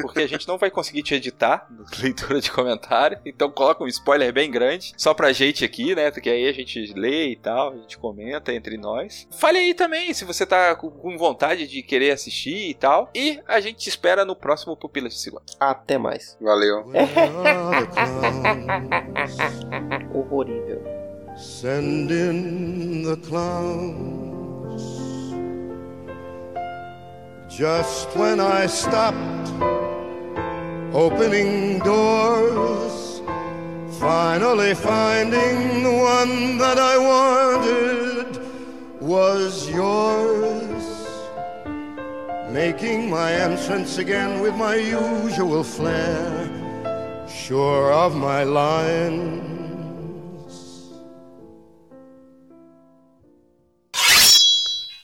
porque 0.00 0.20
a 0.20 0.26
gente 0.28 0.46
não 0.46 0.51
vai 0.58 0.70
conseguir 0.70 1.02
te 1.02 1.14
editar 1.14 1.66
na 1.70 1.84
leitura 2.02 2.40
de 2.40 2.50
comentário. 2.50 3.18
Então 3.24 3.50
coloca 3.50 3.82
um 3.82 3.86
spoiler 3.88 4.32
bem 4.32 4.50
grande, 4.50 4.92
só 4.96 5.14
pra 5.14 5.32
gente 5.32 5.64
aqui, 5.64 5.94
né? 5.94 6.10
Porque 6.10 6.28
aí 6.28 6.46
a 6.48 6.52
gente 6.52 6.92
lê 6.94 7.28
e 7.30 7.36
tal, 7.36 7.72
a 7.72 7.76
gente 7.76 7.96
comenta 7.98 8.52
entre 8.52 8.76
nós. 8.76 9.26
Fale 9.30 9.58
aí 9.58 9.72
também 9.74 10.12
se 10.12 10.24
você 10.24 10.44
tá 10.44 10.74
com- 10.76 11.16
vontade 11.16 11.66
de 11.66 11.82
querer 11.82 12.10
assistir 12.10 12.68
e 12.70 12.74
tal. 12.74 13.08
E 13.14 13.40
a 13.48 13.60
gente 13.60 13.76
te 13.78 13.88
espera 13.88 14.24
no 14.24 14.34
próximo 14.36 14.76
Pupilas 14.76 15.14
de 15.14 15.20
Segundo. 15.20 15.42
Até 15.58 15.96
mais. 15.98 16.36
Valeu. 16.40 16.84
Horror 20.14 20.42
memorível. 20.42 20.82
Send 21.36 22.10
in 22.12 23.04
the 23.04 23.16
clowns. 23.26 24.82
Just 27.48 28.14
when 28.16 28.40
I 28.40 28.66
stopped 28.66 29.16
opening 30.94 31.78
doors, 31.80 33.22
finally 33.98 34.74
finding 34.74 35.82
the 35.82 35.90
one 35.90 36.58
that 36.58 36.78
I 36.78 36.98
wanted 36.98 38.40
was 39.00 39.68
yours. 39.70 40.84
Making 42.50 43.08
my 43.08 43.32
entrance 43.32 43.98
again 43.98 44.40
with 44.40 44.54
my 44.54 44.74
usual 44.74 45.64
flair, 45.64 46.50
sure 47.26 47.92
of 47.92 48.14
my 48.14 48.44
lines 48.44 49.51